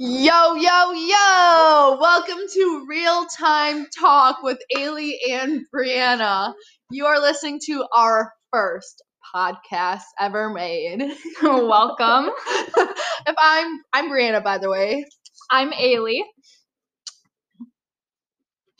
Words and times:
Yo, 0.00 0.54
yo, 0.54 0.92
yo! 0.92 1.98
Welcome 2.00 2.38
to 2.52 2.84
Real 2.88 3.26
Time 3.26 3.86
Talk 3.96 4.42
with 4.42 4.58
Ailey 4.76 5.12
and 5.30 5.64
Brianna. 5.72 6.52
You 6.90 7.06
are 7.06 7.20
listening 7.20 7.60
to 7.66 7.84
our 7.94 8.32
first 8.52 9.04
podcast 9.34 10.02
ever 10.18 10.50
made. 10.50 11.00
Welcome. 11.42 12.30
if 12.48 13.36
I'm 13.38 13.80
I'm 13.92 14.10
Brianna, 14.10 14.42
by 14.42 14.58
the 14.58 14.68
way. 14.68 15.06
I'm 15.50 15.70
Ailey. 15.70 16.20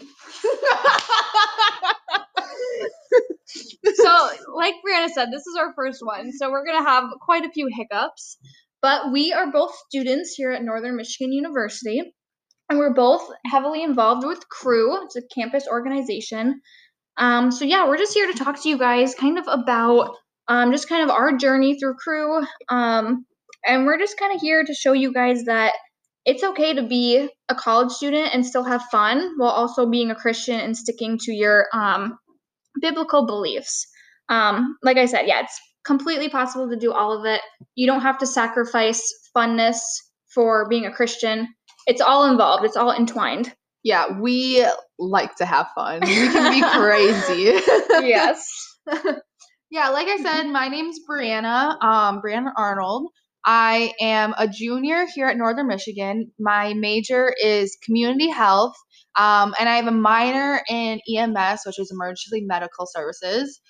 So, 3.95 4.29
like 4.55 4.75
Brianna 4.87 5.11
said, 5.11 5.29
this 5.31 5.47
is 5.47 5.57
our 5.59 5.73
first 5.75 6.01
one. 6.05 6.33
So, 6.33 6.51
we're 6.51 6.65
going 6.65 6.83
to 6.83 6.89
have 6.91 7.05
quite 7.21 7.45
a 7.45 7.51
few 7.51 7.69
hiccups. 7.73 8.39
But 8.85 9.13
we 9.13 9.33
are 9.33 9.51
both 9.51 9.75
students 9.89 10.35
here 10.35 10.51
at 10.51 10.63
Northern 10.63 10.97
Michigan 10.97 11.33
University. 11.33 12.03
And 12.69 12.79
we're 12.79 12.93
both 12.93 13.27
heavily 13.47 13.83
involved 13.83 14.27
with 14.27 14.47
Cru. 14.51 15.03
It's 15.05 15.17
a 15.17 15.23
campus 15.35 15.67
organization. 15.67 16.61
Um, 17.17 17.51
so, 17.51 17.65
yeah, 17.65 17.89
we're 17.89 17.97
just 17.97 18.13
here 18.13 18.31
to 18.31 18.37
talk 18.37 18.61
to 18.61 18.69
you 18.69 18.77
guys 18.77 19.15
kind 19.15 19.39
of 19.39 19.47
about 19.49 20.11
um, 20.49 20.71
just 20.71 20.87
kind 20.87 21.03
of 21.03 21.09
our 21.09 21.35
journey 21.35 21.79
through 21.79 21.95
Cru, 21.95 22.45
Um, 22.69 23.25
and 23.67 23.87
we're 23.87 23.99
just 23.99 24.19
kind 24.19 24.35
of 24.35 24.43
here 24.43 24.63
to 24.63 24.75
show 24.75 24.93
you 24.93 25.15
guys 25.15 25.45
that 25.45 25.73
it's 26.27 26.45
okay 26.45 26.75
to 26.75 26.83
be 26.83 27.31
a 27.49 27.55
college 27.55 27.91
student 27.91 28.35
and 28.35 28.45
still 28.45 28.65
have 28.65 28.83
fun 28.93 29.33
while 29.39 29.53
also 29.53 29.89
being 29.89 30.11
a 30.11 30.15
Christian 30.15 30.61
and 30.61 30.77
sticking 30.77 31.17
to 31.23 31.33
your 31.33 31.69
um, 31.73 32.19
biblical 32.83 33.25
beliefs. 33.25 33.87
Um, 34.29 34.77
like 34.83 34.99
I 34.99 35.07
said, 35.07 35.23
yeah, 35.27 35.41
it's 35.41 35.59
completely 35.85 36.29
possible 36.29 36.69
to 36.69 36.77
do 36.77 36.93
all 36.93 37.19
of 37.19 37.25
it. 37.25 37.41
You 37.75 37.87
don't 37.87 38.01
have 38.01 38.19
to 38.19 38.27
sacrifice 38.27 39.03
funness 39.37 39.79
for 40.35 40.69
being 40.69 40.87
a 40.87 40.93
Christian. 40.93 41.49
It's 41.87 42.01
all 42.01 42.31
involved, 42.31 42.65
it's 42.65 42.77
all 42.77 42.93
entwined. 42.93 43.55
Yeah, 43.83 44.19
we 44.19 44.67
like 44.99 45.37
to 45.37 45.45
have 45.45 45.67
fun. 45.75 46.01
We 46.01 46.29
can 46.29 46.53
be 46.53 46.63
crazy. 46.79 47.61
yes. 48.07 48.51
yeah, 49.71 49.91
like 49.91 50.09
I 50.09 50.17
said, 50.17 50.45
my 50.45 50.69
name's 50.69 50.99
Brianna, 51.09 51.83
um, 51.83 52.23
Brianna 52.25 52.53
Arnold. 52.57 53.11
I 53.45 53.93
am 54.01 54.35
a 54.39 54.49
junior 54.49 55.05
here 55.15 55.27
at 55.27 55.37
Northern 55.37 55.67
Michigan. 55.67 56.33
My 56.39 56.73
major 56.73 57.35
is 57.43 57.77
community 57.85 58.31
health, 58.31 58.75
um, 59.19 59.55
and 59.61 59.69
I 59.69 59.77
have 59.77 59.87
a 59.87 59.91
minor 59.91 60.63
in 60.71 60.99
EMS, 61.15 61.61
which 61.67 61.79
is 61.79 61.91
emergency 61.93 62.43
medical 62.47 62.87
services. 62.87 63.61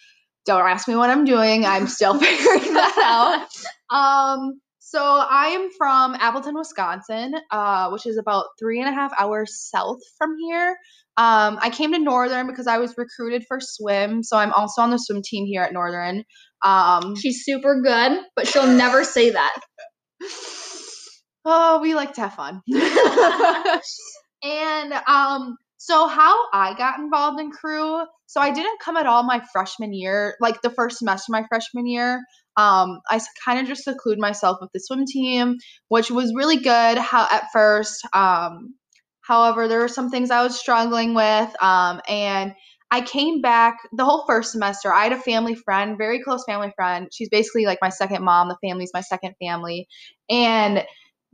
Don't 0.46 0.66
ask 0.66 0.86
me 0.88 0.96
what 0.96 1.10
I'm 1.10 1.24
doing. 1.24 1.64
I'm 1.64 1.86
still 1.86 2.18
figuring 2.18 2.74
that 2.74 3.46
out. 3.92 3.96
Um, 3.96 4.60
so 4.78 5.02
I 5.02 5.48
am 5.48 5.70
from 5.76 6.14
Appleton, 6.14 6.54
Wisconsin, 6.54 7.34
uh, 7.50 7.88
which 7.90 8.06
is 8.06 8.18
about 8.18 8.46
three 8.58 8.80
and 8.80 8.88
a 8.88 8.92
half 8.92 9.12
hours 9.18 9.68
south 9.70 9.98
from 10.18 10.36
here. 10.38 10.76
Um, 11.16 11.58
I 11.60 11.70
came 11.70 11.92
to 11.92 11.98
Northern 11.98 12.46
because 12.46 12.66
I 12.66 12.78
was 12.78 12.94
recruited 12.98 13.44
for 13.48 13.58
swim, 13.60 14.22
so 14.22 14.36
I'm 14.36 14.52
also 14.52 14.82
on 14.82 14.90
the 14.90 14.98
swim 14.98 15.22
team 15.22 15.46
here 15.46 15.62
at 15.62 15.72
Northern. 15.72 16.24
Um, 16.64 17.16
She's 17.16 17.44
super 17.44 17.80
good, 17.82 18.20
but 18.36 18.46
she'll 18.46 18.66
never 18.66 19.04
say 19.04 19.30
that. 19.30 19.60
oh, 21.44 21.80
we 21.80 21.94
like 21.94 22.14
to 22.14 22.20
have 22.22 22.34
fun. 22.34 22.62
and 24.42 24.92
um, 25.06 25.56
so 25.76 26.08
how 26.08 26.36
I 26.52 26.74
got 26.76 26.98
involved 26.98 27.40
in 27.40 27.50
Cru, 27.50 28.04
so 28.34 28.40
I 28.40 28.50
didn't 28.50 28.80
come 28.80 28.96
at 28.96 29.06
all 29.06 29.22
my 29.22 29.40
freshman 29.52 29.92
year, 29.92 30.34
like 30.40 30.60
the 30.60 30.70
first 30.70 30.98
semester 30.98 31.30
my 31.30 31.44
freshman 31.48 31.86
year. 31.86 32.16
Um, 32.56 33.00
I 33.08 33.20
kind 33.44 33.60
of 33.60 33.68
just 33.68 33.84
secluded 33.84 34.20
myself 34.20 34.58
with 34.60 34.70
the 34.74 34.80
swim 34.80 35.04
team, 35.06 35.58
which 35.86 36.10
was 36.10 36.34
really 36.34 36.56
good. 36.56 36.98
How 36.98 37.28
at 37.30 37.44
first, 37.52 38.04
um, 38.12 38.74
however, 39.20 39.68
there 39.68 39.78
were 39.78 39.86
some 39.86 40.10
things 40.10 40.32
I 40.32 40.42
was 40.42 40.58
struggling 40.58 41.14
with, 41.14 41.62
um, 41.62 42.00
and 42.08 42.54
I 42.90 43.02
came 43.02 43.40
back 43.40 43.76
the 43.92 44.04
whole 44.04 44.24
first 44.26 44.50
semester. 44.50 44.92
I 44.92 45.04
had 45.04 45.12
a 45.12 45.20
family 45.20 45.54
friend, 45.54 45.96
very 45.96 46.20
close 46.20 46.42
family 46.44 46.72
friend. 46.74 47.06
She's 47.12 47.28
basically 47.28 47.66
like 47.66 47.78
my 47.80 47.88
second 47.88 48.24
mom. 48.24 48.48
The 48.48 48.58
family's 48.68 48.90
my 48.92 49.00
second 49.00 49.36
family, 49.40 49.86
and 50.28 50.84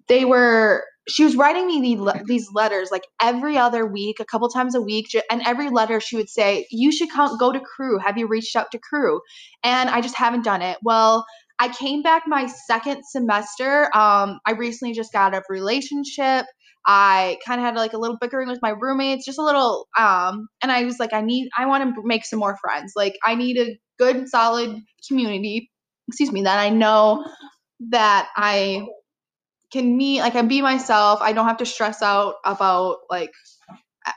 they 0.06 0.26
were 0.26 0.84
she 1.10 1.24
was 1.24 1.36
writing 1.36 1.66
me 1.66 1.96
the, 1.96 2.22
these 2.26 2.48
letters 2.52 2.90
like 2.90 3.06
every 3.20 3.56
other 3.56 3.86
week 3.86 4.20
a 4.20 4.24
couple 4.24 4.48
times 4.48 4.74
a 4.74 4.80
week 4.80 5.08
and 5.30 5.42
every 5.46 5.68
letter 5.68 6.00
she 6.00 6.16
would 6.16 6.28
say 6.28 6.66
you 6.70 6.92
should 6.92 7.10
come 7.10 7.36
go 7.38 7.52
to 7.52 7.60
Cru. 7.60 7.98
have 7.98 8.16
you 8.16 8.26
reached 8.26 8.56
out 8.56 8.70
to 8.72 8.78
Cru? 8.78 9.20
and 9.62 9.90
i 9.90 10.00
just 10.00 10.16
haven't 10.16 10.44
done 10.44 10.62
it 10.62 10.78
well 10.82 11.24
i 11.58 11.68
came 11.68 12.02
back 12.02 12.22
my 12.26 12.46
second 12.46 13.02
semester 13.04 13.84
um, 13.96 14.38
i 14.46 14.52
recently 14.56 14.94
just 14.94 15.12
got 15.12 15.34
a 15.34 15.42
relationship 15.48 16.46
i 16.86 17.36
kind 17.46 17.60
of 17.60 17.66
had 17.66 17.76
like 17.76 17.92
a 17.92 17.98
little 17.98 18.16
bickering 18.20 18.48
with 18.48 18.60
my 18.62 18.70
roommates 18.70 19.26
just 19.26 19.38
a 19.38 19.44
little 19.44 19.86
um, 19.98 20.48
and 20.62 20.70
i 20.72 20.84
was 20.84 20.98
like 20.98 21.12
i 21.12 21.20
need 21.20 21.48
i 21.58 21.66
want 21.66 21.94
to 21.94 22.02
make 22.04 22.24
some 22.24 22.38
more 22.38 22.56
friends 22.62 22.92
like 22.96 23.16
i 23.24 23.34
need 23.34 23.58
a 23.58 23.78
good 23.98 24.28
solid 24.28 24.76
community 25.06 25.70
excuse 26.08 26.32
me 26.32 26.42
that 26.42 26.58
i 26.58 26.70
know 26.70 27.24
that 27.90 28.28
i 28.36 28.86
can 29.72 29.96
meet 29.96 30.20
like 30.20 30.34
I 30.36 30.42
be 30.42 30.62
myself. 30.62 31.20
I 31.22 31.32
don't 31.32 31.46
have 31.46 31.58
to 31.58 31.66
stress 31.66 32.02
out 32.02 32.34
about 32.44 32.98
like 33.10 33.30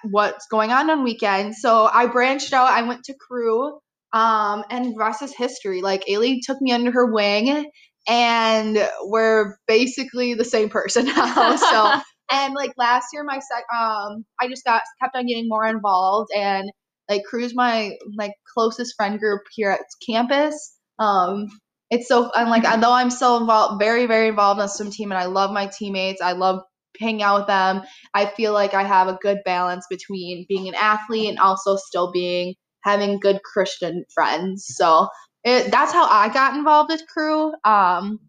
what's 0.03 0.47
going 0.47 0.71
on 0.71 0.89
on 0.89 1.03
weekends. 1.03 1.61
So 1.61 1.89
I 1.91 2.07
branched 2.07 2.53
out. 2.53 2.69
I 2.71 2.83
went 2.83 3.03
to 3.05 3.13
Cru. 3.15 3.79
um, 4.13 4.63
and 4.69 4.97
rest 4.97 5.21
is 5.21 5.35
history. 5.35 5.81
Like 5.81 6.05
Ailey 6.05 6.39
took 6.43 6.61
me 6.61 6.71
under 6.71 6.91
her 6.91 7.11
wing, 7.13 7.69
and 8.07 8.89
we're 9.03 9.55
basically 9.67 10.35
the 10.35 10.45
same 10.45 10.69
person 10.69 11.05
now. 11.15 11.55
so 11.55 11.93
and 12.31 12.53
like 12.53 12.73
last 12.77 13.07
year, 13.13 13.23
my 13.23 13.39
sec, 13.39 13.63
um, 13.73 14.25
I 14.41 14.47
just 14.49 14.63
got 14.65 14.81
kept 15.01 15.15
on 15.15 15.25
getting 15.27 15.47
more 15.49 15.65
involved, 15.65 16.29
and 16.35 16.71
like 17.09 17.23
Cru's 17.29 17.55
my 17.55 17.93
like 18.17 18.33
closest 18.53 18.95
friend 18.95 19.19
group 19.19 19.41
here 19.53 19.71
at 19.71 19.81
campus. 20.07 20.75
Um, 20.99 21.47
it's 21.93 22.07
so 22.07 22.31
I'm 22.33 22.49
like 22.49 22.65
although 22.65 22.91
I'm 22.91 23.11
so 23.11 23.37
involved, 23.37 23.79
very 23.79 24.07
very 24.07 24.29
involved 24.29 24.59
in 24.59 24.67
swim 24.67 24.91
team, 24.91 25.11
and 25.11 25.19
I 25.19 25.25
love 25.25 25.51
my 25.51 25.67
teammates. 25.67 26.21
I 26.21 26.31
love 26.31 26.61
hanging 26.99 27.23
out 27.23 27.41
with 27.41 27.47
them. 27.47 27.81
I 28.13 28.25
feel 28.25 28.53
like 28.53 28.73
I 28.73 28.83
have 28.83 29.07
a 29.07 29.17
good 29.21 29.39
balance 29.45 29.85
between 29.89 30.45
being 30.49 30.67
an 30.67 30.75
athlete 30.75 31.29
and 31.29 31.39
also 31.39 31.75
still 31.75 32.11
being 32.11 32.55
having 32.83 33.19
good 33.19 33.41
Christian 33.43 34.05
friends. 34.13 34.65
So 34.67 35.07
it, 35.43 35.71
that's 35.71 35.93
how 35.93 36.07
I 36.09 36.33
got 36.33 36.55
involved 36.55 36.89
with 36.91 37.03
Cru. 37.07 37.53
Um, 37.63 38.19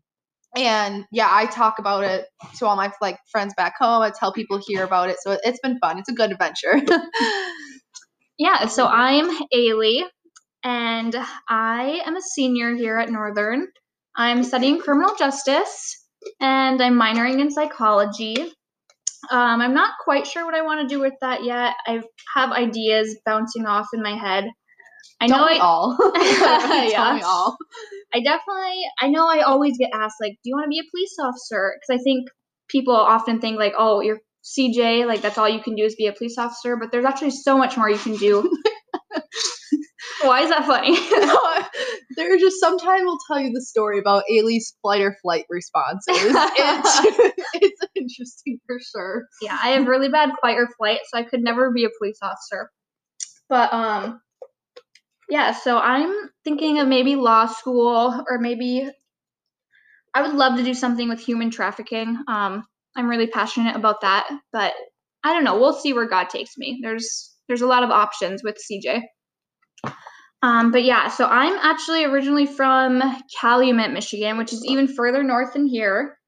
and 0.56 1.04
yeah, 1.10 1.28
I 1.30 1.46
talk 1.46 1.78
about 1.78 2.04
it 2.04 2.26
to 2.58 2.66
all 2.66 2.76
my 2.76 2.92
like 3.00 3.18
friends 3.30 3.54
back 3.56 3.74
home. 3.78 4.02
I 4.02 4.10
tell 4.10 4.32
people 4.32 4.60
here 4.66 4.84
about 4.84 5.08
it, 5.08 5.16
so 5.20 5.38
it's 5.42 5.58
been 5.60 5.78
fun. 5.78 5.98
It's 5.98 6.10
a 6.10 6.14
good 6.14 6.32
adventure. 6.32 6.80
yeah. 8.38 8.66
So 8.66 8.86
I'm 8.86 9.30
Ailey 9.54 10.02
and 10.64 11.14
I 11.48 12.02
am 12.06 12.16
a 12.16 12.22
senior 12.22 12.74
here 12.74 12.96
at 12.96 13.10
Northern. 13.10 13.68
I'm 14.16 14.42
studying 14.42 14.80
criminal 14.80 15.14
justice 15.16 16.04
and 16.40 16.82
I'm 16.82 16.98
minoring 16.98 17.40
in 17.40 17.50
psychology. 17.50 18.36
Um, 19.30 19.60
I'm 19.60 19.74
not 19.74 19.92
quite 20.02 20.26
sure 20.26 20.44
what 20.44 20.54
I 20.54 20.62
want 20.62 20.88
to 20.88 20.94
do 20.94 21.00
with 21.00 21.14
that 21.20 21.44
yet. 21.44 21.74
I 21.86 22.00
have 22.34 22.50
ideas 22.50 23.16
bouncing 23.24 23.66
off 23.66 23.86
in 23.92 24.02
my 24.02 24.16
head. 24.16 24.44
I 25.20 25.26
know 25.26 25.44
I 25.44 25.58
all. 25.58 25.96
Me 27.16 27.22
all. 27.22 27.56
I 28.14 28.20
definitely. 28.20 28.82
I 29.00 29.08
know 29.08 29.28
I 29.28 29.40
always 29.40 29.76
get 29.78 29.90
asked 29.94 30.16
like, 30.20 30.32
"Do 30.32 30.50
you 30.50 30.54
want 30.54 30.64
to 30.64 30.68
be 30.68 30.80
a 30.80 30.90
police 30.90 31.16
officer?" 31.20 31.74
Because 31.76 32.00
I 32.00 32.02
think 32.02 32.28
people 32.68 32.94
often 32.94 33.40
think 33.40 33.58
like, 33.58 33.74
"Oh, 33.78 34.00
you're 34.00 34.18
CJ, 34.44 35.06
like 35.06 35.22
that's 35.22 35.38
all 35.38 35.48
you 35.48 35.60
can 35.60 35.76
do 35.76 35.84
is 35.84 35.94
be 35.94 36.06
a 36.06 36.12
police 36.12 36.36
officer." 36.36 36.76
But 36.76 36.92
there's 36.92 37.04
actually 37.04 37.30
so 37.30 37.56
much 37.56 37.76
more 37.76 37.88
you 37.88 37.98
can 37.98 38.16
do. 38.16 38.50
Why 40.24 40.40
is 40.42 40.50
that 40.50 40.66
funny? 40.66 40.96
There's 42.16 42.40
just 42.40 42.60
sometimes 42.60 43.02
we'll 43.04 43.18
tell 43.26 43.40
you 43.40 43.52
the 43.52 43.62
story 43.62 43.98
about 43.98 44.24
Ailey's 44.30 44.76
flight 44.82 45.00
or 45.00 45.16
flight 45.22 45.44
responses. 45.48 46.16
It's, 46.16 47.34
it's 47.54 47.80
interesting 47.94 48.60
for 48.66 48.78
sure. 48.80 49.26
Yeah, 49.42 49.58
I 49.62 49.70
have 49.70 49.86
really 49.86 50.08
bad 50.08 50.30
fight 50.40 50.56
or 50.56 50.68
flight, 50.78 51.00
so 51.06 51.18
I 51.18 51.24
could 51.24 51.42
never 51.42 51.70
be 51.72 51.84
a 51.84 51.88
police 51.98 52.18
officer. 52.22 52.70
But 53.48 53.72
um 53.72 54.20
yeah, 55.28 55.52
so 55.52 55.78
I'm 55.78 56.14
thinking 56.44 56.80
of 56.80 56.88
maybe 56.88 57.16
law 57.16 57.46
school 57.46 58.24
or 58.28 58.38
maybe 58.38 58.88
I 60.14 60.22
would 60.22 60.34
love 60.34 60.56
to 60.56 60.64
do 60.64 60.74
something 60.74 61.08
with 61.08 61.20
human 61.20 61.50
trafficking. 61.50 62.18
Um 62.28 62.64
I'm 62.96 63.08
really 63.08 63.26
passionate 63.26 63.74
about 63.74 64.02
that, 64.02 64.28
but 64.52 64.72
I 65.24 65.32
don't 65.32 65.44
know. 65.44 65.58
We'll 65.58 65.72
see 65.72 65.92
where 65.92 66.08
God 66.08 66.28
takes 66.28 66.56
me. 66.56 66.80
There's 66.82 67.32
there's 67.48 67.62
a 67.62 67.66
lot 67.66 67.82
of 67.82 67.90
options 67.90 68.42
with 68.42 68.56
CJ. 68.56 69.02
Um, 70.44 70.72
but 70.72 70.84
yeah, 70.84 71.08
so 71.08 71.24
I'm 71.26 71.54
actually 71.62 72.04
originally 72.04 72.44
from 72.44 73.02
Calumet, 73.40 73.92
Michigan, 73.92 74.36
which 74.36 74.52
is 74.52 74.62
even 74.66 74.86
further 74.86 75.22
north 75.22 75.54
than 75.54 75.66
here. 75.66 76.18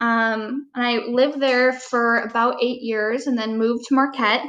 Um, 0.00 0.68
and 0.74 0.86
I 0.86 0.98
lived 1.06 1.38
there 1.38 1.74
for 1.74 2.16
about 2.20 2.62
eight 2.62 2.80
years 2.80 3.26
and 3.26 3.36
then 3.36 3.58
moved 3.58 3.84
to 3.88 3.94
Marquette. 3.94 4.42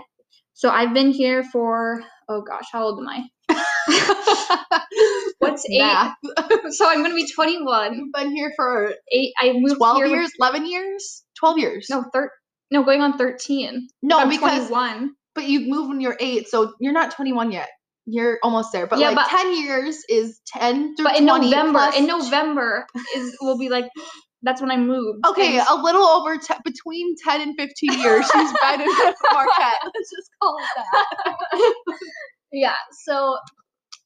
So 0.53 0.69
I've 0.69 0.93
been 0.93 1.09
here 1.11 1.43
for, 1.43 2.01
oh 2.29 2.41
gosh, 2.43 2.63
how 2.71 2.83
old 2.83 2.99
am 2.99 3.09
I? 3.09 3.23
What's 5.39 5.65
eight? 5.69 6.11
So 6.71 6.87
I'm 6.87 7.01
gonna 7.01 7.15
be 7.15 7.27
21. 7.29 7.95
You've 7.95 8.13
been 8.13 8.31
here 8.33 8.53
for 8.55 8.93
Eight. 9.11 9.33
I 9.39 9.53
moved 9.53 9.77
12 9.77 9.97
here. 9.97 10.07
years, 10.07 10.31
11 10.39 10.65
years, 10.65 11.23
12 11.39 11.57
years. 11.57 11.87
No, 11.89 12.05
thir- 12.13 12.31
No, 12.71 12.83
going 12.83 13.01
on 13.01 13.17
13. 13.17 13.87
no, 14.01 14.29
because 14.29 14.67
21. 14.69 15.11
but 15.35 15.45
you 15.45 15.61
moved 15.61 15.89
when 15.89 15.99
you're 15.99 16.17
eight, 16.21 16.47
so 16.47 16.73
you're 16.79 16.93
not 16.93 17.11
21 17.11 17.51
yet. 17.51 17.67
You're 18.11 18.39
almost 18.43 18.71
there. 18.71 18.87
But 18.87 18.99
Yeah, 18.99 19.09
like 19.09 19.17
but- 19.17 19.37
10 19.37 19.55
years 19.63 19.97
is 20.09 20.39
10 20.47 20.95
through 20.95 21.03
But 21.05 21.17
in 21.17 21.25
November, 21.25 21.89
in 21.95 22.07
November 22.07 22.85
is 23.15 23.37
will 23.41 23.57
be 23.57 23.69
like 23.69 23.85
that's 24.41 24.61
when 24.61 24.71
I 24.71 24.77
moved. 24.77 25.25
Okay, 25.27 25.57
And- 25.59 25.67
a 25.69 25.75
little 25.75 26.05
over 26.07 26.37
te- 26.37 26.53
between 26.63 27.15
10 27.23 27.41
and 27.41 27.55
15 27.57 27.99
years 27.99 28.25
she's 28.25 28.53
been 28.61 28.81
in 28.81 28.87
Marquette. 29.33 29.79
Let's 29.83 30.09
just 30.15 30.29
call 30.41 30.55
it 30.59 30.69
that. 30.77 31.73
yeah. 32.51 32.75
So 33.05 33.37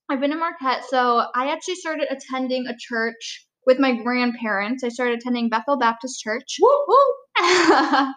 I've 0.10 0.20
been 0.20 0.32
in 0.32 0.40
Marquette. 0.40 0.84
So 0.90 1.24
I 1.36 1.52
actually 1.52 1.76
started 1.76 2.08
attending 2.12 2.68
a 2.68 2.74
church 2.78 3.46
with 3.66 3.80
my 3.80 3.96
grandparents. 3.96 4.84
I 4.84 4.90
started 4.90 5.20
attending 5.20 5.50
Bethel 5.50 5.78
Baptist 5.78 6.20
Church. 6.22 6.58
Woo 6.62 6.86
woo. 6.88 7.14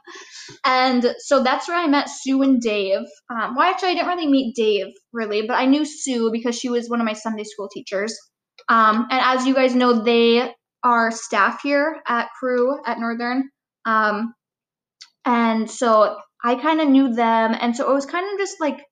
and 0.65 1.15
so 1.19 1.43
that's 1.43 1.69
where 1.69 1.79
I 1.79 1.87
met 1.87 2.09
Sue 2.09 2.43
and 2.43 2.61
Dave. 2.61 3.07
Um, 3.31 3.55
well, 3.55 3.71
actually, 3.71 3.91
I 3.91 3.95
didn't 3.95 4.09
really 4.09 4.27
meet 4.27 4.55
Dave 4.55 4.93
really, 5.13 5.47
but 5.47 5.55
I 5.55 5.67
knew 5.67 5.85
Sue 5.85 6.31
because 6.31 6.59
she 6.59 6.69
was 6.69 6.89
one 6.89 7.01
of 7.01 7.07
my 7.07 7.15
Sunday 7.15 7.45
school 7.45 7.69
teachers. 7.73 8.17
Um, 8.69 9.07
and 9.11 9.21
as 9.23 9.47
you 9.47 9.55
guys 9.55 9.75
know, 9.75 10.03
they 10.03 10.53
are 10.83 11.11
staff 11.11 11.63
here 11.63 12.01
at 12.07 12.29
Cru 12.39 12.79
at 12.85 12.99
Northern. 12.99 13.51
Um, 13.85 14.35
and 15.25 15.71
so 15.71 16.17
I 16.45 16.55
kind 16.57 16.81
of 16.81 16.89
knew 16.89 17.13
them, 17.15 17.57
and 17.59 17.75
so 17.75 17.91
it 17.91 17.95
was 17.95 18.07
kind 18.07 18.27
of 18.33 18.39
just 18.39 18.61
like 18.61 18.85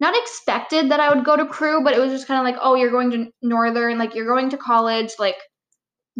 not 0.00 0.16
expected 0.16 0.90
that 0.90 1.00
I 1.00 1.12
would 1.12 1.24
go 1.24 1.36
to 1.36 1.46
Cru, 1.46 1.82
but 1.82 1.94
it 1.94 1.98
was 1.98 2.12
just 2.12 2.26
kind 2.26 2.38
of 2.38 2.44
like, 2.44 2.60
oh, 2.62 2.74
you're 2.76 2.90
going 2.90 3.10
to 3.10 3.30
Northern, 3.42 3.98
like 3.98 4.14
you're 4.14 4.26
going 4.26 4.50
to 4.50 4.56
college, 4.56 5.12
like 5.18 5.36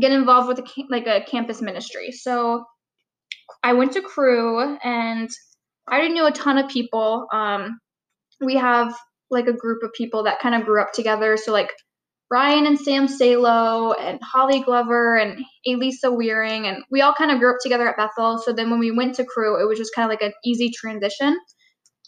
get 0.00 0.12
involved 0.12 0.48
with 0.48 0.58
a 0.58 0.84
like 0.88 1.06
a 1.06 1.24
campus 1.24 1.60
ministry. 1.60 2.12
So 2.12 2.64
I 3.62 3.72
went 3.72 3.92
to 3.92 4.02
Cru, 4.02 4.76
and 4.82 5.28
I 5.88 5.96
already 5.96 6.14
knew 6.14 6.26
a 6.26 6.32
ton 6.32 6.58
of 6.58 6.68
people. 6.70 7.26
Um, 7.32 7.78
we 8.40 8.56
have 8.56 8.94
like 9.30 9.46
a 9.46 9.52
group 9.52 9.82
of 9.82 9.92
people 9.92 10.24
that 10.24 10.40
kind 10.40 10.54
of 10.54 10.64
grew 10.64 10.80
up 10.80 10.92
together. 10.92 11.36
So 11.36 11.52
like 11.52 11.70
Ryan 12.30 12.66
and 12.66 12.78
Sam 12.78 13.08
Salo 13.08 13.92
and 13.92 14.20
Holly 14.22 14.60
Glover 14.60 15.16
and 15.16 15.44
Elisa 15.66 16.08
Weering, 16.08 16.66
and 16.66 16.84
we 16.90 17.00
all 17.00 17.14
kind 17.14 17.30
of 17.30 17.38
grew 17.38 17.50
up 17.50 17.58
together 17.62 17.88
at 17.88 17.96
Bethel. 17.96 18.38
So 18.38 18.52
then 18.52 18.70
when 18.70 18.78
we 18.78 18.90
went 18.90 19.14
to 19.16 19.24
Cru, 19.24 19.60
it 19.60 19.66
was 19.66 19.78
just 19.78 19.94
kind 19.94 20.04
of 20.04 20.10
like 20.10 20.22
an 20.22 20.32
easy 20.44 20.70
transition. 20.70 21.38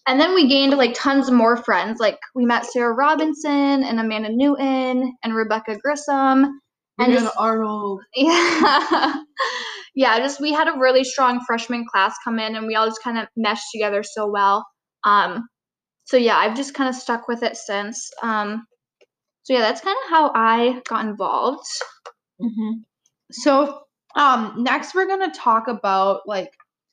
And 0.07 0.21
then 0.21 0.35
we 0.35 0.49
gained 0.49 0.77
like 0.77 0.95
tons 0.95 1.31
more 1.31 1.57
friends. 1.57 2.01
Like 2.01 2.19
we 2.35 2.45
met 2.45 2.67
Sarah 2.67 2.93
Robinson 2.93 3.85
and 3.85 4.01
Amanda 4.01 4.31
Newton 4.33 5.15
and 5.23 5.35
Rebecca 5.35 5.77
Grissom. 5.77 6.61
And 7.01 7.13
just- 7.13 7.37
Arnold. 7.39 8.03
yeah. 8.15 9.15
yeah, 9.95 10.19
just 10.19 10.41
we 10.41 10.53
had 10.53 10.69
a 10.69 10.79
really 10.79 11.05
strong 11.05 11.41
freshman 11.47 11.85
class 11.91 12.15
come 12.25 12.39
in 12.39 12.57
and 12.57 12.67
we 12.67 12.75
all 12.75 12.87
just 12.87 13.03
kind 13.03 13.19
of 13.19 13.29
meshed 13.37 13.67
together 13.73 14.03
so 14.03 14.27
well. 14.27 14.67
Um 15.05 15.49
so 16.05 16.17
yeah, 16.17 16.37
I've 16.37 16.57
just 16.57 16.75
kind 16.75 16.89
of 16.89 16.95
stuck 16.95 17.29
with 17.29 17.43
it 17.43 17.57
since. 17.57 18.11
Um 18.23 18.65
so 19.43 19.55
yeah, 19.55 19.61
that's 19.61 19.81
kind 19.81 19.97
of 20.05 20.11
how 20.11 20.33
I 20.35 20.81
got 20.89 21.07
involved. 21.07 21.67
Mm-hmm. 22.41 22.81
So, 23.33 23.81
um, 24.17 24.55
next 24.59 24.95
we're 24.95 25.07
gonna 25.07 25.33
talk 25.33 25.69
about 25.69 26.21
like 26.27 26.51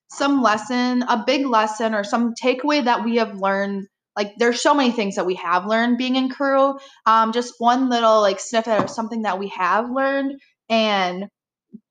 some 0.10 0.42
lesson, 0.42 1.04
a 1.04 1.24
big 1.26 1.46
lesson, 1.46 1.94
or 1.94 2.04
some 2.04 2.34
takeaway 2.42 2.84
that 2.84 3.04
we 3.04 3.18
have 3.18 3.40
learned. 3.40 3.88
Like, 4.18 4.34
there's 4.38 4.62
so 4.62 4.74
many 4.74 4.92
things 4.92 5.16
that 5.16 5.26
we 5.28 5.36
have 5.36 5.68
learned 5.68 5.98
being 5.98 6.18
in 6.18 6.30
Cru. 6.30 6.78
Um, 7.06 7.32
just 7.32 7.54
one 7.60 7.90
little 7.90 8.20
like 8.20 8.40
snippet 8.40 8.82
of 8.82 8.90
something 8.90 9.22
that 9.22 9.40
we 9.40 9.50
have 9.50 9.92
learned 9.92 10.42
and 10.70 11.28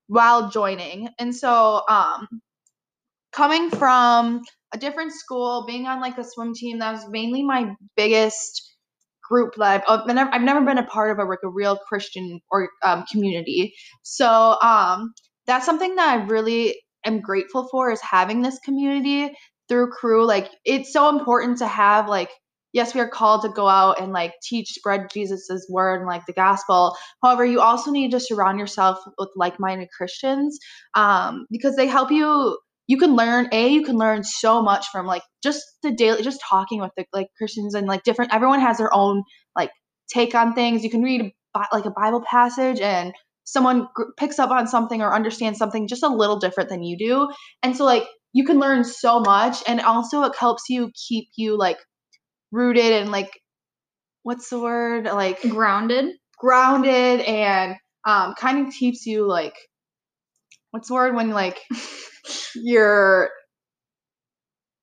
while 0.09 0.51
joining. 0.51 1.09
And 1.19 1.35
so, 1.35 1.83
um, 1.89 2.29
coming 3.33 3.71
from 3.71 4.43
a 4.75 4.79
different 4.79 5.13
school, 5.13 5.65
being 5.67 5.87
on 5.87 6.01
like 6.01 6.19
a 6.19 6.25
swim 6.25 6.55
team, 6.55 6.81
that 6.81 6.93
was 6.93 7.09
mainly 7.09 7.43
my 7.43 7.75
biggest 7.97 8.75
group 9.29 9.55
that 9.57 9.85
I've, 9.89 10.01
I've 10.01 10.07
never, 10.07 10.35
I've 10.35 10.43
never 10.43 10.65
been 10.65 10.79
a 10.79 10.87
part 10.87 11.11
of 11.11 11.19
a 11.19 11.29
like 11.29 11.41
a 11.45 11.49
real 11.49 11.77
Christian 11.77 12.41
or 12.51 12.71
um, 12.83 13.05
community. 13.11 13.75
So 14.03 14.57
um, 14.63 15.13
that's 15.47 15.67
something 15.67 15.95
that 15.97 16.09
I 16.09 16.25
really 16.25 16.81
am 17.05 17.21
grateful 17.21 17.69
for 17.71 17.91
is 17.91 18.01
having 18.01 18.43
this 18.43 18.59
community 18.65 19.35
through 19.69 19.91
Cru. 19.91 20.27
Like 20.27 20.51
it's 20.65 20.93
so 20.93 21.09
important 21.09 21.59
to 21.59 21.67
have 21.67 22.09
like 22.09 22.31
yes, 22.73 22.95
we 22.95 23.01
are 23.01 23.09
called 23.09 23.41
to 23.41 23.49
go 23.49 23.67
out 23.67 23.99
and 23.99 24.13
like 24.13 24.35
teach, 24.43 24.69
spread 24.69 25.09
Jesus's 25.11 25.67
word 25.71 26.01
and 26.01 26.07
like 26.07 26.27
the 26.27 26.35
gospel. 26.35 26.95
However, 27.23 27.43
you 27.43 27.59
also 27.63 27.91
need 27.91 28.11
to 28.11 28.21
surround 28.21 28.59
yourself 28.59 28.99
with 29.19 29.31
like-minded 29.35 29.89
Christians 29.97 30.59
um, 30.95 31.47
because 31.51 31.75
they 31.77 31.87
help 31.87 32.11
you 32.11 32.59
you 32.87 32.99
can 32.99 33.17
learn 33.17 33.49
a 33.53 33.69
you 33.69 33.83
can 33.83 33.97
learn 33.97 34.23
so 34.23 34.63
much 34.63 34.87
from 34.89 35.07
like 35.07 35.23
just 35.43 35.63
the 35.83 35.93
daily 35.93 36.23
just 36.23 36.41
talking 36.49 36.81
with 36.81 36.93
the 36.97 37.05
like 37.13 37.29
christians 37.37 37.75
and 37.75 37.87
like 37.87 38.03
different 38.05 38.33
everyone 38.33 38.61
has 38.61 38.79
their 38.79 38.95
own 38.95 39.23
like 39.57 39.71
take 40.09 40.35
on 40.35 40.55
things 40.55 40.85
you 40.85 40.91
can 40.91 41.03
read 41.03 41.33
like 41.73 41.85
a 41.85 41.91
bible 41.91 42.23
passage 42.29 42.81
and 42.81 43.13
someone 43.45 43.89
picks 44.17 44.39
up 44.39 44.51
on 44.51 44.67
something 44.67 45.03
or 45.03 45.15
understands 45.15 45.59
something 45.59 45.87
just 45.89 46.03
a 46.03 46.09
little 46.09 46.39
different 46.39 46.69
than 46.69 46.83
you 46.83 46.97
do 46.97 47.29
and 47.63 47.77
so 47.77 47.85
like 47.85 48.05
you 48.37 48.45
can 48.45 48.59
learn 48.59 48.85
so 48.85 49.19
much 49.19 49.63
and 49.67 49.81
also 49.81 50.23
it 50.25 50.37
helps 50.37 50.65
you 50.69 50.91
keep 51.09 51.29
you 51.37 51.57
like 51.57 51.79
rooted 52.53 52.93
and 52.93 53.11
like 53.11 53.31
what's 54.25 54.51
the 54.51 54.61
word 54.61 55.05
like 55.07 55.41
Grounded. 55.41 56.13
grounded 56.39 57.21
and 57.23 57.77
um 58.07 58.35
kind 58.35 58.67
of 58.69 58.75
keeps 58.75 59.07
you 59.07 59.27
like 59.27 59.55
what's 60.71 60.89
the 60.89 60.95
word 60.95 61.15
when 61.17 61.31
like 61.31 61.59
you're 62.55 63.31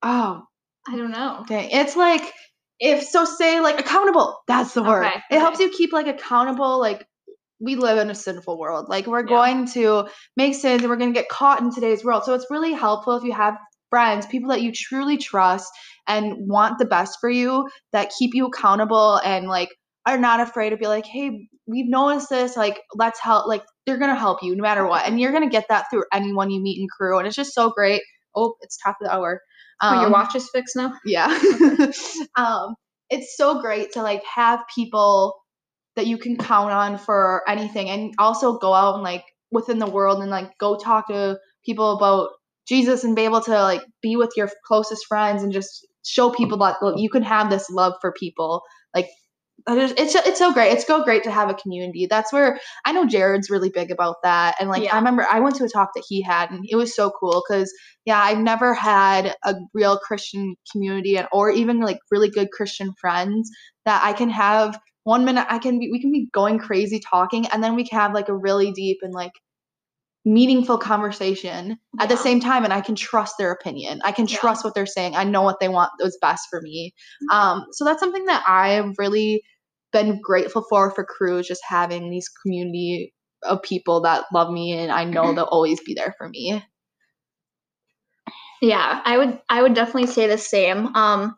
oh 0.02 0.42
I 0.88 0.96
don't 0.98 1.12
know. 1.12 1.38
okay 1.42 1.70
it's 1.72 1.96
like 1.96 2.34
if 2.80 3.04
so 3.04 3.24
say 3.24 3.60
like 3.60 3.80
accountable 3.80 4.40
that's 4.48 4.74
the 4.74 4.82
word 4.82 5.06
Okay, 5.06 5.22
it 5.30 5.40
helps 5.40 5.60
you 5.60 5.70
keep 5.70 5.94
like 5.94 6.08
accountable 6.08 6.80
like 6.80 7.06
we 7.64 7.76
live 7.76 7.98
in 7.98 8.10
a 8.10 8.16
sinful 8.16 8.60
world. 8.60 8.88
Like 8.90 9.08
we're 9.08 9.24
Yeah. 9.28 9.40
going 9.42 9.68
to 9.70 10.08
make 10.38 10.56
sins 10.56 10.82
and 10.82 10.90
we're 10.90 10.98
going 10.98 11.14
to 11.14 11.20
get 11.20 11.30
caught 11.30 11.62
in 11.62 11.74
today's 11.74 12.04
world. 12.04 12.24
So 12.26 12.34
it's 12.34 12.48
really 12.50 12.74
helpful 12.74 13.16
if 13.16 13.24
you 13.24 13.34
have 13.34 13.56
friends 13.90 14.26
people 14.26 14.50
that 14.50 14.62
you 14.62 14.72
truly 14.72 15.18
trust 15.18 15.72
and 16.08 16.34
want 16.50 16.80
the 16.80 16.86
best 16.86 17.20
for 17.22 17.30
you 17.30 17.70
that 17.92 18.12
keep 18.18 18.34
you 18.34 18.48
accountable 18.48 19.18
and 19.24 19.48
like 19.48 19.70
are 20.08 20.18
not 20.18 20.40
afraid 20.40 20.72
to 20.72 20.78
be 20.78 20.88
like 20.88 21.06
hey 21.06 21.48
we've 21.68 21.88
noticed 21.90 22.30
this 22.30 22.58
like 22.58 22.82
let's 22.96 23.20
help 23.20 23.48
like 23.48 23.64
they're 23.86 24.00
gonna 24.00 24.16
help 24.16 24.42
you 24.44 24.56
no 24.56 24.62
matter 24.64 24.86
what. 24.88 25.06
And 25.08 25.20
you're 25.20 25.32
gonna 25.32 25.50
get 25.50 25.66
that 25.70 25.86
through 25.92 26.06
anyone 26.12 26.50
you 26.50 26.62
meet 26.62 26.80
in 26.80 26.88
Cru 26.98 27.18
and 27.20 27.28
it's 27.28 27.36
just 27.36 27.54
so 27.54 27.70
great. 27.70 28.02
Oh 28.36 28.56
it's 28.62 28.78
top 28.78 28.98
of 29.02 29.08
the 29.08 29.14
hour. 29.14 29.42
Oh, 29.90 29.94
your 29.94 30.10
Um, 30.10 30.12
watch 30.12 30.36
is 30.36 30.50
fixed 30.54 30.76
now? 30.76 30.94
yeah. 31.06 31.28
Um 32.36 32.76
it's 33.10 33.38
so 33.38 33.62
great 33.62 33.92
to 33.94 34.02
like 34.02 34.24
have 34.26 34.62
people 34.74 35.36
that 35.96 36.08
you 36.08 36.18
can 36.18 36.38
count 36.38 36.72
on 36.72 36.98
for 36.98 37.44
anything 37.48 37.90
and 37.90 38.14
also 38.18 38.58
go 38.58 38.74
out 38.74 38.96
and 38.96 39.04
like 39.04 39.24
within 39.52 39.80
the 39.80 39.90
world 39.90 40.22
and 40.22 40.32
like 40.32 40.58
go 40.58 40.78
talk 40.78 41.08
to 41.08 41.38
people 41.66 41.96
about 41.96 42.30
jesus 42.68 43.04
and 43.04 43.16
be 43.16 43.24
able 43.24 43.42
to 43.42 43.52
like 43.52 43.84
be 44.02 44.16
with 44.16 44.32
your 44.36 44.50
closest 44.66 45.06
friends 45.08 45.44
and 45.44 45.52
just 45.52 45.88
show 46.06 46.30
people 46.32 46.58
that 46.58 46.76
you 46.98 47.10
can 47.10 47.24
have 47.24 47.50
this 47.50 47.70
love 47.70 47.94
for 48.02 48.12
people 48.14 48.64
like 48.96 49.08
it's 49.68 50.16
it's 50.16 50.40
so 50.40 50.52
great. 50.52 50.74
It's 50.74 50.86
so 50.86 51.04
great 51.04 51.24
to 51.24 51.32
have 51.32 51.50
a 51.50 51.54
community. 51.54 52.08
That's 52.10 52.34
where 52.34 52.60
I 52.86 52.92
know 52.92 53.06
Jared's 53.06 53.50
really 53.50 53.70
big 53.70 53.92
about 53.92 54.18
that. 54.24 54.56
And 54.60 54.70
like 54.70 54.84
Yeah. 54.84 54.94
I 54.94 54.98
remember 54.98 55.26
I 55.30 55.40
went 55.40 55.56
to 55.56 55.64
a 55.64 55.70
talk 55.70 55.92
that 55.96 56.04
he 56.08 56.22
had 56.22 56.52
and 56.52 56.66
it 56.68 56.76
was 56.76 56.96
so 56.96 57.12
cool 57.12 57.44
because 57.48 57.74
yeah, 58.06 58.20
I've 58.20 58.40
never 58.40 58.74
had 58.74 59.36
a 59.46 59.56
real 59.74 59.98
Christian 59.98 60.56
community 60.72 61.18
and 61.18 61.28
or 61.32 61.50
even 61.50 61.80
like 61.80 62.00
really 62.12 62.30
good 62.30 62.52
Christian 62.52 62.94
friends 63.00 63.50
that 63.86 64.02
I 64.04 64.14
can 64.14 64.30
have 64.30 64.78
one 65.04 65.26
minute 65.26 65.46
I 65.50 65.60
can 65.60 65.80
be 65.80 65.90
we 65.92 66.00
can 66.02 66.12
be 66.12 66.28
going 66.34 66.60
crazy 66.60 67.00
talking 67.00 67.48
and 67.48 67.64
then 67.64 67.76
we 67.76 67.88
can 67.88 68.00
have 68.00 68.14
like 68.14 68.30
a 68.30 68.36
really 68.36 68.72
deep 68.72 69.00
and 69.02 69.14
like 69.14 69.34
meaningful 70.26 70.78
conversation 70.78 71.78
at 72.00 72.08
the 72.08 72.16
same 72.16 72.40
time 72.40 72.64
and 72.64 72.72
I 72.72 72.80
can 72.80 72.96
trust 72.96 73.36
their 73.38 73.52
opinion. 73.52 74.00
I 74.06 74.14
can 74.14 74.26
Yeah. 74.26 74.38
trust 74.38 74.64
what 74.64 74.74
they're 74.74 74.86
saying. 74.86 75.16
I 75.16 75.26
know 75.26 75.42
what 75.42 75.60
they 75.60 75.68
want 75.68 75.92
is 76.00 76.18
best 76.22 76.48
for 76.50 76.62
me. 76.62 76.94
Mm-hmm. 77.24 77.38
Um 77.38 77.66
so 77.72 77.84
that's 77.84 78.00
something 78.00 78.26
that 78.26 78.44
I've 78.48 78.94
really 78.98 79.44
been 79.92 80.20
grateful 80.22 80.66
for 80.70 80.92
for 80.92 81.04
Cru 81.04 81.44
just 81.44 81.62
having 81.68 82.10
these 82.10 82.30
community 82.30 83.14
of 83.44 83.62
people 83.62 84.02
that 84.02 84.26
love 84.34 84.52
me 84.52 84.72
and 84.72 84.92
I 84.92 85.04
know 85.04 85.34
they'll 85.36 85.46
always 85.46 85.80
be 85.82 85.94
there 85.94 86.16
for 86.18 86.30
me. 86.30 86.64
Yeah, 88.62 89.02
I 89.04 89.18
would 89.18 89.42
I 89.50 89.62
would 89.62 89.74
definitely 89.74 90.08
say 90.08 90.28
the 90.28 90.38
same. 90.38 90.96
Um 90.96 91.36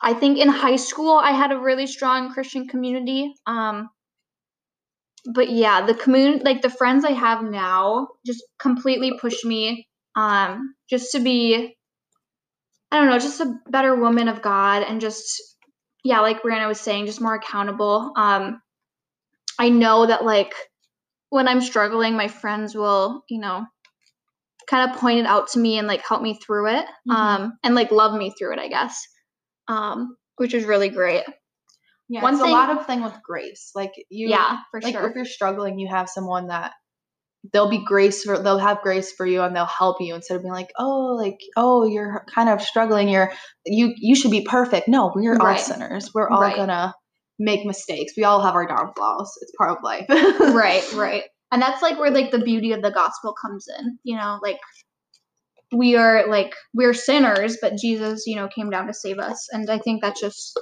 I 0.00 0.14
think 0.14 0.38
in 0.38 0.48
high 0.48 0.76
school 0.76 1.12
I 1.18 1.32
had 1.32 1.52
a 1.52 1.58
really 1.58 1.86
strong 1.86 2.32
Christian 2.32 2.68
community. 2.68 3.34
Um 3.46 3.90
but 5.34 5.50
yeah, 5.50 5.84
the 5.86 5.94
community 5.94 6.44
like 6.44 6.62
the 6.62 6.70
friends 6.70 7.04
I 7.04 7.12
have 7.12 7.42
now 7.42 8.08
just 8.26 8.42
completely 8.58 9.18
push 9.18 9.44
me 9.44 9.88
um 10.16 10.74
just 10.90 11.12
to 11.12 11.20
be 11.20 11.76
I 12.92 12.98
don't 12.98 13.08
know, 13.10 13.18
just 13.18 13.40
a 13.40 13.56
better 13.70 13.94
woman 13.96 14.28
of 14.28 14.42
God 14.42 14.82
and 14.84 15.00
just 15.00 15.56
yeah, 16.04 16.20
like 16.20 16.42
Brianna 16.42 16.68
was 16.68 16.80
saying, 16.80 17.06
just 17.06 17.20
more 17.20 17.34
accountable. 17.34 18.12
Um, 18.16 18.60
I 19.58 19.70
know 19.70 20.06
that 20.06 20.24
like 20.24 20.54
when 21.30 21.48
I'm 21.48 21.60
struggling, 21.60 22.16
my 22.16 22.28
friends 22.28 22.74
will, 22.74 23.24
you 23.28 23.40
know, 23.40 23.64
kind 24.68 24.90
of 24.90 24.96
point 24.98 25.20
it 25.20 25.26
out 25.26 25.48
to 25.48 25.58
me 25.58 25.78
and 25.78 25.88
like 25.88 26.02
help 26.06 26.22
me 26.22 26.38
through 26.44 26.68
it. 26.68 26.86
Mhm. 27.08 27.14
Um, 27.14 27.58
and 27.64 27.74
like 27.74 27.90
love 27.90 28.14
me 28.18 28.34
through 28.38 28.54
it, 28.54 28.58
I 28.58 28.68
guess. 28.68 28.96
Um, 29.68 30.16
which 30.36 30.54
is 30.54 30.64
really 30.64 30.88
great. 30.88 31.24
Yeah, 32.08 32.22
One 32.22 32.34
it's 32.34 32.42
thing- 32.42 32.50
a 32.50 32.54
lot 32.54 32.70
of 32.70 32.86
thing 32.86 33.02
with 33.02 33.14
grace. 33.22 33.70
Like 33.74 33.92
you, 34.10 34.28
yeah, 34.28 34.58
for 34.70 34.80
like 34.80 34.94
sure. 34.94 35.08
if 35.08 35.14
you're 35.16 35.24
struggling, 35.24 35.78
you 35.78 35.88
have 35.88 36.08
someone 36.08 36.48
that 36.48 36.72
they'll 37.52 37.68
be 37.70 37.84
grace 37.84 38.22
for 38.24 38.38
they'll 38.42 38.58
have 38.58 38.80
grace 38.82 39.12
for 39.12 39.26
you 39.26 39.42
and 39.42 39.54
they'll 39.54 39.66
help 39.66 40.00
you 40.00 40.14
instead 40.14 40.36
of 40.36 40.42
being 40.42 40.52
like 40.54 40.70
oh 40.78 41.14
like 41.20 41.38
oh 41.58 41.84
you're 41.84 42.24
kind 42.34 42.48
of 42.48 42.62
struggling 42.62 43.06
you're 43.06 43.30
you 43.66 43.92
you 43.98 44.16
should 44.16 44.30
be 44.30 44.40
perfect 44.40 44.88
no 44.88 45.12
we're 45.14 45.38
all 45.38 45.58
sinners 45.58 46.10
we're 46.14 46.30
all 46.30 46.40
Right. 46.40 46.56
gonna 46.56 46.94
make 47.38 47.66
mistakes 47.66 48.14
we 48.16 48.24
all 48.24 48.40
have 48.40 48.54
our 48.54 48.66
downfalls 48.66 49.30
it's 49.42 49.52
part 49.58 49.72
of 49.72 49.82
life 49.84 50.06
right, 50.08 50.90
right. 50.94 51.24
And 51.52 51.60
that's 51.60 51.82
like 51.82 51.98
where 51.98 52.10
like 52.10 52.30
the 52.30 52.38
beauty 52.38 52.72
of 52.72 52.80
the 52.80 52.90
gospel 52.90 53.34
comes 53.40 53.66
in. 53.78 53.98
You 54.04 54.16
know, 54.16 54.38
like 54.42 54.56
we 55.74 55.96
are 55.96 56.28
like 56.28 56.54
we're 56.74 56.94
sinners, 56.94 57.58
but 57.60 57.76
Jesus, 57.78 58.26
you 58.26 58.36
know, 58.36 58.48
came 58.48 58.70
down 58.70 58.86
to 58.86 58.94
save 58.94 59.18
us. 59.18 59.48
And 59.52 59.68
I 59.70 59.78
think 59.78 60.02
that's 60.02 60.20
just 60.20 60.58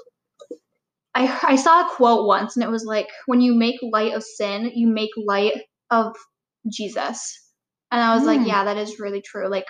I 1.14 1.38
I 1.42 1.56
saw 1.56 1.82
a 1.86 1.90
quote 1.96 2.26
once 2.26 2.56
and 2.56 2.64
it 2.64 2.70
was 2.70 2.84
like 2.84 3.08
when 3.26 3.40
you 3.40 3.54
make 3.54 3.76
light 3.82 4.14
of 4.14 4.22
sin, 4.22 4.70
you 4.74 4.88
make 4.88 5.10
light 5.16 5.54
of 5.90 6.14
Jesus. 6.72 7.38
And 7.90 8.00
I 8.00 8.14
was 8.14 8.22
Hmm. 8.22 8.28
like, 8.28 8.46
yeah, 8.46 8.64
that 8.64 8.78
is 8.78 8.98
really 9.00 9.22
true. 9.22 9.48
Like 9.48 9.66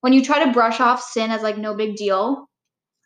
when 0.00 0.12
you 0.12 0.22
try 0.24 0.44
to 0.44 0.52
brush 0.52 0.80
off 0.80 1.02
sin 1.02 1.30
as 1.30 1.42
like 1.42 1.58
no 1.58 1.74
big 1.76 1.96
deal, 1.96 2.46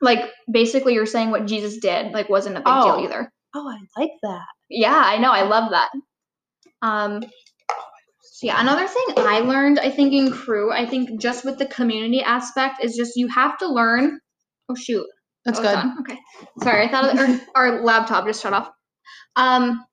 like 0.00 0.20
basically 0.50 0.94
you're 0.94 1.06
saying 1.06 1.30
what 1.30 1.46
Jesus 1.46 1.78
did 1.78 2.12
like 2.12 2.28
wasn't 2.28 2.56
a 2.56 2.60
big 2.60 2.66
Oh. 2.68 2.96
deal 2.96 3.04
either. 3.04 3.30
oh 3.54 3.68
i 3.68 4.00
like 4.00 4.12
that 4.22 4.46
Yeah, 4.70 4.94
I 4.96 5.18
know. 5.18 5.32
I 5.32 5.42
love 5.42 5.70
that. 5.72 5.90
Um, 6.82 7.22
so 8.38 8.47
yeah, 8.47 8.61
another 8.61 8.87
thing 8.87 9.04
I 9.16 9.40
learned, 9.40 9.80
I 9.80 9.90
think 9.90 10.12
in 10.12 10.30
Cru, 10.30 10.71
I 10.71 10.87
think 10.87 11.21
just 11.21 11.45
with 11.45 11.59
the 11.59 11.66
community 11.66 12.23
aspect 12.23 12.85
is 12.85 12.95
just 12.95 13.16
you 13.16 13.26
have 13.26 13.59
to 13.59 13.66
learn. 13.66 14.21
Oh 14.68 14.76
shoot, 14.76 15.04
that's 15.45 15.59
Oh, 15.59 15.62
good. 15.62 15.78
Okay, 16.02 16.21
sorry, 16.62 16.87
I 16.87 16.88
thought 16.88 17.18
our, 17.18 17.40
our 17.57 17.83
laptop 17.83 18.26
just 18.28 18.40
shut 18.40 18.52
off. 18.52 18.71
Um, 19.35 19.85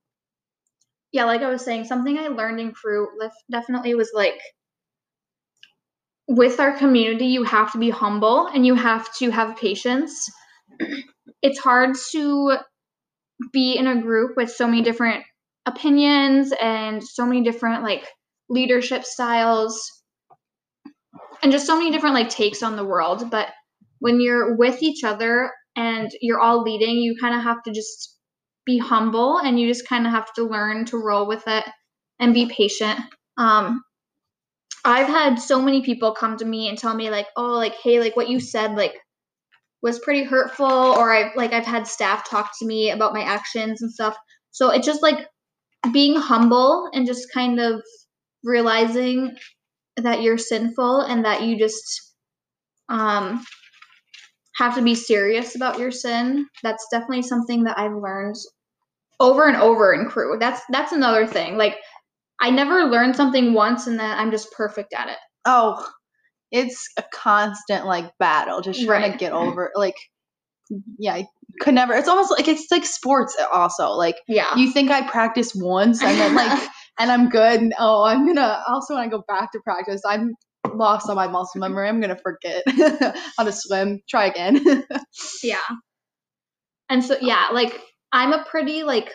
yeah, 1.12 1.26
like 1.26 1.42
I 1.42 1.50
was 1.50 1.66
saying, 1.66 1.86
something 1.86 2.20
I 2.20 2.28
learned 2.28 2.60
in 2.60 2.72
Cru 2.72 3.08
definitely 3.50 3.96
was 3.96 4.12
like 4.14 4.40
with 6.28 6.60
our 6.60 6.78
community, 6.78 7.26
you 7.26 7.46
have 7.46 7.72
to 7.72 7.80
be 7.80 7.90
humble 7.90 8.46
and 8.46 8.64
you 8.64 8.76
have 8.76 9.12
to 9.16 9.32
have 9.32 9.58
patience. 9.58 10.30
It's 11.42 11.58
hard 11.58 11.96
to 12.12 12.58
be 13.52 13.76
in 13.76 13.88
a 13.88 14.00
group 14.00 14.38
with 14.38 14.52
so 14.52 14.68
many 14.68 14.84
different 14.84 15.24
opinions 15.66 16.54
and 16.62 17.04
so 17.04 17.26
many 17.26 17.42
different 17.42 17.82
like 17.82 18.08
leadership 18.50 19.04
styles 19.04 19.92
and 21.42 21.52
just 21.52 21.66
so 21.66 21.78
many 21.78 21.92
different 21.92 22.16
like 22.16 22.30
takes 22.30 22.64
on 22.64 22.76
the 22.76 22.86
world 22.86 23.30
but 23.30 23.50
when 24.00 24.20
you're 24.20 24.56
with 24.56 24.82
each 24.84 25.04
other 25.04 25.52
and 25.76 26.12
you're 26.22 26.40
all 26.40 26.62
leading 26.62 26.98
you 26.98 27.16
kind 27.20 27.36
of 27.36 27.42
have 27.42 27.62
to 27.64 27.72
just 27.72 28.18
be 28.66 28.78
humble 28.78 29.40
and 29.40 29.60
you 29.60 29.68
just 29.68 29.88
kind 29.88 30.06
of 30.06 30.12
have 30.12 30.32
to 30.34 30.44
learn 30.44 30.86
to 30.86 30.98
roll 30.98 31.28
with 31.28 31.44
it 31.48 31.66
and 32.20 32.34
be 32.34 32.48
patient 32.48 33.00
um 33.38 33.84
i've 34.84 35.08
had 35.08 35.36
so 35.36 35.62
many 35.62 35.82
people 35.82 36.12
come 36.12 36.38
to 36.38 36.46
me 36.46 36.68
and 36.70 36.78
tell 36.78 36.96
me 36.96 37.10
like 37.10 37.28
oh 37.36 37.54
like 37.54 37.76
hey 37.84 38.00
like 38.00 38.16
what 38.16 38.30
you 38.30 38.40
said 38.40 38.76
like 38.76 38.96
was 39.86 40.00
pretty 40.00 40.24
hurtful 40.24 40.66
or 40.66 41.14
I've 41.14 41.36
like 41.36 41.54
I've 41.54 41.66
had 41.66 41.88
staff 41.88 42.28
talk 42.28 42.50
to 42.58 42.66
me 42.66 42.90
about 42.90 43.14
my 43.14 43.22
actions 43.22 43.84
and 43.84 43.92
stuff. 43.92 44.18
So 44.50 44.72
it's 44.72 44.86
just 44.86 45.04
like 45.04 45.28
being 45.94 46.16
humble 46.16 46.90
and 46.92 47.06
just 47.06 47.32
kind 47.32 47.60
of 47.60 47.84
realizing 48.46 49.36
that 49.98 50.22
you're 50.22 50.38
sinful 50.38 51.02
and 51.02 51.26
that 51.26 51.42
you 51.44 51.58
just 51.60 52.14
um 52.90 53.44
have 54.56 54.76
to 54.76 54.82
be 54.82 54.96
serious 54.96 55.56
about 55.56 55.80
your 55.80 55.92
sin. 55.92 56.48
That's 56.64 56.88
definitely 56.92 57.24
something 57.24 57.64
that 57.66 57.78
I've 57.78 57.96
learned 57.96 58.36
over 59.20 59.48
and 59.48 59.58
over 59.58 59.94
in 59.94 60.06
Cru. 60.06 60.38
That's 60.40 60.62
that's 60.70 60.92
another 60.94 61.28
thing. 61.28 61.58
Like 61.58 61.76
I 62.42 62.50
never 62.52 62.84
learned 62.86 63.16
something 63.16 63.54
once 63.54 63.88
and 63.88 64.00
then 64.00 64.18
I'm 64.18 64.32
just 64.32 64.52
perfect 64.52 64.94
at 64.94 65.10
it. 65.10 65.18
oh 65.46 65.86
it's 66.52 66.88
a 66.98 67.04
constant 67.12 67.86
like 67.88 68.12
battle 68.20 68.62
just 68.62 68.86
trying 68.86 69.12
to 69.12 69.18
get 69.18 69.34
over 69.34 69.72
like 69.76 69.96
yeah 71.00 71.16
I 71.16 71.28
could 71.60 71.74
never 71.74 71.94
it's 71.96 72.08
almost 72.08 72.30
like 72.32 72.48
it's 72.48 72.68
like 72.72 72.86
sports 72.86 73.36
also 73.54 73.90
like 73.92 74.16
Yeah. 74.28 74.56
you 74.56 74.72
think 74.72 74.92
I 74.92 75.08
practice 75.10 75.54
once 75.56 76.04
and 76.04 76.20
then 76.20 76.36
like 76.36 76.70
and 77.00 77.12
I'm 77.12 77.30
good 77.30 77.62
and 77.62 77.74
oh 77.80 78.04
I'm 78.04 78.26
gonna 78.26 78.64
also 78.68 78.96
when 78.96 79.04
I 79.04 79.08
go 79.08 79.24
back 79.28 79.52
to 79.52 79.60
practice 79.64 80.02
I'm 80.06 80.34
lost 80.74 81.10
on 81.10 81.16
my 81.16 81.28
muscle 81.28 81.60
memory 81.62 81.88
I'm 81.88 82.02
gonna 82.02 82.18
forget 82.18 82.64
how 83.38 83.44
to 83.44 83.52
swim 83.52 84.02
try 84.10 84.26
again 84.26 84.64
Yeah. 85.44 85.58
And 86.90 87.04
so 87.04 87.18
yeah, 87.22 87.48
like 87.52 87.80
I'm 88.12 88.34
a 88.34 88.44
pretty 88.46 88.84
like 88.84 89.12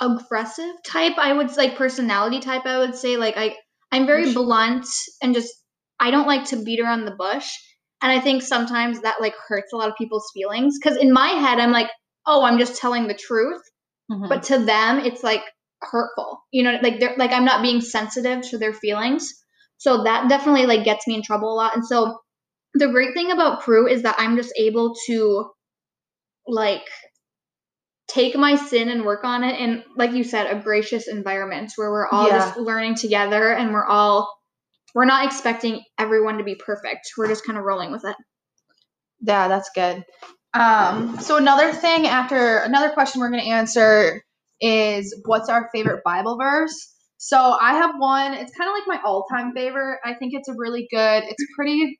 aggressive 0.00 0.74
type. 0.86 1.18
I 1.18 1.32
would 1.32 1.54
like 1.56 1.76
personality 1.76 2.40
type. 2.40 2.66
I 2.66 2.78
would 2.78 2.94
say 2.94 3.16
like 3.16 3.36
I 3.36 3.56
I'm 3.90 4.06
very 4.06 4.32
blunt 4.32 4.86
and 5.22 5.34
just 5.34 5.52
I 6.00 6.10
don't 6.10 6.26
like 6.26 6.44
to 6.46 6.62
beat 6.62 6.80
around 6.80 7.04
the 7.04 7.16
bush. 7.16 7.48
And 8.02 8.12
I 8.12 8.20
think 8.20 8.42
sometimes 8.42 9.00
that 9.00 9.20
like 9.20 9.34
hurts 9.48 9.72
a 9.72 9.76
lot 9.76 9.88
of 9.88 9.96
people's 9.96 10.30
feelings 10.32 10.78
because 10.78 10.96
in 10.96 11.12
my 11.12 11.28
head 11.28 11.58
I'm 11.58 11.72
like, 11.72 11.90
oh, 12.26 12.44
I'm 12.44 12.58
just 12.58 12.80
telling 12.80 13.08
the 13.08 13.14
truth, 13.14 13.60
Mhm. 14.10 14.28
but 14.28 14.44
to 14.44 14.58
them 14.58 15.00
it's 15.00 15.24
like 15.24 15.42
hurtful. 15.82 16.40
You 16.52 16.64
know, 16.64 16.78
like 16.82 17.00
they're 17.00 17.16
like 17.16 17.32
I'm 17.32 17.44
not 17.44 17.62
being 17.62 17.80
sensitive 17.80 18.42
to 18.50 18.58
their 18.58 18.72
feelings. 18.74 19.32
So 19.78 20.04
that 20.04 20.28
definitely 20.28 20.66
like 20.66 20.84
gets 20.84 21.06
me 21.06 21.14
in 21.14 21.22
trouble 21.22 21.52
a 21.52 21.56
lot. 21.56 21.74
And 21.76 21.86
so 21.86 22.18
the 22.74 22.88
great 22.88 23.14
thing 23.14 23.30
about 23.32 23.60
Cru 23.60 23.86
is 23.88 24.02
that 24.02 24.16
I'm 24.18 24.36
just 24.36 24.52
able 24.58 24.94
to 25.06 25.50
like 26.46 26.86
take 28.08 28.36
my 28.36 28.56
sin 28.56 28.88
and 28.88 29.04
work 29.04 29.24
on 29.24 29.44
it 29.44 29.60
in 29.60 29.84
like 29.96 30.12
you 30.12 30.24
said 30.24 30.46
a 30.46 30.60
gracious 30.60 31.08
environment 31.08 31.72
where 31.76 31.90
we're 31.90 32.08
all 32.08 32.26
Yeah. 32.26 32.38
just 32.38 32.56
learning 32.58 32.94
together 32.94 33.52
and 33.52 33.72
we're 33.72 33.86
all 33.86 34.34
we're 34.94 35.04
not 35.04 35.26
expecting 35.26 35.82
everyone 35.98 36.38
to 36.38 36.44
be 36.44 36.54
perfect. 36.54 37.10
We're 37.16 37.28
just 37.28 37.44
kind 37.46 37.58
of 37.58 37.64
rolling 37.64 37.92
with 37.92 38.04
it. 38.04 38.16
Yeah, 39.20 39.48
that's 39.48 39.70
good. 39.74 40.04
Um, 40.54 41.18
so 41.20 41.36
another 41.36 41.72
thing 41.72 42.06
after 42.06 42.58
another 42.58 42.90
question 42.90 43.20
we're 43.20 43.30
gonna 43.30 43.42
answer 43.42 44.22
is 44.60 45.20
what's 45.24 45.48
our 45.48 45.68
favorite 45.74 46.02
Bible 46.04 46.36
verse? 46.38 46.94
So 47.18 47.36
I 47.60 47.74
have 47.74 47.94
one. 47.98 48.34
It's 48.34 48.52
kind 48.56 48.68
of 48.68 48.74
like 48.74 48.86
my 48.86 49.00
all-time 49.04 49.52
favorite. 49.54 49.98
I 50.04 50.14
think 50.14 50.32
it's 50.34 50.48
a 50.48 50.54
really 50.56 50.86
good. 50.90 51.24
It's 51.24 51.44
pretty. 51.56 51.98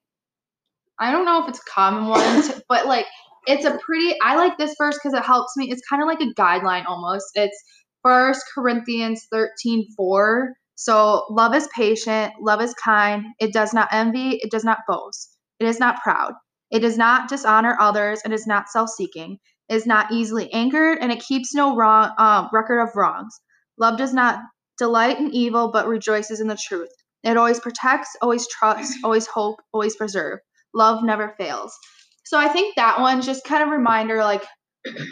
I 1.00 1.10
don't 1.12 1.24
know 1.24 1.42
if 1.42 1.48
it's 1.48 1.60
a 1.60 1.70
common 1.70 2.08
one, 2.08 2.42
to- 2.42 2.62
but 2.68 2.86
like 2.86 3.06
it's 3.46 3.64
a 3.64 3.78
pretty. 3.84 4.14
I 4.22 4.36
like 4.36 4.58
this 4.58 4.74
verse 4.78 4.96
because 5.02 5.14
it 5.18 5.24
helps 5.24 5.56
me. 5.56 5.70
It's 5.70 5.82
kind 5.88 6.02
of 6.02 6.08
like 6.08 6.20
a 6.20 6.34
guideline 6.40 6.84
almost. 6.86 7.26
It's 7.34 7.56
First 8.02 8.44
Corinthians 8.54 9.26
13, 9.32 9.86
4. 9.96 10.54
So 10.76 11.26
love 11.30 11.54
is 11.56 11.68
patient, 11.74 12.34
love 12.40 12.60
is 12.62 12.72
kind, 12.74 13.24
it 13.40 13.52
does 13.52 13.74
not 13.74 13.88
envy, 13.90 14.38
it 14.40 14.50
does 14.50 14.62
not 14.62 14.78
boast, 14.86 15.36
it 15.58 15.66
is 15.66 15.80
not 15.80 16.00
proud. 16.02 16.34
It 16.70 16.80
does 16.80 16.96
not 16.96 17.28
dishonor 17.28 17.76
others 17.80 18.20
and 18.24 18.32
is 18.32 18.46
not 18.46 18.68
self-seeking. 18.68 19.38
Is 19.68 19.86
not 19.86 20.12
easily 20.12 20.52
angered 20.52 20.98
and 21.00 21.12
it 21.12 21.20
keeps 21.20 21.54
no 21.54 21.76
wrong 21.76 22.10
um, 22.18 22.48
record 22.52 22.80
of 22.80 22.96
wrongs. 22.96 23.38
Love 23.78 23.98
does 23.98 24.14
not 24.14 24.40
delight 24.78 25.18
in 25.18 25.34
evil 25.34 25.70
but 25.70 25.86
rejoices 25.86 26.40
in 26.40 26.48
the 26.48 26.56
truth. 26.56 26.90
It 27.22 27.36
always 27.36 27.60
protects, 27.60 28.16
always 28.22 28.46
trusts, 28.48 28.96
always 29.04 29.26
hope, 29.26 29.60
always 29.72 29.96
preserve. 29.96 30.38
Love 30.74 31.02
never 31.02 31.34
fails. 31.38 31.76
So 32.24 32.38
I 32.38 32.48
think 32.48 32.76
that 32.76 33.00
one's 33.00 33.26
just 33.26 33.44
kind 33.44 33.62
of 33.62 33.70
reminder 33.70 34.18
like 34.18 34.44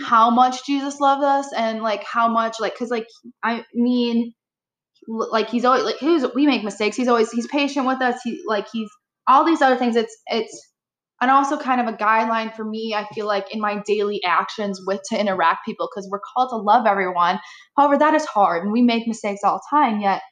how 0.05 0.31
much 0.31 0.65
Jesus 0.65 1.01
loved 1.01 1.25
us 1.25 1.53
and 1.53 1.83
like 1.83 2.05
how 2.05 2.29
much 2.29 2.61
like 2.61 2.77
cuz 2.77 2.91
like 2.91 3.07
I 3.43 3.65
mean 3.75 4.33
like 5.09 5.49
he's 5.49 5.65
always 5.65 5.85
like 5.85 5.97
he's, 5.97 6.25
we 6.35 6.47
make 6.47 6.65
mistakes. 6.65 6.97
He's 6.97 7.09
always 7.09 7.31
he's 7.31 7.47
patient 7.47 7.87
with 7.87 8.01
us. 8.03 8.21
He 8.23 8.43
like 8.47 8.67
he's 8.73 8.91
all 9.29 9.45
these 9.45 9.63
other 9.63 9.77
things. 9.77 9.97
It's 9.97 10.17
it's 10.27 10.69
and 11.21 11.31
also 11.31 11.57
kind 11.59 11.81
of 11.81 11.87
a 11.93 11.97
guideline 11.97 12.55
for 12.55 12.65
me. 12.65 12.95
I 12.95 13.07
feel 13.15 13.27
like 13.27 13.55
in 13.55 13.61
my 13.61 13.83
daily 13.87 14.23
actions 14.25 14.81
with 14.87 15.01
to 15.11 15.19
interact 15.19 15.65
people 15.65 15.89
because 15.91 16.09
we're 16.11 16.21
called 16.21 16.51
to 16.51 16.57
love 16.57 16.87
everyone. 16.87 17.39
However, 17.77 17.99
that 17.99 18.15
is 18.15 18.25
hard 18.27 18.63
and 18.63 18.73
we 18.73 18.83
make 18.83 19.07
mistakes 19.07 19.41
all 19.45 19.61
the 19.71 19.77
time. 19.77 20.01
Yet, 20.01 20.23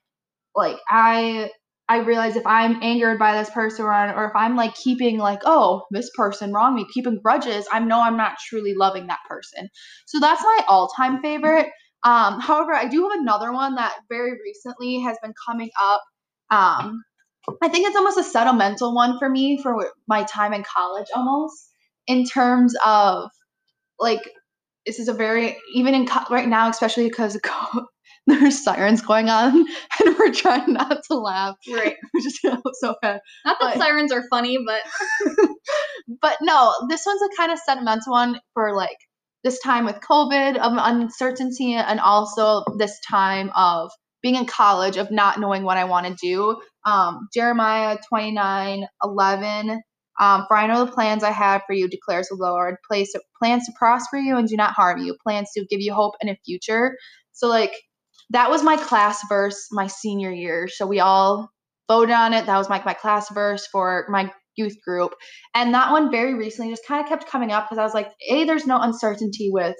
like 0.54 0.76
I 0.88 1.50
I 1.88 1.98
realize 1.98 2.36
if 2.36 2.46
I'm 2.46 2.82
angered 2.82 3.18
by 3.18 3.36
this 3.36 3.50
person 3.50 3.84
or, 3.84 4.24
if 4.26 4.32
I'm 4.34 4.56
like 4.56 4.74
keeping 4.74 5.18
like 5.18 5.40
oh 5.44 5.82
this 5.90 6.10
person 6.16 6.52
wronged 6.52 6.76
me, 6.76 6.86
keeping 6.92 7.20
grudges, 7.22 7.66
I 7.72 7.80
know 7.80 8.00
I'm 8.00 8.16
not 8.16 8.38
truly 8.48 8.74
loving 8.74 9.06
that 9.08 9.20
person. 9.28 9.68
So 10.06 10.20
that's 10.20 10.42
my 10.42 10.60
all 10.68 10.88
time 10.88 11.20
favorite. 11.22 11.68
Um, 12.04 12.38
however, 12.40 12.74
I 12.74 12.86
do 12.86 13.08
have 13.08 13.18
another 13.18 13.52
one 13.52 13.76
that 13.76 13.94
very 14.10 14.32
recently 14.44 15.00
has 15.00 15.16
been 15.22 15.32
coming 15.46 15.70
up. 15.80 16.02
Um, 16.50 17.02
I 17.62 17.68
think 17.68 17.86
it's 17.86 17.96
almost 17.96 18.18
a 18.18 18.24
sentimental 18.24 18.94
one 18.94 19.18
for 19.18 19.28
me 19.28 19.60
for 19.62 19.90
my 20.08 20.22
time 20.24 20.52
in 20.52 20.62
college, 20.64 21.06
almost 21.14 21.70
in 22.06 22.24
terms 22.24 22.74
of 22.84 23.30
like 23.98 24.22
this 24.86 24.98
is 24.98 25.08
a 25.08 25.14
very 25.14 25.56
even 25.74 25.94
in 25.94 26.06
co- 26.06 26.24
right 26.30 26.48
now, 26.48 26.68
especially 26.68 27.08
because 27.08 27.38
co- 27.42 27.86
there's 28.26 28.62
sirens 28.62 29.02
going 29.02 29.28
on, 29.28 29.54
and 30.04 30.18
we're 30.18 30.32
trying 30.32 30.72
not 30.72 31.02
to 31.10 31.14
laugh. 31.16 31.56
Right. 31.70 31.96
We 32.14 32.22
just 32.22 32.40
so 32.42 32.94
bad. 33.02 33.20
Not 33.44 33.58
that 33.60 33.74
But- 33.74 33.78
sirens 33.78 34.12
are 34.12 34.24
funny, 34.30 34.58
but 34.64 34.80
But 36.20 36.36
no, 36.42 36.72
this 36.88 37.04
one's 37.06 37.22
a 37.22 37.36
kind 37.36 37.52
of 37.52 37.58
sentimental 37.58 38.12
one 38.12 38.40
for 38.54 38.74
like 38.74 38.96
this 39.42 39.58
time 39.60 39.84
with 39.84 39.96
COVID 39.96 40.56
of 40.56 40.72
uncertainty 40.76 41.74
and 41.74 42.00
also 42.00 42.62
this 42.78 42.98
time 43.08 43.50
of 43.54 43.90
being 44.22 44.36
in 44.36 44.46
college 44.46 44.96
of 44.96 45.10
not 45.10 45.38
knowing 45.38 45.64
what 45.64 45.76
I 45.76 45.84
want 45.84 46.06
to 46.06 46.14
do. 46.20 46.60
Um, 46.84 47.28
Jeremiah 47.32 47.98
29 48.08 48.86
11. 49.02 49.82
Um, 50.20 50.44
for 50.46 50.56
I 50.56 50.68
know 50.68 50.84
the 50.84 50.92
plans 50.92 51.24
I 51.24 51.30
have 51.30 51.62
for 51.66 51.72
you, 51.74 51.88
declares 51.88 52.28
the 52.28 52.36
Lord. 52.36 52.76
Place, 52.88 53.14
plans 53.42 53.66
to 53.66 53.72
prosper 53.76 54.16
you 54.16 54.36
and 54.36 54.48
do 54.48 54.56
not 54.56 54.72
harm 54.72 55.00
you, 55.00 55.16
plans 55.26 55.50
to 55.56 55.66
give 55.68 55.80
you 55.80 55.92
hope 55.92 56.14
and 56.20 56.30
a 56.30 56.36
future. 56.44 56.96
So, 57.32 57.48
like, 57.48 57.72
that 58.30 58.50
was 58.50 58.62
my 58.62 58.76
class 58.76 59.20
verse 59.28 59.66
my 59.72 59.88
senior 59.88 60.30
year. 60.30 60.68
So, 60.68 60.86
we 60.86 61.00
all 61.00 61.50
voted 61.88 62.14
on 62.14 62.32
it. 62.32 62.46
That 62.46 62.58
was 62.58 62.68
like 62.70 62.84
my 62.84 62.94
class 62.94 63.28
verse 63.32 63.66
for 63.66 64.06
my 64.08 64.30
youth 64.56 64.76
group. 64.84 65.14
And 65.54 65.74
that 65.74 65.90
one 65.90 66.10
very 66.10 66.34
recently 66.34 66.70
just 66.72 66.86
kind 66.86 67.02
of 67.02 67.08
kept 67.08 67.26
coming 67.28 67.50
up 67.50 67.64
because 67.64 67.78
I 67.78 67.84
was 67.84 67.94
like, 67.94 68.12
A, 68.30 68.44
there's 68.44 68.66
no 68.66 68.80
uncertainty 68.80 69.50
with 69.52 69.76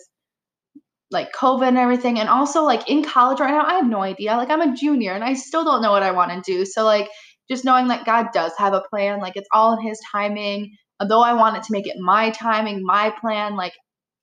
like 1.15 1.33
COVID 1.33 1.69
and 1.69 1.79
everything. 1.79 2.19
And 2.19 2.29
also, 2.29 2.65
like 2.65 2.91
in 2.91 3.05
college 3.05 3.41
right 3.41 3.51
now, 3.51 3.65
I 3.65 3.75
have 3.75 3.89
no 3.89 4.03
idea. 4.03 4.37
Like, 4.37 4.51
I'm 4.51 4.61
a 4.61 4.77
junior 4.77 5.13
and 5.13 5.25
I 5.25 5.35
still 5.35 5.65
don't 5.65 5.81
know 5.81 5.93
what 5.93 6.03
I 6.03 6.11
want 6.11 6.33
to 6.33 6.53
do. 6.53 6.67
So, 6.67 6.85
like, 6.85 7.09
just 7.51 7.65
knowing 7.65 7.89
that 7.89 8.05
God 8.05 8.27
does 8.35 8.53
have 8.59 8.75
a 8.75 8.83
plan, 8.91 9.21
like, 9.21 9.37
it's 9.37 9.49
all 9.53 9.79
in 9.79 9.87
His 9.87 9.99
timing. 10.13 10.77
Although 11.01 11.23
I 11.23 11.33
want 11.35 11.57
it 11.57 11.63
to 11.65 11.73
make 11.73 11.87
it 11.87 11.97
my 11.99 12.31
timing, 12.31 12.83
my 12.85 13.15
plan, 13.21 13.57
like, 13.57 13.73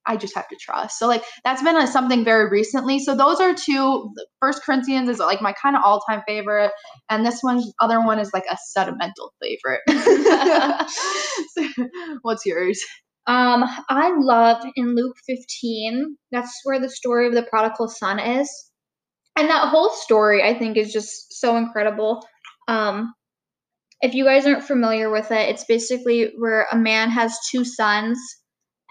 I 0.06 0.16
just 0.16 0.34
have 0.34 0.48
to 0.48 0.56
trust. 0.60 0.98
So, 0.98 1.06
like, 1.06 1.22
that's 1.44 1.62
been 1.62 1.86
something 1.86 2.24
very 2.24 2.50
recently. 2.50 2.98
So, 2.98 3.16
those 3.16 3.40
are 3.40 3.54
two. 3.54 4.12
First 4.40 4.62
Corinthians 4.64 5.08
is 5.08 5.18
like 5.18 5.40
my 5.40 5.54
kind 5.60 5.76
of 5.76 5.82
all 5.84 6.00
time 6.00 6.22
favorite. 6.26 6.72
And 7.08 7.24
this 7.24 7.38
one, 7.40 7.62
other 7.80 8.04
one 8.04 8.18
is 8.18 8.32
like 8.32 8.44
a 8.50 8.56
sentimental 8.68 9.32
favorite. 9.40 9.80
What's 12.22 12.46
yours? 12.46 12.82
Um, 13.26 13.64
I 13.88 14.12
love 14.18 14.64
in 14.74 14.96
Luke 14.96 15.16
15, 15.26 16.16
that's 16.32 16.60
where 16.64 16.80
the 16.80 16.88
story 16.88 17.28
of 17.28 17.34
the 17.34 17.44
prodigal 17.44 17.88
son 17.88 18.18
is. 18.18 18.50
And 19.36 19.48
that 19.48 19.68
whole 19.68 19.90
story, 19.90 20.42
I 20.42 20.58
think, 20.58 20.76
is 20.76 20.92
just 20.92 21.40
so 21.40 21.56
incredible. 21.56 22.26
Um, 22.68 23.14
if 24.00 24.14
you 24.14 24.24
guys 24.24 24.44
aren't 24.44 24.64
familiar 24.64 25.08
with 25.10 25.30
it, 25.30 25.48
it's 25.48 25.64
basically 25.64 26.32
where 26.36 26.66
a 26.72 26.76
man 26.76 27.10
has 27.10 27.38
two 27.50 27.64
sons, 27.64 28.18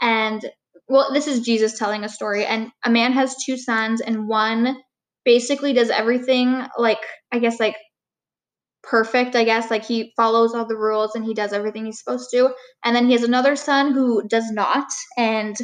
and 0.02 0.42
well, 0.88 1.14
this 1.14 1.28
is 1.28 1.42
Jesus 1.42 1.78
telling 1.78 2.04
a 2.04 2.10
story, 2.10 2.46
and 2.46 2.72
a 2.86 2.90
man 2.90 3.12
has 3.12 3.36
two 3.46 3.58
sons, 3.58 4.02
and 4.02 4.28
one 4.28 4.78
basically 5.26 5.74
does 5.74 5.90
everything 5.90 6.66
like, 6.78 7.00
I 7.32 7.40
guess, 7.40 7.60
like 7.60 7.76
perfect, 8.84 9.36
I 9.36 9.44
guess, 9.44 9.70
like 9.70 9.86
he 9.86 10.14
follows 10.16 10.54
all 10.54 10.66
the 10.66 10.78
rules 10.78 11.16
and 11.16 11.24
he 11.24 11.34
does 11.34 11.54
everything 11.54 11.86
he's 11.86 12.00
supposed 12.00 12.30
to. 12.32 12.54
And 12.84 12.96
then 12.96 13.06
he 13.06 13.14
has 13.14 13.24
another 13.24 13.56
son 13.56 13.94
who 13.94 14.28
does 14.28 14.50
not 14.52 14.88
and 15.18 15.56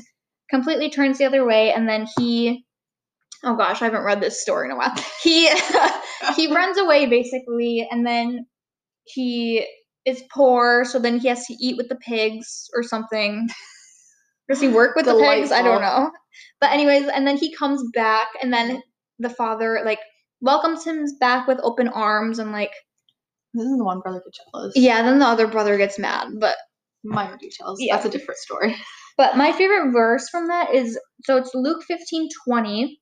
completely 0.50 0.90
turns 0.90 1.18
the 1.18 1.26
other 1.26 1.46
way. 1.46 1.74
And 1.74 1.88
then 1.88 2.08
he, 2.18 2.66
oh 3.44 3.56
gosh, 3.56 3.82
I 3.82 3.86
haven't 3.86 4.04
read 4.04 4.22
this 4.22 4.42
story 4.42 4.68
in 4.68 4.72
a 4.72 4.78
while. 4.78 4.94
He 5.24 5.50
he 6.36 6.54
runs 6.54 6.78
away 6.78 7.08
basically, 7.08 7.88
and 7.90 8.06
then 8.06 8.46
he 9.06 9.66
is 10.06 10.24
poor, 10.32 10.86
so 10.86 11.00
then 11.00 11.20
he 11.20 11.28
has 11.28 11.46
to 11.48 11.54
eat 11.60 11.76
with 11.76 11.90
the 11.90 11.96
pigs 11.96 12.70
or 12.76 12.84
something. 12.84 13.48
Does 14.50 14.62
he 14.62 14.70
work 14.70 14.96
with 14.96 15.06
the 15.06 15.16
pigs? 15.16 15.52
I 15.52 15.62
don't 15.62 15.82
know. 15.82 16.10
But 16.62 16.72
anyways, 16.72 17.08
and 17.10 17.28
then 17.28 17.36
he 17.36 17.54
comes 17.54 17.84
back, 17.94 18.28
and 18.42 18.54
then 18.54 18.82
the 19.20 19.30
father 19.30 19.82
like 19.84 20.00
welcomes 20.40 20.86
him 20.86 21.04
back 21.20 21.48
with 21.48 21.60
open 21.64 21.88
arms 21.90 22.40
and 22.40 22.52
like 22.52 22.72
This 23.54 23.66
is 23.66 23.78
the 23.78 23.84
one 23.84 24.00
brother 24.02 24.22
gets 24.26 24.40
jealous. 24.54 24.74
yeah. 24.76 25.02
Then 25.02 25.20
the 25.20 25.26
other 25.26 25.48
brother 25.48 25.78
gets 25.78 25.98
mad, 25.98 26.28
but 26.40 26.56
Minor 27.04 27.38
details. 27.38 27.80
Yeah. 27.80 27.96
That's 27.96 28.08
a 28.08 28.18
different 28.18 28.40
story. 28.40 28.76
But 29.18 29.36
my 29.36 29.52
favorite 29.52 29.94
verse 29.94 30.30
from 30.30 30.50
that 30.50 30.76
is 30.76 30.96
so 31.24 31.38
it's 31.38 31.50
Luke 31.56 31.84
15 31.88 32.30
20, 32.48 33.02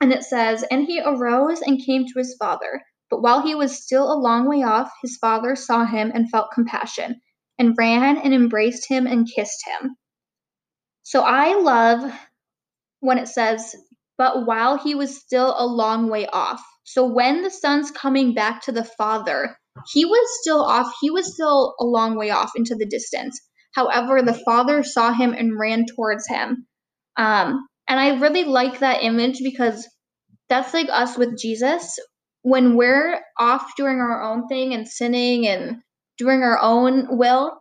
and 0.00 0.12
it 0.12 0.22
says, 0.22 0.64
And 0.70 0.84
he 0.84 1.02
arose 1.04 1.60
and 1.62 1.84
came 1.84 2.04
to 2.04 2.12
his 2.16 2.36
father. 2.38 2.80
But 3.10 3.22
while 3.22 3.42
he 3.42 3.56
was 3.56 3.82
still 3.82 4.12
a 4.12 4.14
long 4.20 4.48
way 4.48 4.62
off, 4.62 4.88
his 5.02 5.16
father 5.20 5.56
saw 5.56 5.84
him 5.84 6.12
and 6.14 6.30
felt 6.30 6.52
compassion, 6.54 7.20
and 7.58 7.74
ran 7.76 8.18
and 8.18 8.32
embraced 8.32 8.88
him 8.88 9.08
and 9.08 9.28
kissed 9.34 9.66
him. 9.66 9.96
So 11.02 11.22
I 11.22 11.54
love 11.54 12.08
when 13.00 13.18
it 13.18 13.26
says, 13.26 13.74
But 14.16 14.46
while 14.46 14.78
he 14.78 14.94
was 14.94 15.18
still 15.20 15.56
a 15.58 15.66
long 15.66 16.08
way 16.08 16.28
off. 16.28 16.62
So 16.84 17.04
when 17.04 17.42
the 17.42 17.50
son's 17.50 17.90
coming 17.90 18.32
back 18.32 18.62
to 18.62 18.72
the 18.72 18.84
father, 18.84 19.56
he 19.92 20.04
was 20.04 20.28
still 20.40 20.62
off, 20.62 20.92
he 21.00 21.10
was 21.10 21.32
still 21.34 21.74
a 21.80 21.84
long 21.84 22.16
way 22.16 22.30
off 22.30 22.52
into 22.56 22.74
the 22.74 22.86
distance. 22.86 23.40
However, 23.74 24.22
the 24.22 24.40
father 24.44 24.82
saw 24.82 25.12
him 25.12 25.32
and 25.32 25.58
ran 25.58 25.86
towards 25.86 26.26
him. 26.26 26.66
Um, 27.16 27.66
and 27.88 28.00
I 28.00 28.18
really 28.18 28.44
like 28.44 28.80
that 28.80 29.02
image 29.02 29.40
because 29.42 29.88
that's 30.48 30.74
like 30.74 30.88
us 30.90 31.16
with 31.16 31.38
Jesus. 31.38 31.98
When 32.42 32.76
we're 32.76 33.20
off 33.38 33.76
doing 33.76 33.98
our 33.98 34.22
own 34.22 34.48
thing 34.48 34.72
and 34.72 34.88
sinning 34.88 35.46
and 35.46 35.76
doing 36.16 36.42
our 36.42 36.58
own 36.60 37.18
will, 37.18 37.58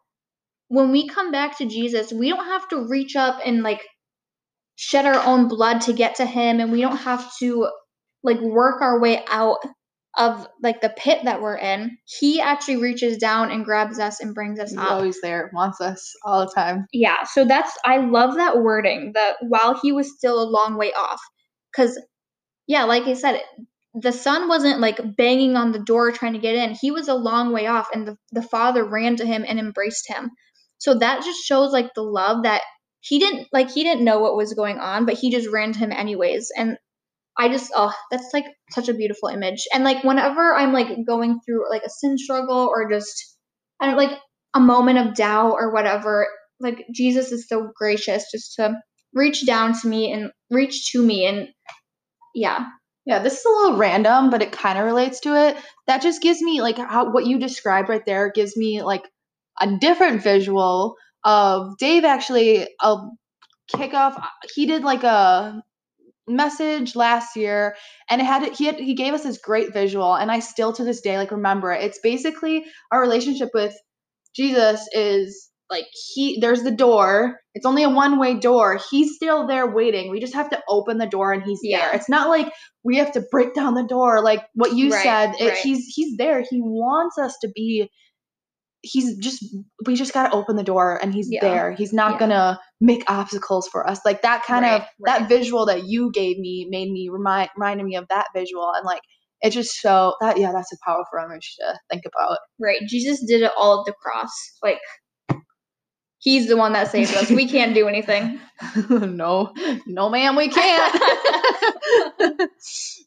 when 0.69 0.91
we 0.91 1.07
come 1.07 1.31
back 1.31 1.57
to 1.57 1.65
Jesus, 1.65 2.11
we 2.11 2.29
don't 2.29 2.45
have 2.45 2.67
to 2.69 2.87
reach 2.87 3.15
up 3.15 3.39
and 3.45 3.63
like 3.63 3.81
shed 4.75 5.05
our 5.05 5.25
own 5.25 5.47
blood 5.47 5.81
to 5.81 5.93
get 5.93 6.15
to 6.15 6.25
him 6.25 6.59
and 6.59 6.71
we 6.71 6.81
don't 6.81 6.97
have 6.97 7.31
to 7.39 7.67
like 8.23 8.39
work 8.39 8.81
our 8.81 8.99
way 8.99 9.23
out 9.27 9.57
of 10.17 10.47
like 10.63 10.81
the 10.81 10.89
pit 10.97 11.19
that 11.25 11.41
we're 11.41 11.57
in. 11.57 11.97
He 12.05 12.41
actually 12.41 12.77
reaches 12.77 13.17
down 13.17 13.51
and 13.51 13.63
grabs 13.65 13.99
us 13.99 14.19
and 14.19 14.33
brings 14.33 14.59
us 14.59 14.71
He's 14.71 14.79
up. 14.79 14.91
always 14.91 15.21
there, 15.21 15.51
wants 15.53 15.79
us 15.81 16.13
all 16.25 16.45
the 16.45 16.51
time. 16.53 16.87
Yeah, 16.91 17.23
so 17.23 17.45
that's 17.45 17.71
I 17.85 17.97
love 17.97 18.35
that 18.35 18.57
wording 18.59 19.11
that 19.13 19.37
while 19.41 19.79
he 19.81 19.91
was 19.91 20.15
still 20.17 20.41
a 20.41 20.49
long 20.49 20.77
way 20.77 20.91
off 20.93 21.21
cuz 21.75 21.99
yeah, 22.67 22.83
like 22.85 23.03
I 23.03 23.13
said 23.13 23.41
the 23.93 24.11
son 24.11 24.47
wasn't 24.47 24.79
like 24.79 24.99
banging 25.17 25.55
on 25.55 25.71
the 25.71 25.79
door 25.79 26.11
trying 26.11 26.33
to 26.33 26.39
get 26.39 26.55
in. 26.55 26.75
He 26.79 26.91
was 26.91 27.07
a 27.07 27.15
long 27.15 27.51
way 27.51 27.67
off 27.67 27.87
and 27.93 28.07
the, 28.07 28.17
the 28.31 28.43
father 28.43 28.85
ran 28.85 29.15
to 29.17 29.25
him 29.25 29.43
and 29.47 29.59
embraced 29.59 30.07
him. 30.07 30.31
So 30.77 30.95
that 30.99 31.23
just 31.23 31.39
shows 31.43 31.71
like 31.71 31.93
the 31.95 32.03
love 32.03 32.43
that 32.43 32.61
he 32.99 33.19
didn't 33.19 33.47
like 33.51 33.71
he 33.71 33.83
didn't 33.83 34.03
know 34.03 34.19
what 34.19 34.35
was 34.35 34.53
going 34.53 34.77
on, 34.77 35.05
but 35.05 35.15
he 35.15 35.31
just 35.31 35.49
ran 35.49 35.73
to 35.73 35.79
him 35.79 35.91
anyways. 35.91 36.51
And 36.55 36.77
I 37.39 37.49
just 37.49 37.71
oh, 37.75 37.93
that's 38.11 38.33
like 38.33 38.45
such 38.71 38.89
a 38.89 38.93
beautiful 38.93 39.29
image. 39.29 39.67
And 39.73 39.83
like 39.83 40.03
whenever 40.03 40.55
I'm 40.55 40.73
like 40.73 40.89
going 41.05 41.39
through 41.45 41.69
like 41.69 41.83
a 41.83 41.89
sin 41.89 42.17
struggle 42.17 42.69
or 42.71 42.89
just 42.89 43.37
I 43.79 43.85
don't 43.85 43.97
like 43.97 44.17
a 44.55 44.59
moment 44.59 44.97
of 44.97 45.15
doubt 45.15 45.53
or 45.53 45.71
whatever, 45.71 46.27
like 46.59 46.85
Jesus 46.93 47.31
is 47.31 47.47
so 47.47 47.69
gracious 47.75 48.25
just 48.31 48.55
to 48.55 48.75
reach 49.13 49.45
down 49.45 49.79
to 49.79 49.87
me 49.87 50.11
and 50.11 50.31
reach 50.49 50.91
to 50.91 51.01
me 51.01 51.25
and 51.25 51.49
yeah. 52.35 52.65
Yeah, 53.05 53.19
this 53.19 53.39
is 53.39 53.45
a 53.45 53.49
little 53.49 53.77
random, 53.77 54.29
but 54.29 54.41
it 54.41 54.51
kind 54.51 54.77
of 54.77 54.83
relates 54.83 55.21
to 55.21 55.33
it. 55.33 55.55
That 55.87 56.01
just 56.01 56.21
gives 56.21 56.41
me 56.41 56.59
like 56.61 56.77
how 56.77 57.09
what 57.09 57.25
you 57.25 57.39
described 57.39 57.87
right 57.87 58.05
there 58.05 58.31
gives 58.31 58.57
me 58.57 58.81
like 58.81 59.03
a 59.61 59.77
different 59.79 60.21
visual 60.21 60.95
of 61.23 61.77
Dave 61.77 62.03
actually 62.03 62.67
uh, 62.83 62.97
a 62.97 63.77
kickoff. 63.77 64.17
Uh, 64.17 64.27
he 64.53 64.65
did 64.65 64.83
like 64.83 65.03
a 65.03 65.63
message 66.27 66.95
last 66.95 67.35
year 67.35 67.75
and 68.09 68.21
it 68.21 68.25
had 68.25 68.53
he 68.55 68.65
had 68.65 68.75
he 68.79 68.93
gave 68.93 69.13
us 69.13 69.23
this 69.23 69.37
great 69.37 69.73
visual 69.73 70.15
and 70.15 70.31
I 70.31 70.39
still 70.39 70.73
to 70.73 70.83
this 70.83 71.01
day 71.01 71.17
like 71.17 71.31
remember 71.31 71.71
it. 71.71 71.83
It's 71.83 71.99
basically 71.99 72.65
our 72.91 72.99
relationship 73.01 73.49
with 73.53 73.73
Jesus 74.35 74.87
is 74.91 75.49
like 75.69 75.85
he 76.15 76.39
there's 76.39 76.63
the 76.63 76.71
door. 76.71 77.39
It's 77.53 77.65
only 77.65 77.83
a 77.83 77.89
one-way 77.89 78.39
door. 78.39 78.79
He's 78.91 79.15
still 79.15 79.47
there 79.47 79.67
waiting. 79.69 80.11
We 80.11 80.19
just 80.19 80.33
have 80.35 80.49
to 80.51 80.61
open 80.69 80.97
the 80.97 81.07
door 81.07 81.31
and 81.33 81.43
he's 81.43 81.59
Yeah. 81.63 81.79
there. 81.79 81.95
It's 81.95 82.09
not 82.09 82.29
like 82.29 82.51
we 82.83 82.97
have 82.97 83.11
to 83.13 83.23
break 83.31 83.53
down 83.53 83.73
the 83.73 83.87
door 83.87 84.21
like 84.21 84.43
what 84.53 84.73
you 84.75 84.91
Right, 84.91 85.03
said. 85.03 85.35
It, 85.39 85.49
right. 85.49 85.57
He's 85.57 85.85
he's 85.93 86.17
there. 86.17 86.41
He 86.49 86.61
wants 86.61 87.17
us 87.17 87.37
to 87.41 87.49
be 87.55 87.89
he's 88.83 89.17
just 89.17 89.43
we 89.85 89.95
just 89.95 90.13
got 90.13 90.29
to 90.29 90.35
open 90.35 90.55
the 90.55 90.63
door 90.63 90.99
and 91.01 91.13
he's 91.13 91.27
Yeah. 91.31 91.41
there. 91.41 91.71
He's 91.71 91.93
not 91.93 92.13
Yeah. 92.13 92.19
going 92.19 92.31
to 92.31 92.59
make 92.79 93.03
obstacles 93.07 93.67
for 93.67 93.87
us. 93.89 93.99
Like 94.05 94.21
that 94.21 94.43
kind 94.43 94.65
of 94.65 94.81
Right, 94.99 95.19
that 95.19 95.29
visual 95.29 95.65
that 95.65 95.87
you 95.87 96.11
gave 96.11 96.37
me 96.37 96.67
made 96.69 96.91
me 96.91 97.09
remind 97.09 97.49
reminded 97.55 97.85
me 97.85 97.95
of 97.95 98.07
that 98.09 98.27
visual 98.35 98.71
and 98.75 98.85
like 98.85 99.01
it 99.41 99.51
just 99.51 99.81
so 99.81 100.15
that 100.21 100.39
yeah, 100.39 100.51
that's 100.51 100.71
a 100.71 100.77
powerful 100.85 101.19
image 101.23 101.55
to 101.59 101.79
think 101.89 102.03
about. 102.05 102.37
Right. 102.59 102.79
Jesus 102.87 103.23
did 103.23 103.41
it 103.41 103.51
all 103.57 103.79
at 103.79 103.85
the 103.85 103.93
cross. 103.93 104.31
Like 104.63 104.79
he's 106.19 106.47
the 106.47 106.57
one 106.57 106.73
that 106.73 106.91
saved 106.91 107.13
us. 107.15 107.29
We 107.29 107.47
can't 107.47 107.73
do 107.73 107.87
anything. 107.87 108.39
no, 108.89 109.53
no, 109.85 110.09
ma'am, 110.09 110.35
we 110.35 110.49
can't. 110.49 111.01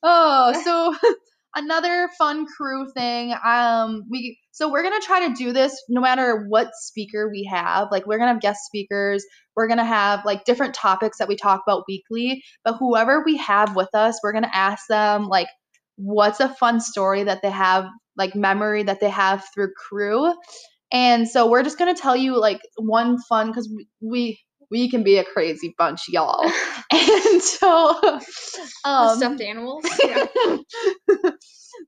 oh, 0.02 0.62
so 0.64 0.94
another 1.54 2.08
fun 2.18 2.46
Cru 2.46 2.90
thing. 2.92 3.34
Um, 3.44 4.02
we 4.10 4.38
so 4.52 4.70
we're 4.70 4.82
gonna 4.82 5.00
try 5.00 5.28
to 5.28 5.34
do 5.34 5.52
this 5.52 5.82
no 5.88 6.00
matter 6.00 6.46
what 6.48 6.70
speaker 6.74 7.28
we 7.30 7.48
have. 7.50 7.88
Like 7.90 8.06
we're 8.06 8.18
gonna 8.18 8.32
have 8.32 8.40
guest 8.40 8.64
speakers. 8.66 9.24
We're 9.56 9.68
gonna 9.68 9.84
have 9.84 10.24
like 10.24 10.44
different 10.44 10.74
topics 10.74 11.18
that 11.18 11.28
we 11.28 11.36
talk 11.36 11.62
about 11.66 11.84
weekly. 11.88 12.42
But 12.64 12.76
whoever 12.78 13.22
we 13.24 13.36
have 13.38 13.76
with 13.76 13.94
us, 13.94 14.18
we're 14.22 14.32
gonna 14.32 14.50
ask 14.52 14.86
them 14.88 15.28
like, 15.28 15.48
what's 15.96 16.40
a 16.40 16.48
fun 16.48 16.80
story 16.80 17.24
that 17.24 17.42
they 17.42 17.50
have, 17.50 17.86
like 18.16 18.34
memory 18.34 18.82
that 18.84 19.00
they 19.00 19.10
have 19.10 19.44
through 19.54 19.72
Cru. 19.74 20.32
And 20.92 21.28
so 21.28 21.48
we're 21.48 21.62
just 21.62 21.78
gonna 21.78 21.94
tell 21.94 22.16
you 22.16 22.38
like 22.38 22.60
one 22.76 23.18
fun 23.28 23.48
because 23.48 23.68
we, 23.74 23.88
we 24.00 24.40
we 24.70 24.90
can 24.90 25.02
be 25.02 25.18
a 25.18 25.24
crazy 25.24 25.74
bunch, 25.76 26.02
y'all. 26.08 26.42
and 26.92 27.42
so 27.42 28.20
um 28.84 29.16
stuffed 29.16 29.40
animals. 29.40 29.84
Yeah. 30.04 30.26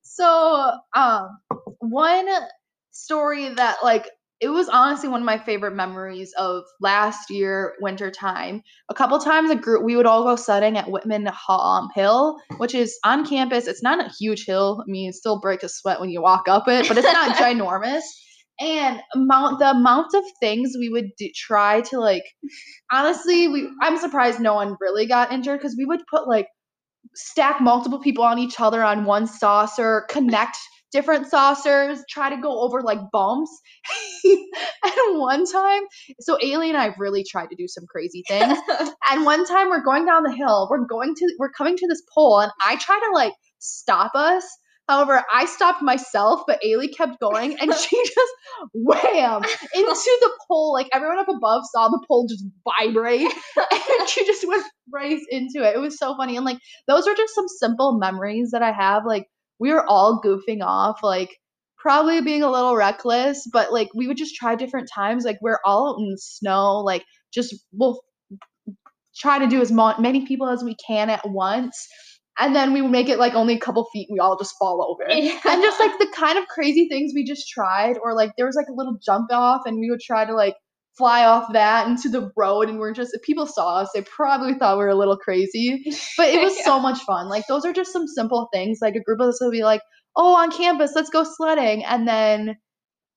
so 0.02 0.72
um 0.94 1.28
one 1.80 2.28
story 2.90 3.48
that 3.54 3.78
like 3.82 4.08
it 4.40 4.48
was 4.48 4.68
honestly 4.68 5.08
one 5.08 5.20
of 5.20 5.26
my 5.26 5.38
favorite 5.38 5.74
memories 5.74 6.32
of 6.36 6.64
last 6.80 7.30
year 7.30 7.74
winter 7.80 8.10
time 8.10 8.62
a 8.90 8.94
couple 8.94 9.18
times 9.18 9.50
a 9.50 9.54
group 9.54 9.84
we 9.84 9.96
would 9.96 10.06
all 10.06 10.24
go 10.24 10.36
sledding 10.36 10.76
at 10.76 10.90
whitman 10.90 11.30
um, 11.48 11.88
hill 11.94 12.36
which 12.58 12.74
is 12.74 12.98
on 13.04 13.24
campus 13.24 13.66
it's 13.66 13.82
not 13.82 14.04
a 14.04 14.12
huge 14.18 14.44
hill 14.44 14.82
i 14.86 14.90
mean 14.90 15.08
it 15.10 15.14
still 15.14 15.40
break 15.40 15.62
a 15.62 15.68
sweat 15.68 16.00
when 16.00 16.10
you 16.10 16.20
walk 16.20 16.48
up 16.48 16.68
it 16.68 16.86
but 16.88 16.98
it's 16.98 17.12
not 17.12 17.36
ginormous 17.36 18.02
and 18.60 19.00
amount 19.14 19.58
the 19.58 19.70
amount 19.70 20.14
of 20.14 20.24
things 20.40 20.72
we 20.78 20.88
would 20.88 21.10
do, 21.18 21.28
try 21.34 21.80
to 21.80 21.98
like 21.98 22.24
honestly 22.92 23.48
we 23.48 23.68
i'm 23.80 23.96
surprised 23.96 24.40
no 24.40 24.54
one 24.54 24.76
really 24.80 25.06
got 25.06 25.32
injured 25.32 25.58
because 25.58 25.74
we 25.76 25.84
would 25.84 26.00
put 26.10 26.28
like 26.28 26.46
stack 27.14 27.60
multiple 27.60 28.00
people 28.00 28.24
on 28.24 28.38
each 28.38 28.60
other 28.60 28.82
on 28.82 29.04
one 29.04 29.26
saucer, 29.26 30.06
connect 30.08 30.56
different 30.92 31.26
saucers, 31.26 32.04
try 32.10 32.28
to 32.28 32.36
go 32.40 32.60
over 32.60 32.82
like 32.82 32.98
bumps. 33.10 33.50
and 34.24 35.18
one 35.18 35.46
time, 35.50 35.82
so 36.20 36.36
Ailey 36.36 36.68
and 36.68 36.76
I 36.76 36.94
really 36.98 37.24
tried 37.24 37.46
to 37.46 37.56
do 37.56 37.66
some 37.66 37.84
crazy 37.88 38.22
things. 38.28 38.58
and 39.10 39.24
one 39.24 39.46
time 39.46 39.68
we're 39.68 39.84
going 39.84 40.04
down 40.04 40.22
the 40.22 40.34
hill, 40.34 40.68
we're 40.70 40.86
going 40.86 41.14
to 41.14 41.34
we're 41.38 41.52
coming 41.52 41.76
to 41.76 41.86
this 41.88 42.02
pole, 42.14 42.40
and 42.40 42.52
I 42.64 42.76
try 42.76 43.00
to 43.06 43.14
like 43.14 43.32
stop 43.58 44.12
us. 44.14 44.44
However, 44.88 45.24
I 45.32 45.46
stopped 45.46 45.82
myself, 45.82 46.42
but 46.46 46.60
Ailey 46.62 46.94
kept 46.94 47.20
going, 47.20 47.58
and 47.60 47.72
she 47.78 47.96
just 48.04 48.32
wham 48.74 49.42
into 49.74 50.18
the 50.20 50.30
pole. 50.48 50.72
Like 50.72 50.88
everyone 50.92 51.18
up 51.18 51.28
above 51.28 51.62
saw 51.72 51.88
the 51.88 52.04
pole 52.06 52.26
just 52.28 52.44
vibrate, 52.80 53.32
and 53.56 54.08
she 54.08 54.26
just 54.26 54.46
went 54.46 54.64
right 54.92 55.18
into 55.30 55.66
it. 55.66 55.76
It 55.76 55.80
was 55.80 55.98
so 55.98 56.16
funny, 56.16 56.36
and 56.36 56.44
like 56.44 56.58
those 56.88 57.06
are 57.06 57.14
just 57.14 57.34
some 57.34 57.48
simple 57.48 57.98
memories 57.98 58.50
that 58.52 58.62
I 58.62 58.72
have. 58.72 59.04
Like 59.06 59.26
we 59.58 59.72
were 59.72 59.86
all 59.88 60.20
goofing 60.22 60.62
off, 60.62 61.00
like 61.02 61.30
probably 61.78 62.20
being 62.20 62.42
a 62.42 62.50
little 62.50 62.76
reckless, 62.76 63.48
but 63.52 63.72
like 63.72 63.88
we 63.94 64.06
would 64.06 64.16
just 64.16 64.34
try 64.34 64.54
different 64.54 64.88
times. 64.92 65.24
Like 65.24 65.38
we're 65.40 65.60
all 65.64 65.90
out 65.90 66.00
in 66.00 66.10
the 66.10 66.18
snow, 66.18 66.80
like 66.80 67.04
just 67.32 67.54
we'll 67.72 68.00
try 69.16 69.38
to 69.38 69.46
do 69.46 69.60
as 69.60 69.70
mo- 69.70 69.98
many 69.98 70.26
people 70.26 70.48
as 70.48 70.62
we 70.62 70.76
can 70.86 71.10
at 71.10 71.28
once. 71.28 71.86
And 72.38 72.56
then 72.56 72.72
we 72.72 72.80
would 72.82 72.90
make 72.90 73.08
it 73.08 73.18
like 73.18 73.34
only 73.34 73.54
a 73.54 73.60
couple 73.60 73.86
feet, 73.92 74.08
and 74.08 74.14
we 74.14 74.20
all 74.20 74.38
just 74.38 74.54
fall 74.58 74.82
over. 74.82 75.10
Yeah. 75.14 75.38
And 75.44 75.62
just 75.62 75.78
like 75.78 75.98
the 75.98 76.08
kind 76.14 76.38
of 76.38 76.46
crazy 76.48 76.88
things 76.88 77.12
we 77.14 77.24
just 77.24 77.48
tried, 77.48 77.96
or 78.02 78.14
like 78.14 78.32
there 78.36 78.46
was 78.46 78.56
like 78.56 78.68
a 78.68 78.74
little 78.74 78.98
jump 79.04 79.30
off, 79.32 79.62
and 79.66 79.78
we 79.78 79.90
would 79.90 80.00
try 80.00 80.24
to 80.24 80.34
like 80.34 80.54
fly 80.96 81.24
off 81.24 81.52
that 81.52 81.86
into 81.88 82.08
the 82.08 82.30
road 82.36 82.68
and 82.68 82.78
we're 82.78 82.92
just 82.92 83.14
if 83.14 83.22
people 83.22 83.46
saw 83.46 83.76
us 83.78 83.88
they 83.94 84.02
probably 84.02 84.54
thought 84.54 84.76
we 84.76 84.84
were 84.84 84.90
a 84.90 84.94
little 84.94 85.16
crazy 85.16 85.82
but 86.18 86.28
it 86.28 86.42
was 86.42 86.54
Yeah. 86.58 86.64
so 86.64 86.80
much 86.80 87.00
fun 87.04 87.28
like 87.28 87.44
those 87.48 87.64
are 87.64 87.72
just 87.72 87.92
some 87.92 88.06
simple 88.06 88.48
things 88.52 88.78
like 88.82 88.94
a 88.94 89.00
group 89.02 89.20
of 89.20 89.28
us 89.28 89.40
will 89.40 89.50
be 89.50 89.64
like 89.64 89.80
oh 90.16 90.36
on 90.36 90.50
campus 90.50 90.92
let's 90.94 91.08
go 91.08 91.24
sledding 91.24 91.82
and 91.84 92.06
then 92.06 92.56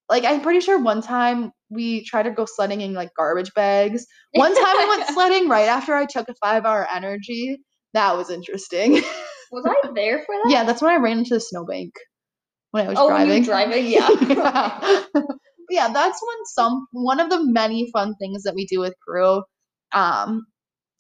like 0.10 0.24
i'm 0.24 0.42
pretty 0.42 0.62
sure 0.62 0.80
one 0.82 1.02
time 1.02 1.52
we 1.70 2.04
tried 2.06 2.24
to 2.24 2.32
go 2.32 2.46
sledding 2.46 2.80
in 2.82 2.94
like 2.94 3.10
garbage 3.18 3.54
bags 3.56 4.06
one 4.34 4.56
time 4.56 4.78
we 4.78 4.90
went 4.90 5.08
sledding 5.14 5.50
right 5.50 5.68
after 5.68 5.94
i 5.96 6.06
took 6.06 6.30
a 6.30 6.34
five 6.36 6.66
hour 6.66 6.88
energy 6.94 7.58
that 7.96 8.16
was 8.18 8.30
interesting 8.30 9.02
Was 9.52 9.66
I 9.66 9.92
there 9.94 10.20
for 10.26 10.36
that? 10.44 10.52
yeah 10.52 10.64
that's 10.64 10.82
when 10.82 10.92
i 10.94 10.98
ran 10.98 11.18
into 11.20 11.34
the 11.36 11.40
snowbank 11.40 11.94
when 12.72 12.86
i 12.86 12.90
was 12.90 13.00
Oh, 13.00 13.08
driving 13.08 13.40
were 13.40 13.46
driving, 13.46 13.86
yeah. 13.90 14.10
yeah. 14.22 15.04
yeah, 15.70 15.88
that's 15.94 16.22
when 16.22 16.46
some 16.54 16.88
one 16.92 17.20
of 17.20 17.30
the 17.30 17.44
many 17.44 17.90
fun 17.92 18.16
things 18.20 18.44
that 18.44 18.56
we 18.56 18.66
do 18.66 18.80
with 18.80 18.94
Cru. 19.08 19.42
Um 19.94 20.46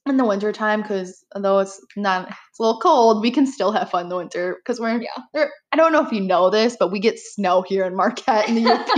in 0.07 0.17
the 0.17 0.25
winter 0.25 0.51
time 0.51 0.81
because 0.83 1.25
although 1.35 1.59
it's 1.59 1.81
not 1.97 2.27
it's 2.29 2.59
a 2.59 2.63
little 2.63 2.79
cold, 2.79 3.21
we 3.23 3.31
can 3.31 3.47
still 3.47 3.71
have 3.71 3.89
fun 3.89 4.03
in 4.03 4.09
the 4.09 4.15
winter 4.17 4.57
because 4.63 4.79
we're 4.79 5.01
Yeah. 5.01 5.23
there 5.33 5.51
I 5.71 5.77
don't 5.77 5.91
know 5.91 6.05
if 6.05 6.11
you 6.11 6.21
know 6.21 6.49
this, 6.51 6.77
but 6.79 6.91
we 6.91 6.99
get 6.99 7.19
snow 7.19 7.63
here 7.63 7.85
in 7.85 7.95
Marquette 7.95 8.47
in 8.47 8.55
the 8.55 8.71
UP. 8.71 8.87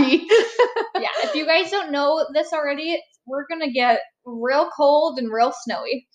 yeah, 1.02 1.08
if 1.24 1.34
you 1.34 1.46
guys 1.46 1.70
don't 1.70 1.90
know 1.92 2.26
this 2.34 2.52
already, 2.52 3.02
we're 3.26 3.46
gonna 3.50 3.72
get 3.72 4.00
real 4.26 4.70
cold 4.76 5.18
and 5.18 5.32
real 5.32 5.52
snowy. 5.64 6.06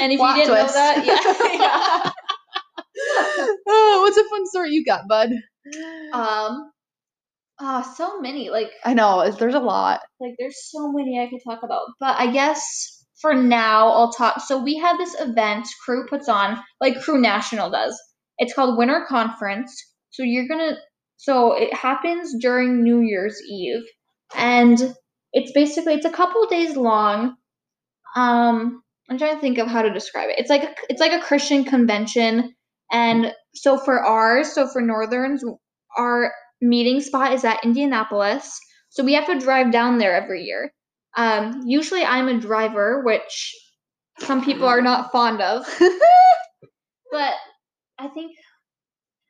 And 0.00 0.12
if 0.12 0.18
Plot 0.18 0.36
you 0.36 0.42
didn't 0.44 0.56
twist. 0.56 0.74
know 0.74 0.80
that, 0.80 2.14
oh, 3.68 4.00
what's 4.02 4.16
a 4.16 4.28
fun 4.28 4.46
story 4.46 4.70
you 4.72 4.84
got, 4.84 5.08
bud? 5.08 5.30
Um, 6.12 6.70
ah, 7.60 7.82
so 7.96 8.20
many. 8.20 8.50
Like, 8.50 8.70
I 8.84 8.94
know, 8.94 9.30
there's 9.30 9.54
a 9.54 9.60
lot. 9.60 10.00
like 10.20 10.34
there's 10.38 10.70
so 10.70 10.92
many 10.92 11.20
I 11.20 11.28
could 11.28 11.40
talk 11.44 11.62
about. 11.62 11.86
But 12.00 12.16
I 12.18 12.30
guess 12.32 13.04
for 13.20 13.34
now 13.34 13.88
I'll 13.88 14.12
talk. 14.12 14.40
So 14.40 14.62
we 14.62 14.76
had 14.76 14.96
this 14.98 15.18
event 15.20 15.66
Cru 15.84 16.06
puts 16.06 16.28
on, 16.28 16.58
like 16.80 17.00
Cru 17.00 17.20
National 17.20 17.70
does. 17.70 18.00
It's 18.38 18.54
called 18.54 18.78
Winter 18.78 19.06
Conference. 19.08 19.74
So 20.10 20.22
you're 20.22 20.48
gonna. 20.48 20.76
So 21.16 21.54
it 21.54 21.72
happens 21.74 22.34
during 22.40 22.82
New 22.82 23.00
Year's 23.00 23.40
Eve, 23.50 23.82
and 24.36 24.94
it's 25.32 25.52
basically 25.52 25.94
it's 25.94 26.06
a 26.06 26.10
couple 26.10 26.46
days 26.46 26.76
long. 26.76 27.36
Um, 28.16 28.83
I'm 29.10 29.18
trying 29.18 29.34
to 29.34 29.40
think 29.40 29.58
of 29.58 29.68
how 29.68 29.82
to 29.82 29.92
describe 29.92 30.30
it. 30.30 30.38
It's 30.38 30.50
like 30.50 30.64
a, 30.64 30.74
it's 30.88 31.00
like 31.00 31.12
a 31.12 31.24
Christian 31.24 31.64
convention, 31.64 32.54
and 32.90 33.32
so 33.54 33.78
for 33.78 34.02
ours, 34.02 34.52
so 34.54 34.66
for 34.66 34.80
Northerns, 34.80 35.44
our 35.96 36.32
meeting 36.60 37.00
spot 37.00 37.32
is 37.32 37.44
at 37.44 37.62
Indianapolis. 37.64 38.58
So 38.90 39.04
we 39.04 39.14
have 39.14 39.26
to 39.26 39.38
drive 39.38 39.72
down 39.72 39.98
there 39.98 40.14
every 40.14 40.44
year. 40.44 40.72
Um, 41.16 41.62
usually 41.66 42.04
I'm 42.04 42.28
a 42.28 42.40
driver, 42.40 43.02
which 43.04 43.54
some 44.20 44.44
people 44.44 44.66
are 44.66 44.80
not 44.80 45.12
fond 45.12 45.40
of. 45.40 45.66
but 47.12 47.34
I 47.98 48.08
think 48.08 48.32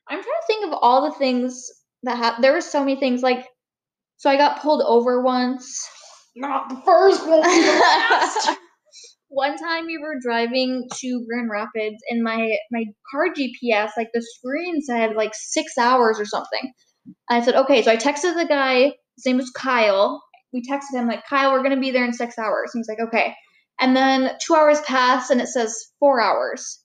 I'm 0.08 0.18
trying 0.18 0.22
to 0.22 0.46
think 0.46 0.66
of 0.66 0.78
all 0.80 1.10
the 1.10 1.18
things 1.18 1.66
that 2.02 2.16
happened. 2.16 2.44
There 2.44 2.52
were 2.52 2.60
so 2.60 2.80
many 2.80 2.98
things 2.98 3.22
like, 3.22 3.46
so 4.18 4.30
I 4.30 4.37
got 4.37 4.60
pulled 4.60 4.82
over 4.82 5.22
once. 5.22 5.88
Not 6.37 6.68
the 6.68 6.80
first 6.84 7.26
one. 7.26 7.40
the 7.40 7.46
last. 7.46 8.58
One 9.35 9.57
time 9.57 9.87
we 9.87 9.99
were 9.99 10.14
driving 10.23 10.88
to 11.01 11.27
Grand 11.29 11.51
Rapids 11.51 11.97
and 12.09 12.23
my 12.23 12.57
my 12.70 12.85
car 13.11 13.27
GPS, 13.29 13.90
like 13.97 14.11
the 14.14 14.23
screen 14.23 14.81
said 14.81 15.16
like 15.16 15.33
six 15.35 15.77
hours 15.77 16.20
or 16.20 16.25
something. 16.25 16.73
I 17.29 17.42
said, 17.42 17.57
okay, 17.57 17.83
so 17.83 17.90
I 17.90 17.97
texted 17.97 18.35
the 18.37 18.47
guy, 18.49 18.92
his 19.16 19.27
name 19.27 19.37
was 19.37 19.51
Kyle. 19.51 20.23
We 20.53 20.62
texted 20.62 20.99
him 20.99 21.09
like, 21.09 21.27
Kyle, 21.29 21.53
we're 21.53 21.64
gonna 21.64 21.81
be 21.81 21.90
there 21.90 22.05
in 22.05 22.12
six 22.12 22.38
hours. 22.38 22.70
And 22.73 22.81
he's 22.81 22.88
like, 22.88 23.09
okay. 23.09 23.35
And 23.81 23.97
then 23.97 24.31
two 24.47 24.55
hours 24.55 24.81
pass 24.83 25.31
and 25.31 25.40
it 25.40 25.49
says 25.49 25.77
four 25.99 26.20
hours. 26.20 26.81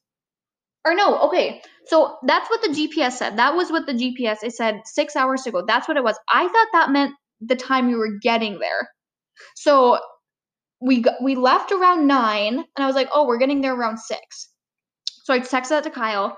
Or 0.85 0.95
no, 0.95 1.19
okay. 1.27 1.61
So 1.85 2.17
that's 2.25 2.49
what 2.49 2.61
the 2.63 2.69
GPS 2.69 3.13
said. 3.13 3.37
That 3.37 3.55
was 3.55 3.71
what 3.71 3.85
the 3.85 3.93
GPS 3.93 4.37
it 4.43 4.53
said 4.53 4.81
six 4.85 5.15
hours 5.15 5.43
to 5.43 5.51
go. 5.51 5.63
That's 5.65 5.87
what 5.87 5.97
it 5.97 6.03
was. 6.03 6.17
I 6.27 6.47
thought 6.47 6.67
that 6.73 6.91
meant 6.91 7.13
the 7.41 7.55
time 7.55 7.87
we 7.87 7.95
were 7.95 8.17
getting 8.21 8.59
there. 8.59 8.89
So 9.55 9.99
we 10.81 11.01
got, 11.01 11.21
we 11.21 11.35
left 11.35 11.71
around 11.71 12.07
nine, 12.07 12.55
and 12.55 12.65
I 12.77 12.85
was 12.85 12.95
like, 12.95 13.09
oh, 13.13 13.27
we're 13.27 13.37
getting 13.37 13.61
there 13.61 13.75
around 13.75 13.97
six. 13.99 14.49
So 15.23 15.33
I 15.33 15.39
texted 15.39 15.69
that 15.69 15.83
to 15.83 15.91
Kyle, 15.91 16.37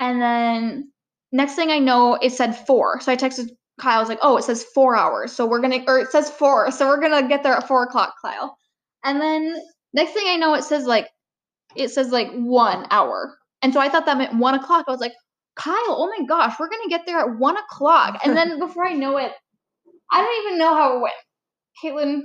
and 0.00 0.20
then 0.20 0.90
next 1.32 1.54
thing 1.54 1.70
I 1.70 1.78
know, 1.78 2.14
it 2.14 2.30
said 2.30 2.52
four. 2.52 3.00
So 3.00 3.12
I 3.12 3.16
texted 3.16 3.50
Kyle. 3.80 3.98
I 3.98 4.00
was 4.00 4.08
like, 4.08 4.20
oh, 4.22 4.36
it 4.36 4.44
says 4.44 4.64
four 4.74 4.96
hours. 4.96 5.32
So 5.32 5.46
we're 5.46 5.60
gonna, 5.60 5.84
or 5.86 5.98
it 5.98 6.10
says 6.10 6.30
four. 6.30 6.70
So 6.70 6.86
we're 6.86 7.00
gonna 7.00 7.28
get 7.28 7.42
there 7.42 7.54
at 7.54 7.68
four 7.68 7.82
o'clock, 7.82 8.14
Kyle. 8.24 8.56
And 9.04 9.20
then 9.20 9.56
next 9.92 10.12
thing 10.12 10.24
I 10.26 10.36
know, 10.36 10.54
it 10.54 10.64
says 10.64 10.86
like, 10.86 11.08
it 11.76 11.88
says 11.90 12.10
like 12.10 12.30
one 12.32 12.86
hour. 12.90 13.36
And 13.62 13.72
so 13.72 13.80
I 13.80 13.88
thought 13.88 14.06
that 14.06 14.16
meant 14.16 14.36
one 14.36 14.54
o'clock. 14.54 14.84
I 14.86 14.92
was 14.92 15.00
like, 15.00 15.14
Kyle, 15.56 15.74
oh 15.76 16.12
my 16.18 16.24
gosh, 16.26 16.54
we're 16.58 16.68
gonna 16.68 16.88
get 16.88 17.02
there 17.06 17.18
at 17.18 17.38
one 17.38 17.56
o'clock. 17.56 18.20
And 18.24 18.36
then 18.36 18.58
before 18.60 18.86
I 18.86 18.92
know 18.92 19.16
it, 19.16 19.32
I 20.12 20.20
don't 20.20 20.46
even 20.46 20.58
know 20.58 20.74
how 20.74 20.96
it 20.96 21.02
went. 21.02 21.14
Caitlin, 21.82 22.20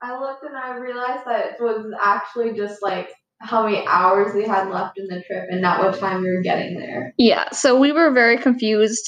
I 0.00 0.18
looked 0.18 0.44
and 0.44 0.56
I 0.56 0.76
realized 0.76 1.24
that 1.26 1.46
it 1.52 1.56
was 1.60 1.92
actually 2.02 2.54
just 2.54 2.82
like 2.82 3.10
how 3.40 3.64
many 3.64 3.86
hours 3.86 4.34
we 4.34 4.44
had 4.44 4.68
left 4.68 4.98
in 4.98 5.06
the 5.06 5.22
trip 5.26 5.46
and 5.50 5.60
not 5.60 5.80
what 5.82 5.98
time 5.98 6.22
we 6.22 6.30
were 6.30 6.42
getting 6.42 6.78
there. 6.78 7.14
Yeah, 7.18 7.50
so 7.50 7.78
we 7.78 7.92
were 7.92 8.12
very 8.12 8.36
confused. 8.38 9.06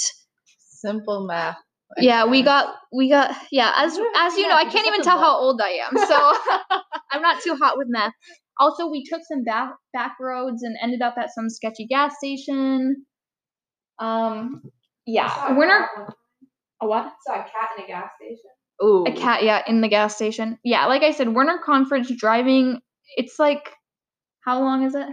Simple 0.59 1.27
math. 1.27 1.57
Yeah, 1.99 2.25
we 2.27 2.43
got 2.43 2.75
we 2.93 3.09
got 3.11 3.37
yeah, 3.51 3.73
as 3.77 3.97
You're- 3.97 4.09
as 4.17 4.35
you 4.35 4.43
yeah, 4.43 4.49
know, 4.49 4.55
I 4.57 4.65
can't 4.65 4.87
even 4.87 5.03
tell 5.03 5.19
how 5.19 5.37
old 5.37 5.61
I 5.61 5.71
am. 5.71 5.97
So 5.97 6.79
I'm 7.13 7.21
not 7.23 7.43
too 7.43 7.57
hot 7.57 7.77
with 7.77 7.89
math. 7.91 8.13
Also, 8.59 8.89
we 8.89 9.05
took 9.05 9.23
some 9.31 9.43
back 9.43 9.71
back 9.93 10.17
roads 10.21 10.63
and 10.63 10.77
ended 10.83 11.03
up 11.03 11.15
at 11.19 11.31
some 11.35 11.51
sketchy 11.51 11.87
gas 11.87 12.15
station. 12.19 13.05
Um, 13.99 14.63
yeah, 15.07 15.57
we're 15.57 15.67
not 15.67 15.89
one 15.97 16.07
time. 16.07 16.15
A 16.83 16.87
what? 16.87 17.07
I 17.07 17.11
saw 17.27 17.35
a 17.35 17.43
cat 17.45 17.71
in 17.77 17.85
a 17.85 17.87
gas 17.89 18.11
station. 18.21 18.51
Ooh. 18.83 19.05
A 19.07 19.13
cat, 19.13 19.43
yeah, 19.43 19.63
in 19.67 19.81
the 19.81 19.89
gas 19.89 20.15
station. 20.17 20.59
Yeah, 20.65 20.87
like 20.87 21.03
I 21.03 21.13
said, 21.13 21.29
Winter 21.29 21.59
Conference 21.65 22.11
driving. 22.17 22.81
It's 23.17 23.39
like, 23.39 23.71
how 24.45 24.61
long 24.61 24.85
is 24.85 24.95
it? 24.95 25.07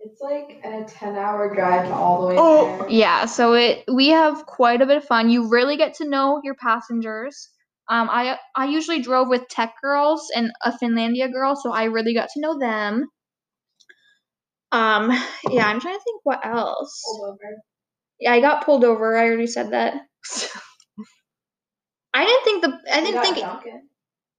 It's 0.00 0.20
like 0.20 0.60
a 0.64 0.84
ten 0.84 1.16
hour 1.16 1.54
drive 1.54 1.90
all 1.90 2.20
the 2.22 2.26
way 2.28 2.34
Oh, 2.38 2.78
there. 2.80 2.90
Yeah, 2.90 3.24
so 3.24 3.54
it 3.54 3.84
we 3.92 4.08
have 4.08 4.44
quite 4.46 4.82
a 4.82 4.86
bit 4.86 4.98
of 4.98 5.04
fun. 5.04 5.30
You 5.30 5.48
really 5.48 5.76
get 5.76 5.94
to 5.94 6.08
know 6.08 6.40
your 6.44 6.54
passengers. 6.56 7.48
Um, 7.88 8.08
I 8.10 8.38
I 8.54 8.66
usually 8.66 9.00
drove 9.00 9.28
with 9.28 9.48
tech 9.48 9.74
girls 9.82 10.30
and 10.34 10.52
a 10.62 10.72
Finlandia 10.72 11.32
girl, 11.32 11.56
so 11.56 11.72
I 11.72 11.84
really 11.84 12.14
got 12.14 12.28
to 12.34 12.40
know 12.40 12.58
them. 12.58 13.06
Um, 14.72 15.10
yeah, 15.50 15.68
I'm 15.68 15.80
trying 15.80 15.94
to 15.96 16.02
think 16.04 16.20
what 16.24 16.44
else. 16.44 17.02
Pulled 17.06 17.30
over. 17.30 17.56
Yeah, 18.20 18.32
I 18.32 18.40
got 18.40 18.64
pulled 18.64 18.84
over. 18.84 19.16
I 19.16 19.26
already 19.26 19.46
said 19.46 19.70
that. 19.70 19.94
I 22.14 22.24
didn't 22.24 22.44
think 22.44 22.62
the 22.62 22.94
I 22.94 23.00
didn't 23.00 23.22
think 23.22 23.38
Dunkin'. 23.38 23.88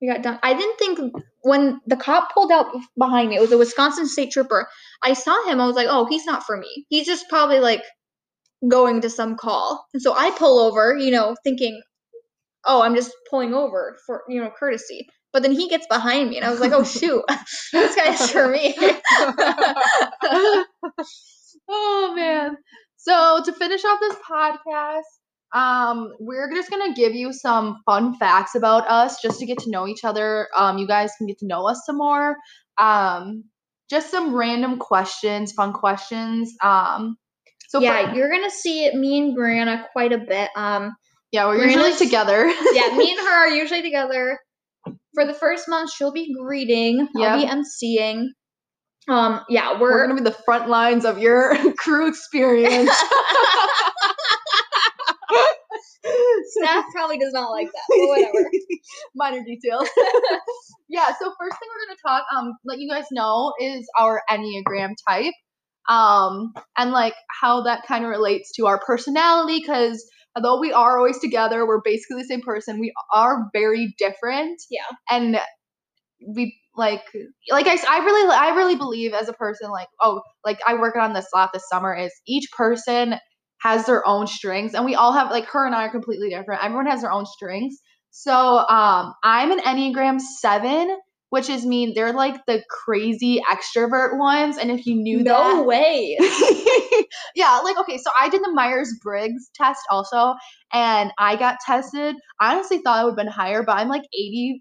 we 0.01 0.07
got 0.07 0.21
done. 0.21 0.39
I 0.41 0.53
didn't 0.53 0.77
think 0.77 0.99
when 1.41 1.81
the 1.85 1.97
cop 1.97 2.33
pulled 2.33 2.51
out 2.51 2.67
behind 2.97 3.29
me, 3.29 3.35
it 3.35 3.41
was 3.41 3.51
a 3.51 3.57
Wisconsin 3.57 4.07
state 4.07 4.31
trooper. 4.31 4.67
I 5.03 5.13
saw 5.13 5.47
him. 5.47 5.59
I 5.59 5.67
was 5.67 5.75
like, 5.75 5.87
oh, 5.89 6.05
he's 6.05 6.25
not 6.25 6.45
for 6.45 6.57
me. 6.57 6.85
He's 6.89 7.05
just 7.05 7.27
probably 7.29 7.59
like 7.59 7.83
going 8.67 9.01
to 9.01 9.09
some 9.09 9.35
call. 9.35 9.85
And 9.93 10.01
so 10.01 10.15
I 10.15 10.31
pull 10.31 10.59
over, 10.59 10.97
you 10.97 11.11
know, 11.11 11.35
thinking, 11.43 11.81
oh, 12.65 12.81
I'm 12.81 12.95
just 12.95 13.11
pulling 13.29 13.53
over 13.53 13.97
for, 14.05 14.23
you 14.27 14.41
know, 14.41 14.51
courtesy. 14.57 15.07
But 15.33 15.43
then 15.43 15.51
he 15.51 15.67
gets 15.67 15.85
behind 15.87 16.29
me 16.29 16.37
and 16.37 16.45
I 16.45 16.51
was 16.51 16.61
like, 16.61 16.71
oh, 16.71 16.83
shoot, 16.85 17.23
this 17.73 17.95
guy's 17.95 18.31
for 18.31 18.47
me. 18.47 18.73
oh 21.67 22.13
man. 22.15 22.57
So 22.95 23.41
to 23.43 23.53
finish 23.53 23.83
off 23.83 23.99
this 23.99 24.15
podcast, 24.27 25.01
um, 25.53 26.13
we're 26.19 26.51
just 26.53 26.69
gonna 26.69 26.93
give 26.93 27.13
you 27.13 27.31
some 27.33 27.77
fun 27.85 28.15
facts 28.17 28.55
about 28.55 28.87
us 28.89 29.21
just 29.21 29.39
to 29.39 29.45
get 29.45 29.59
to 29.59 29.69
know 29.69 29.87
each 29.87 30.03
other. 30.03 30.47
Um, 30.57 30.77
you 30.77 30.87
guys 30.87 31.11
can 31.17 31.27
get 31.27 31.39
to 31.39 31.47
know 31.47 31.67
us 31.67 31.83
some 31.85 31.97
more. 31.97 32.35
Um, 32.77 33.43
just 33.89 34.09
some 34.09 34.35
random 34.35 34.77
questions, 34.77 35.51
fun 35.53 35.73
questions. 35.73 36.53
Um, 36.61 37.17
so 37.67 37.79
yeah, 37.79 38.09
for- 38.09 38.15
you're 38.15 38.29
going 38.29 38.43
to 38.43 38.51
see 38.51 38.91
me 38.95 39.19
and 39.19 39.37
Brianna 39.37 39.85
quite 39.91 40.11
a 40.11 40.17
bit. 40.17 40.49
Um, 40.55 40.95
yeah, 41.31 41.47
we're 41.47 41.65
usually 41.65 41.95
together. 41.95 42.45
yeah, 42.73 42.95
me 42.95 43.11
and 43.11 43.19
her 43.19 43.33
are 43.33 43.49
usually 43.55 43.81
together. 43.81 44.39
For 45.13 45.25
the 45.25 45.33
first 45.33 45.67
month, 45.67 45.91
she'll 45.93 46.11
be 46.11 46.33
greeting. 46.33 47.07
I'll 47.17 47.39
be 47.39 47.47
emceeing. 47.47 48.27
Um, 49.07 49.41
yeah, 49.49 49.79
we're 49.79 49.91
we're, 49.91 50.07
gonna 50.07 50.21
be 50.21 50.27
the 50.27 50.35
front 50.45 50.67
lines 50.67 51.05
of 51.05 51.19
your 51.19 51.55
Cru 51.77 52.07
experience. 52.07 52.91
Staff 56.65 56.85
probably 56.93 57.17
does 57.17 57.33
not 57.33 57.51
like 57.51 57.67
that, 57.67 57.83
but 57.89 58.07
whatever. 58.07 58.49
Minor 59.15 59.43
details. 59.43 59.89
yeah, 60.89 61.07
so 61.19 61.33
first 61.39 61.59
thing 61.59 61.69
we're 61.69 61.87
gonna 61.87 61.99
talk, 62.05 62.25
um, 62.35 62.53
let 62.65 62.79
you 62.79 62.89
guys 62.89 63.05
know 63.11 63.53
is 63.59 63.87
our 63.97 64.21
Enneagram 64.29 64.91
type. 65.07 65.33
Um, 65.87 66.53
and 66.77 66.91
like 66.91 67.13
how 67.41 67.61
that 67.63 67.85
kind 67.87 68.03
of 68.03 68.09
relates 68.09 68.51
to 68.53 68.65
our 68.65 68.79
personality, 68.79 69.59
because 69.59 70.03
although 70.35 70.59
we 70.59 70.73
are 70.73 70.97
always 70.97 71.19
together, 71.19 71.67
we're 71.67 71.81
basically 71.83 72.23
the 72.23 72.27
same 72.27 72.41
person, 72.41 72.79
we 72.79 72.91
are 73.13 73.49
very 73.53 73.93
different. 73.99 74.59
Yeah. 74.69 74.85
And 75.09 75.39
we 76.27 76.57
like 76.75 77.03
like 77.49 77.67
I, 77.67 77.77
I 77.87 78.03
really 78.03 78.35
I 78.35 78.55
really 78.55 78.75
believe 78.75 79.13
as 79.13 79.29
a 79.29 79.33
person 79.33 79.69
like 79.69 79.87
oh 80.01 80.21
like 80.43 80.59
I 80.65 80.73
work 80.75 80.95
on 80.95 81.13
this 81.13 81.27
a 81.33 81.37
lot 81.37 81.51
this 81.53 81.67
summer 81.69 81.95
is 81.95 82.11
each 82.27 82.49
person 82.55 83.15
has 83.65 83.87
their 83.87 84.07
own 84.07 84.27
strings 84.27 84.75
and 84.75 84.85
we 84.85 84.93
all 84.93 85.11
have 85.11 85.31
like 85.31 85.47
her 85.47 85.65
and 85.65 85.73
I 85.73 85.85
are 85.85 85.89
completely 85.89 86.29
different. 86.29 86.63
Everyone 86.63 86.85
has 86.85 87.01
their 87.01 87.11
own 87.11 87.25
strings. 87.25 87.81
So 88.11 88.31
um 88.31 89.15
I'm 89.23 89.51
an 89.51 89.59
Enneagram 89.59 90.19
7, 90.19 90.95
which 91.31 91.49
is 91.49 91.65
mean 91.65 91.93
they're 91.95 92.13
like 92.13 92.45
the 92.45 92.63
crazy 92.69 93.41
extrovert 93.51 94.19
ones 94.19 94.59
and 94.59 94.69
if 94.69 94.85
you 94.85 94.95
knew 94.95 95.23
no 95.23 95.31
that 95.33 95.65
way. 95.65 96.15
yeah, 97.35 97.59
like 97.63 97.75
okay, 97.79 97.97
so 97.97 98.11
I 98.19 98.29
did 98.29 98.43
the 98.43 98.51
Myers 98.51 98.93
Briggs 99.01 99.49
test 99.55 99.81
also, 99.89 100.35
and 100.71 101.11
I 101.17 101.35
got 101.35 101.57
tested. 101.65 102.15
I 102.39 102.53
honestly 102.53 102.81
thought 102.83 102.99
I 102.99 103.03
would 103.03 103.11
have 103.11 103.17
been 103.17 103.27
higher, 103.27 103.63
but 103.63 103.77
I'm 103.77 103.89
like 103.89 104.03
80% 104.15 104.59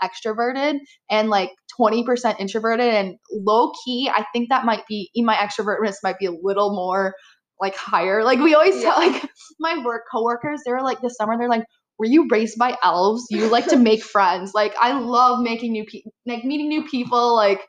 extroverted 0.00 0.78
and 1.10 1.28
like 1.28 1.50
20% 1.80 2.38
introverted. 2.38 2.94
And 2.94 3.16
low 3.32 3.72
key, 3.84 4.08
I 4.14 4.24
think 4.32 4.50
that 4.50 4.64
might 4.64 4.86
be 4.88 5.10
my 5.16 5.34
extrovertness 5.34 5.96
might 6.04 6.20
be 6.20 6.26
a 6.26 6.32
little 6.40 6.72
more 6.76 7.14
like 7.60 7.76
higher. 7.76 8.24
Like 8.24 8.38
we 8.38 8.54
always 8.54 8.82
tell 8.82 8.96
like 8.96 9.22
my 9.60 9.82
work 9.84 10.02
coworkers, 10.10 10.62
they're 10.64 10.82
like 10.82 11.00
this 11.00 11.16
summer, 11.16 11.36
they're 11.38 11.48
like, 11.48 11.64
were 11.98 12.06
you 12.06 12.26
raised 12.30 12.58
by 12.58 12.76
elves? 12.82 13.26
You 13.30 13.48
like 13.48 13.66
to 13.68 13.76
make 13.76 14.02
friends. 14.02 14.52
Like 14.54 14.74
I 14.80 14.98
love 14.98 15.40
making 15.40 15.72
new 15.72 15.84
people, 15.84 16.12
like 16.26 16.44
meeting 16.44 16.68
new 16.68 16.84
people. 16.84 17.34
Like 17.34 17.60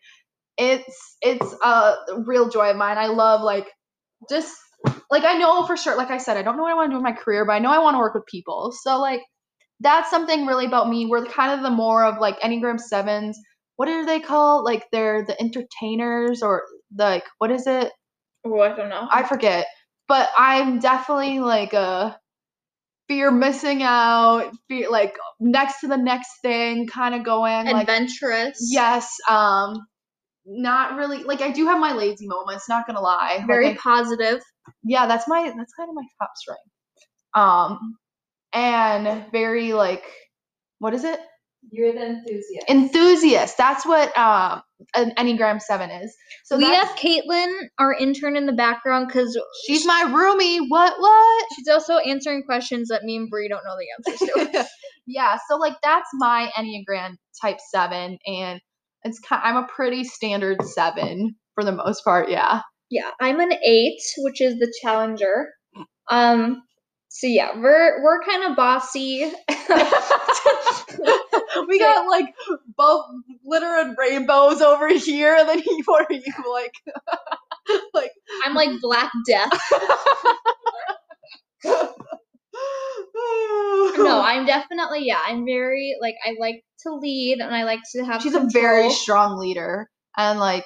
it's 0.57 1.17
it's 1.21 1.55
a 1.63 1.95
real 2.25 2.49
joy 2.49 2.71
of 2.71 2.77
mine. 2.77 2.97
I 2.97 3.07
love 3.07 3.41
like 3.41 3.67
just 4.29 4.55
like 5.09 5.23
I 5.23 5.37
know 5.37 5.65
for 5.65 5.77
sure, 5.77 5.95
like 5.97 6.11
I 6.11 6.17
said, 6.17 6.37
I 6.37 6.41
don't 6.41 6.57
know 6.57 6.63
what 6.63 6.71
I 6.71 6.75
want 6.75 6.89
to 6.89 6.93
do 6.93 6.97
in 6.97 7.03
my 7.03 7.11
career, 7.11 7.45
but 7.45 7.53
I 7.53 7.59
know 7.59 7.71
I 7.71 7.79
want 7.79 7.95
to 7.95 7.99
work 7.99 8.15
with 8.15 8.25
people. 8.25 8.73
So 8.83 8.99
like 8.99 9.21
that's 9.79 10.09
something 10.09 10.45
really 10.45 10.65
about 10.65 10.89
me. 10.89 11.05
We're 11.05 11.25
kind 11.25 11.53
of 11.53 11.61
the 11.61 11.69
more 11.69 12.03
of 12.03 12.19
like 12.19 12.39
Enneagram 12.39 12.79
sevens. 12.79 13.39
What 13.75 13.89
are 13.89 14.05
they 14.05 14.19
called? 14.19 14.65
Like 14.65 14.85
they're 14.91 15.25
the 15.25 15.39
entertainers 15.41 16.41
or 16.41 16.63
like 16.97 17.23
what 17.39 17.51
is 17.51 17.67
it? 17.67 17.91
Oh, 18.45 18.59
I 18.59 18.75
don't 18.75 18.89
know. 18.89 19.07
I 19.11 19.23
forget. 19.23 19.67
But 20.07 20.29
I'm 20.37 20.79
definitely 20.79 21.39
like 21.39 21.73
a 21.73 22.19
fear 23.07 23.31
missing 23.31 23.81
out, 23.83 24.51
fear 24.67 24.89
like 24.89 25.17
next 25.39 25.81
to 25.81 25.87
the 25.87 25.97
next 25.97 26.29
thing, 26.41 26.87
kind 26.87 27.15
of 27.15 27.23
going 27.23 27.65
like 27.67 27.83
Adventurous. 27.89 28.57
yes, 28.71 29.15
um 29.29 29.85
not 30.45 30.95
really 30.95 31.23
like 31.23 31.41
I 31.41 31.51
do 31.51 31.65
have 31.67 31.79
my 31.79 31.93
lazy 31.93 32.27
moments, 32.27 32.69
not 32.69 32.85
gonna 32.87 33.01
lie. 33.01 33.37
Like, 33.39 33.47
Very 33.47 33.67
I- 33.71 33.77
positive. 33.77 34.41
yeah, 34.83 35.07
that's 35.07 35.27
my 35.27 35.43
that's 35.55 35.73
kind 35.73 35.89
of 35.89 35.95
my 35.95 36.03
top 36.21 36.31
strength. 36.35 36.61
Um 37.33 37.97
and 38.53 39.31
very 39.31 39.73
like 39.73 40.03
what 40.79 40.93
is 40.93 41.03
it? 41.03 41.19
You're 41.71 41.93
the 41.93 42.05
enthusiast. 42.05 42.69
Enthusiast. 42.69 43.57
That's 43.57 43.85
what 43.85 44.17
um 44.17 44.61
an 44.95 45.13
Enneagram 45.17 45.61
7 45.61 45.89
is. 45.89 46.15
So 46.43 46.57
we 46.57 46.65
have 46.65 46.89
Caitlin, 46.97 47.53
our 47.79 47.93
intern, 47.93 48.35
in 48.35 48.45
the 48.45 48.53
background 48.53 49.07
because 49.07 49.39
she's 49.65 49.85
my 49.85 50.03
roomie. 50.07 50.65
What 50.67 50.93
what? 50.99 51.45
she's 51.55 51.67
also 51.67 51.97
answering 51.97 52.43
questions 52.43 52.89
that 52.89 53.03
me 53.03 53.15
and 53.17 53.29
Brie 53.29 53.47
don't 53.47 53.63
know 53.63 53.75
the 53.77 54.13
answers 54.13 54.51
to. 54.53 54.67
yeah, 55.07 55.37
so 55.49 55.57
like 55.57 55.75
that's 55.81 56.09
my 56.13 56.51
Enneagram 56.57 57.15
type 57.41 57.57
7 57.71 58.17
and 58.25 58.61
it's 59.03 59.19
kind 59.19 59.41
I'm 59.43 59.57
a 59.57 59.67
pretty 59.67 60.03
standard 60.03 60.63
7 60.63 61.35
for 61.55 61.63
the 61.63 61.71
most 61.71 62.03
part, 62.03 62.29
yeah. 62.29 62.61
yeah, 62.89 63.11
I'm 63.19 63.39
an 63.39 63.53
eight, 63.53 64.01
which 64.19 64.41
is 64.41 64.59
the 64.59 64.71
challenger. 64.81 65.47
Um, 66.11 66.61
so 67.17 67.27
yeah, 67.27 67.57
we're 67.57 68.03
we're 68.03 68.21
kind 68.23 68.43
of 68.43 68.57
bossy. 68.57 69.23
we 71.69 71.79
got 71.79 72.09
like 72.09 72.35
both 72.75 73.05
glitter 73.41 73.65
and 73.65 73.95
rainbows 73.97 74.61
over 74.61 74.89
here, 74.89 75.33
and 75.33 75.47
then 75.47 75.59
you 75.59 75.85
are 75.93 76.05
you 76.09 76.33
like 76.51 76.73
like 77.93 78.11
I'm 78.43 78.53
like 78.53 78.69
Black 78.81 79.09
Death. 79.25 79.57
No, 83.97 84.21
I'm 84.21 84.45
definitely 84.45 85.05
yeah. 85.05 85.21
I'm 85.25 85.45
very 85.45 85.95
like 86.01 86.15
I 86.25 86.35
like 86.37 86.65
to 86.81 86.95
lead 86.95 87.39
and 87.39 87.55
I 87.55 87.63
like 87.63 87.79
to 87.93 88.03
have. 88.03 88.23
she's 88.23 88.35
a 88.35 88.45
very 88.51 88.89
strong 88.89 89.39
leader 89.39 89.89
and 90.17 90.37
like 90.37 90.65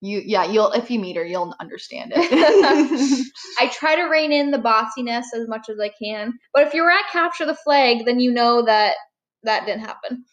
you 0.00 0.22
yeah 0.24 0.44
you'll 0.44 0.72
if 0.72 0.90
you 0.90 0.98
meet 0.98 1.16
her 1.16 1.24
you'll 1.24 1.54
understand 1.60 2.12
it 2.14 3.26
I 3.60 3.68
try 3.68 3.96
to 3.96 4.04
rein 4.04 4.32
in 4.32 4.50
the 4.50 4.58
bossiness 4.58 5.26
as 5.34 5.46
much 5.48 5.68
as 5.68 5.78
I 5.78 5.90
can. 6.02 6.32
But 6.54 6.66
if 6.66 6.74
you 6.74 6.82
were 6.82 6.90
at 6.90 7.10
capture 7.12 7.44
the 7.44 7.54
flag, 7.54 8.06
then 8.06 8.18
you 8.18 8.32
know 8.32 8.62
that 8.64 8.94
that 9.42 9.66
didn't 9.66 9.82
happen. 9.82 10.24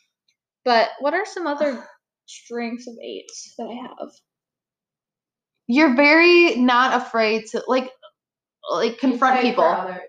But 0.64 0.90
what 1.00 1.14
are 1.14 1.26
some 1.26 1.48
other 1.48 1.86
strengths 2.26 2.88
of 2.88 2.96
eights 3.04 3.54
that 3.58 3.66
I 3.66 3.74
have? 3.74 4.12
you're 5.68 5.96
very 5.96 6.56
not 6.56 7.02
afraid 7.02 7.46
to 7.48 7.62
like 7.68 7.92
like 8.70 8.98
confront 8.98 9.42
people 9.42 9.64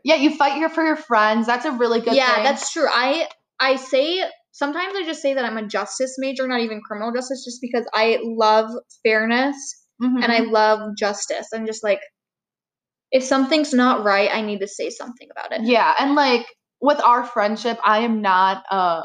yeah 0.05 0.14
you 0.14 0.35
fight 0.37 0.55
here 0.55 0.68
for 0.68 0.85
your 0.85 0.97
friends 0.97 1.47
that's 1.47 1.64
a 1.64 1.73
really 1.73 2.01
good 2.01 2.14
yeah, 2.14 2.37
thing 2.37 2.44
that's 2.44 2.73
true. 2.73 2.87
I 2.88 3.29
I 3.61 3.77
say 3.77 4.25
sometimes 4.59 4.94
I 4.97 5.05
just 5.05 5.23
say 5.23 5.35
that 5.35 5.44
I'm 5.44 5.57
a 5.57 5.66
justice 5.66 6.16
major, 6.18 6.47
not 6.49 6.61
even 6.61 6.81
criminal 6.83 7.12
justice, 7.12 7.44
just 7.44 7.61
because 7.62 7.87
I 7.94 8.18
love 8.23 8.71
fairness 9.05 9.57
Mhm. 10.03 10.23
and 10.23 10.33
I 10.33 10.40
love 10.40 10.97
justice. 10.99 11.49
I'm 11.55 11.64
just 11.64 11.85
like, 11.85 12.01
if 13.12 13.23
something's 13.23 13.73
not 13.73 14.05
right, 14.05 14.29
I 14.33 14.40
need 14.42 14.61
to 14.61 14.68
say 14.68 14.90
something 14.90 15.29
about 15.31 15.53
it. 15.53 15.64
yeah 15.64 15.94
and 15.99 16.14
like 16.14 16.47
with 16.81 17.01
our 17.01 17.25
friendship 17.25 17.79
i 17.83 17.99
am 18.01 18.21
not 18.23 18.62
a 18.71 19.03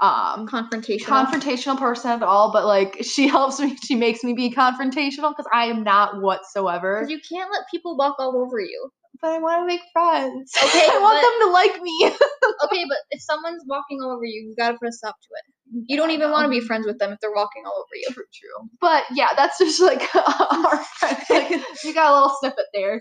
um 0.00 0.46
Confrontational. 0.46 1.06
confrontational 1.06 1.78
person 1.78 2.10
at 2.10 2.22
all, 2.22 2.52
but 2.52 2.66
like 2.66 2.98
she 3.02 3.28
helps 3.36 3.58
me. 3.58 3.76
She 3.82 3.94
makes 3.94 4.22
me 4.22 4.34
be 4.34 4.50
confrontational 4.50 5.30
because 5.32 5.48
I 5.52 5.66
am 5.66 5.82
not 5.84 6.20
whatsoever. 6.20 7.06
You 7.08 7.18
can't 7.26 7.50
let 7.50 7.62
people 7.70 7.96
walk 7.96 8.16
all 8.18 8.36
over 8.36 8.60
you. 8.60 8.90
But 9.20 9.30
I 9.30 9.38
want 9.38 9.62
to 9.62 9.66
make 9.66 9.80
friends. 9.92 10.52
Okay, 10.64 10.86
I 10.90 10.98
want 11.00 11.16
but- 11.20 11.22
them 11.22 11.48
to 11.48 11.52
like 11.52 11.82
me. 11.82 12.10
Okay, 12.64 12.84
but 12.88 12.98
if 13.10 13.20
someone's 13.22 13.62
walking 13.66 14.00
all 14.02 14.12
over 14.12 14.24
you, 14.24 14.48
you 14.48 14.54
gotta 14.56 14.78
put 14.78 14.88
a 14.88 14.92
stop 14.92 15.14
to 15.20 15.28
it. 15.32 15.84
You 15.88 15.96
don't 15.96 16.10
even 16.10 16.30
want 16.30 16.44
to 16.44 16.48
be 16.50 16.60
um, 16.60 16.64
friends 16.66 16.86
with 16.86 16.98
them 16.98 17.12
if 17.12 17.18
they're 17.20 17.34
walking 17.34 17.64
all 17.66 17.72
over 17.74 17.94
you. 17.94 18.06
True, 18.12 18.24
true. 18.32 18.68
But 18.80 19.04
yeah, 19.12 19.28
that's 19.36 19.58
just 19.58 19.80
like 19.80 20.02
our 20.14 20.82
friend. 20.98 21.18
Like, 21.28 21.50
you 21.84 21.92
got 21.92 22.10
a 22.10 22.14
little 22.14 22.36
snippet 22.40 22.66
there. 22.72 23.00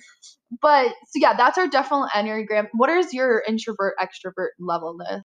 But 0.61 0.87
so 0.87 1.17
yeah, 1.19 1.35
that's 1.35 1.57
our 1.57 1.67
definite 1.67 2.09
enneagram. 2.15 2.67
What 2.73 2.89
is 2.89 3.13
your 3.13 3.43
introvert 3.47 3.95
extrovert 4.01 4.49
level 4.59 4.97
then? 4.97 5.23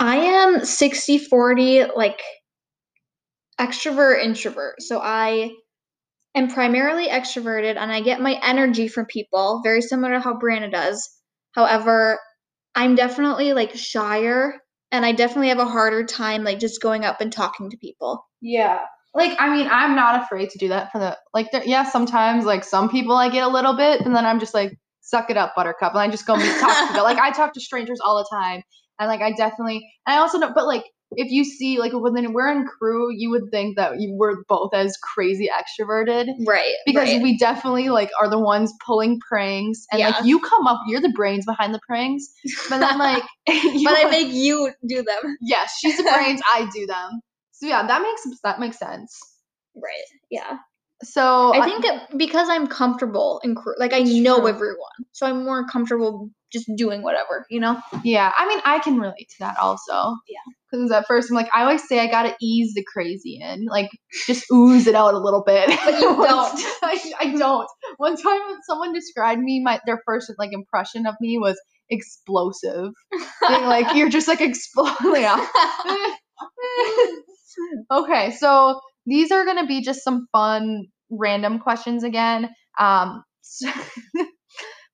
I 0.00 0.16
am 0.16 0.64
60 0.64 1.18
40, 1.18 1.84
like 1.94 2.20
extrovert, 3.58 4.22
introvert. 4.22 4.80
So 4.82 5.00
I 5.02 5.52
am 6.34 6.48
primarily 6.48 7.08
extroverted 7.08 7.76
and 7.76 7.92
I 7.92 8.00
get 8.00 8.20
my 8.20 8.38
energy 8.42 8.88
from 8.88 9.06
people, 9.06 9.60
very 9.64 9.82
similar 9.82 10.14
to 10.14 10.20
how 10.20 10.38
Brianna 10.38 10.70
does. 10.70 11.08
However, 11.52 12.18
I'm 12.74 12.94
definitely 12.94 13.52
like 13.52 13.74
shyer 13.74 14.54
and 14.92 15.04
I 15.04 15.12
definitely 15.12 15.48
have 15.48 15.58
a 15.58 15.64
harder 15.64 16.04
time 16.04 16.44
like 16.44 16.58
just 16.58 16.82
going 16.82 17.04
up 17.04 17.20
and 17.20 17.32
talking 17.32 17.70
to 17.70 17.76
people. 17.76 18.24
Yeah. 18.40 18.80
Like 19.14 19.36
I 19.40 19.54
mean, 19.54 19.68
I'm 19.70 19.96
not 19.96 20.22
afraid 20.22 20.50
to 20.50 20.58
do 20.58 20.68
that 20.68 20.92
for 20.92 20.98
the 20.98 21.18
like. 21.34 21.50
There, 21.50 21.64
yeah, 21.64 21.82
sometimes 21.82 22.44
like 22.44 22.62
some 22.62 22.88
people 22.88 23.16
I 23.16 23.28
get 23.28 23.42
a 23.42 23.48
little 23.48 23.74
bit, 23.74 24.02
and 24.02 24.14
then 24.14 24.24
I'm 24.24 24.38
just 24.38 24.54
like, 24.54 24.78
suck 25.00 25.30
it 25.30 25.36
up, 25.36 25.54
Buttercup, 25.56 25.92
and 25.92 26.00
I 26.00 26.08
just 26.08 26.26
go 26.26 26.36
meet 26.36 26.60
talk 26.60 26.76
to 26.76 26.86
people. 26.92 27.02
Like 27.02 27.18
I 27.18 27.32
talk 27.32 27.52
to 27.54 27.60
strangers 27.60 27.98
all 27.98 28.18
the 28.18 28.28
time, 28.30 28.62
and 29.00 29.08
like 29.08 29.20
I 29.20 29.32
definitely, 29.32 29.84
I 30.06 30.18
also 30.18 30.38
know, 30.38 30.52
but 30.54 30.66
like 30.66 30.84
if 31.12 31.30
you 31.30 31.44
see 31.44 31.78
like 31.78 31.92
when 31.92 32.32
we're 32.32 32.50
in 32.50 32.66
Cru, 32.66 33.12
you 33.12 33.30
would 33.30 33.50
think 33.50 33.76
that 33.76 34.00
you 34.00 34.14
were 34.16 34.44
both 34.48 34.72
as 34.74 34.96
crazy 34.98 35.48
extroverted 35.48 36.28
Right. 36.46 36.74
because 36.86 37.08
right. 37.08 37.22
we 37.22 37.36
definitely 37.36 37.88
like 37.88 38.10
are 38.20 38.28
the 38.30 38.38
ones 38.38 38.72
pulling 38.84 39.18
pranks, 39.20 39.86
and 39.90 40.00
Yeah. 40.00 40.10
like 40.10 40.24
you 40.24 40.40
come 40.40 40.66
up, 40.66 40.80
you're 40.86 41.00
the 41.00 41.12
brains 41.14 41.44
behind 41.44 41.74
the 41.74 41.80
pranks, 41.86 42.26
but 42.68 42.78
then 42.78 42.98
like, 42.98 43.22
but 43.46 43.96
I 43.96 44.08
make 44.10 44.32
you 44.32 44.72
do 44.86 45.02
them. 45.02 45.36
yes, 45.40 45.72
she's 45.80 45.96
the 45.96 46.04
brains, 46.04 46.40
I 46.52 46.68
do 46.72 46.86
them. 46.86 47.20
So 47.52 47.66
yeah, 47.66 47.86
that 47.86 48.02
makes 48.02 48.40
that 48.44 48.60
makes 48.60 48.78
sense. 48.78 49.18
Right. 49.74 49.92
Yeah. 50.30 50.58
So 51.02 51.54
I 51.54 51.64
think 51.64 51.82
that 51.82 52.16
because 52.18 52.48
I'm 52.50 52.66
comfortable 52.66 53.40
in 53.42 53.54
Cru, 53.54 53.74
like 53.78 53.94
I 53.94 54.00
know 54.00 54.40
true. 54.40 54.48
everyone, 54.48 55.06
so 55.12 55.26
I'm 55.26 55.44
more 55.44 55.66
comfortable 55.66 56.30
just 56.52 56.70
doing 56.76 57.02
whatever, 57.02 57.46
you 57.48 57.58
know. 57.58 57.80
Yeah, 58.04 58.32
I 58.36 58.46
mean, 58.46 58.60
I 58.64 58.80
can 58.80 58.98
relate 58.98 59.28
to 59.30 59.36
that 59.40 59.58
also. 59.58 60.16
Yeah. 60.28 60.40
Because 60.70 60.90
at 60.92 61.06
first 61.06 61.30
I'm 61.30 61.36
like, 61.36 61.48
I 61.54 61.62
always 61.62 61.86
say 61.88 61.98
I 62.00 62.06
gotta 62.06 62.36
ease 62.40 62.74
the 62.74 62.84
crazy 62.84 63.38
in, 63.40 63.66
like 63.66 63.90
just 64.26 64.44
ooze 64.52 64.86
it 64.86 64.94
out 64.94 65.14
a 65.14 65.18
little 65.18 65.42
bit. 65.44 65.68
But 65.84 65.94
you 66.00 66.00
don't. 66.26 66.60
I, 66.82 67.12
I 67.20 67.34
don't. 67.36 67.68
One 67.96 68.16
time 68.16 68.40
someone 68.66 68.92
described 68.92 69.40
me, 69.40 69.60
my 69.62 69.80
their 69.86 70.00
first 70.06 70.32
like 70.38 70.52
impression 70.52 71.06
of 71.06 71.14
me 71.20 71.38
was 71.38 71.60
explosive, 71.90 72.92
being 73.48 73.64
like 73.64 73.94
you're 73.96 74.08
just 74.10 74.28
like 74.28 74.40
exploding. 74.40 75.26
okay, 77.90 78.30
so 78.32 78.80
these 79.06 79.30
are 79.32 79.44
gonna 79.44 79.66
be 79.66 79.82
just 79.82 80.04
some 80.04 80.26
fun 80.32 80.86
random 81.10 81.58
questions 81.58 82.04
again. 82.04 82.50
Um, 82.78 83.22
so- 83.42 83.70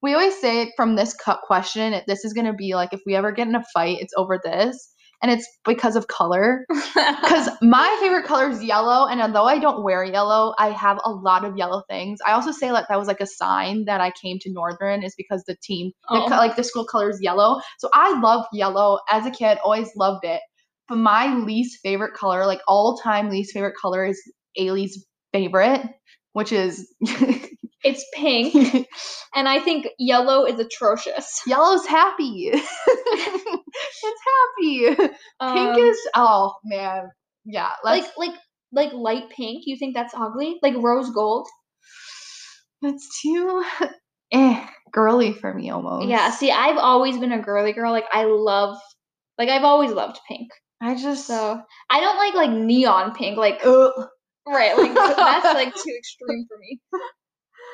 we 0.02 0.12
always 0.14 0.38
say 0.40 0.72
from 0.76 0.94
this 0.94 1.14
cut 1.14 1.40
question, 1.46 2.00
this 2.06 2.24
is 2.24 2.32
gonna 2.32 2.54
be 2.54 2.74
like 2.74 2.92
if 2.92 3.00
we 3.06 3.14
ever 3.16 3.32
get 3.32 3.48
in 3.48 3.54
a 3.54 3.64
fight, 3.74 3.98
it's 4.00 4.12
over 4.16 4.38
this, 4.42 4.92
and 5.22 5.30
it's 5.30 5.46
because 5.64 5.96
of 5.96 6.06
color. 6.08 6.64
Because 7.22 7.48
my 7.60 7.96
favorite 8.00 8.24
color 8.24 8.48
is 8.50 8.62
yellow, 8.62 9.06
and 9.06 9.20
although 9.20 9.44
I 9.44 9.58
don't 9.58 9.82
wear 9.82 10.04
yellow, 10.04 10.54
I 10.58 10.70
have 10.70 10.98
a 11.04 11.10
lot 11.10 11.44
of 11.44 11.56
yellow 11.56 11.82
things. 11.88 12.20
I 12.26 12.32
also 12.32 12.52
say 12.52 12.72
like 12.72 12.86
that 12.88 12.98
was 12.98 13.08
like 13.08 13.20
a 13.20 13.26
sign 13.26 13.84
that 13.86 14.00
I 14.00 14.12
came 14.12 14.38
to 14.40 14.52
Northern 14.52 15.02
is 15.02 15.14
because 15.16 15.42
the 15.44 15.56
team, 15.62 15.92
Oh. 16.08 16.26
co- 16.28 16.36
like 16.36 16.56
the 16.56 16.64
school 16.64 16.84
color 16.86 17.10
is 17.10 17.18
yellow. 17.20 17.60
So 17.78 17.88
I 17.92 18.18
love 18.20 18.46
yellow 18.52 19.00
as 19.10 19.26
a 19.26 19.30
kid, 19.30 19.58
always 19.64 19.90
loved 19.96 20.24
it. 20.24 20.40
But 20.88 20.98
my 20.98 21.36
least 21.36 21.80
favorite 21.82 22.14
color, 22.14 22.46
like 22.46 22.60
all 22.68 22.96
time 22.98 23.28
least 23.28 23.52
favorite 23.52 23.74
color, 23.80 24.04
is 24.06 24.22
Ailey's 24.58 25.04
favorite, 25.32 25.82
which 26.32 26.52
is 26.52 26.92
it's 27.86 28.04
pink, 28.14 28.52
and 29.34 29.48
I 29.48 29.60
think 29.60 29.86
yellow 29.98 30.44
is 30.44 30.58
atrocious. 30.58 31.40
yellow's 31.46 31.86
happy. 31.86 32.50
it's 32.52 33.52
happy. 34.02 34.86
Pink 34.96 35.12
Um, 35.40 35.78
is 35.78 35.98
oh 36.16 36.54
man, 36.64 37.10
yeah. 37.44 37.72
Like 37.84 38.04
like 38.18 38.34
like 38.72 38.92
light 38.92 39.30
pink. 39.30 39.62
You 39.66 39.76
think 39.78 39.94
that's 39.94 40.14
ugly? 40.14 40.58
Like 40.62 40.74
rose 40.78 41.10
gold? 41.10 41.46
That's 42.82 43.08
too 43.22 43.64
eh, 44.32 44.66
girly 44.92 45.32
for 45.32 45.54
me 45.54 45.70
almost. 45.70 46.08
Yeah. 46.08 46.30
See, 46.30 46.50
I've 46.50 46.78
always 46.78 47.18
been 47.18 47.32
a 47.32 47.40
girly 47.40 47.72
girl. 47.72 47.92
Like 47.92 48.06
I 48.12 48.24
love, 48.24 48.76
like 49.38 49.48
I've 49.48 49.64
always 49.64 49.92
loved 49.92 50.18
pink. 50.28 50.50
I 50.80 50.94
just 50.94 51.26
So 51.26 51.60
I 51.88 52.00
don't 52.00 52.16
like 52.16 52.34
like 52.34 52.50
neon 52.50 53.14
pink. 53.14 53.38
Like 53.38 53.60
Ugh. 53.64 53.92
right, 54.46 54.76
like 54.76 54.94
that's 54.94 55.44
like 55.44 55.72
too 55.72 55.94
extreme 55.96 56.46
for 56.48 56.58
me. 56.58 56.80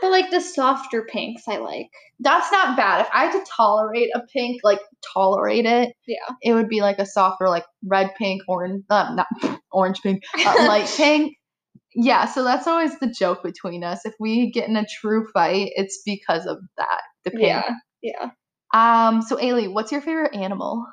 But 0.02 0.10
like 0.10 0.30
the 0.30 0.40
softer 0.42 1.06
pinks, 1.10 1.44
I 1.48 1.58
like. 1.58 1.88
that's 2.20 2.52
not 2.52 2.76
bad. 2.76 3.02
If 3.02 3.08
I 3.14 3.26
had 3.26 3.32
to 3.32 3.46
tolerate 3.56 4.10
a 4.14 4.20
pink, 4.32 4.60
like 4.64 4.80
tolerate 5.14 5.64
it, 5.66 5.94
Yeah. 6.06 6.34
it 6.42 6.54
would 6.54 6.68
be 6.68 6.82
like 6.82 6.98
a 6.98 7.06
softer, 7.06 7.48
like 7.48 7.64
red 7.86 8.14
pink, 8.18 8.42
orange, 8.48 8.84
uh, 8.90 9.14
not 9.14 9.28
orange 9.72 10.02
pink, 10.02 10.22
uh, 10.44 10.54
light 10.68 10.92
pink. 10.96 11.36
Yeah, 11.94 12.26
so 12.26 12.44
that's 12.44 12.66
always 12.66 12.98
the 13.00 13.08
joke 13.08 13.42
between 13.42 13.84
us. 13.84 14.04
If 14.06 14.14
we 14.20 14.50
get 14.50 14.68
in 14.68 14.76
a 14.76 14.86
true 15.00 15.26
fight, 15.34 15.70
it's 15.76 16.02
because 16.06 16.46
of 16.46 16.58
that, 16.78 17.02
the 17.24 17.30
pink. 17.32 17.42
Yeah. 17.42 17.70
Yeah. 18.02 18.30
Um. 18.74 19.22
So, 19.22 19.36
Ailey, 19.36 19.72
what's 19.72 19.92
your 19.92 20.00
favorite 20.00 20.34
animal? 20.34 20.86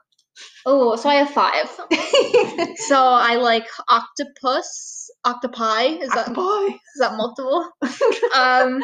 Oh, 0.65 0.95
so 0.95 1.09
I 1.09 1.15
have 1.15 1.29
five. 1.31 1.69
So 2.87 2.97
I 2.97 3.35
like 3.35 3.67
octopus, 3.89 5.09
octopi. 5.25 5.83
Is 6.01 6.09
that 6.11 6.33
Boy. 6.33 6.67
is 6.67 6.99
that 6.99 7.15
multiple? 7.17 7.69
um, 8.35 8.81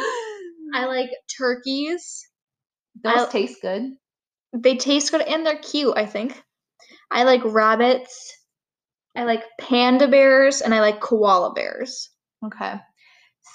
I 0.74 0.86
like 0.86 1.10
turkeys. 1.38 2.28
Those 3.04 3.28
I- 3.28 3.32
taste 3.32 3.62
good. 3.62 3.94
They 4.54 4.78
taste 4.78 5.12
good 5.12 5.22
and 5.22 5.46
they're 5.46 5.58
cute. 5.58 5.98
I 5.98 6.06
think. 6.06 6.42
I 7.12 7.24
like 7.24 7.42
rabbits. 7.44 8.32
I 9.16 9.24
like 9.24 9.44
panda 9.60 10.08
bears 10.08 10.62
and 10.62 10.74
I 10.74 10.82
like 10.82 11.00
koala 11.00 11.54
bears. 11.54 12.10
Okay. 12.46 12.76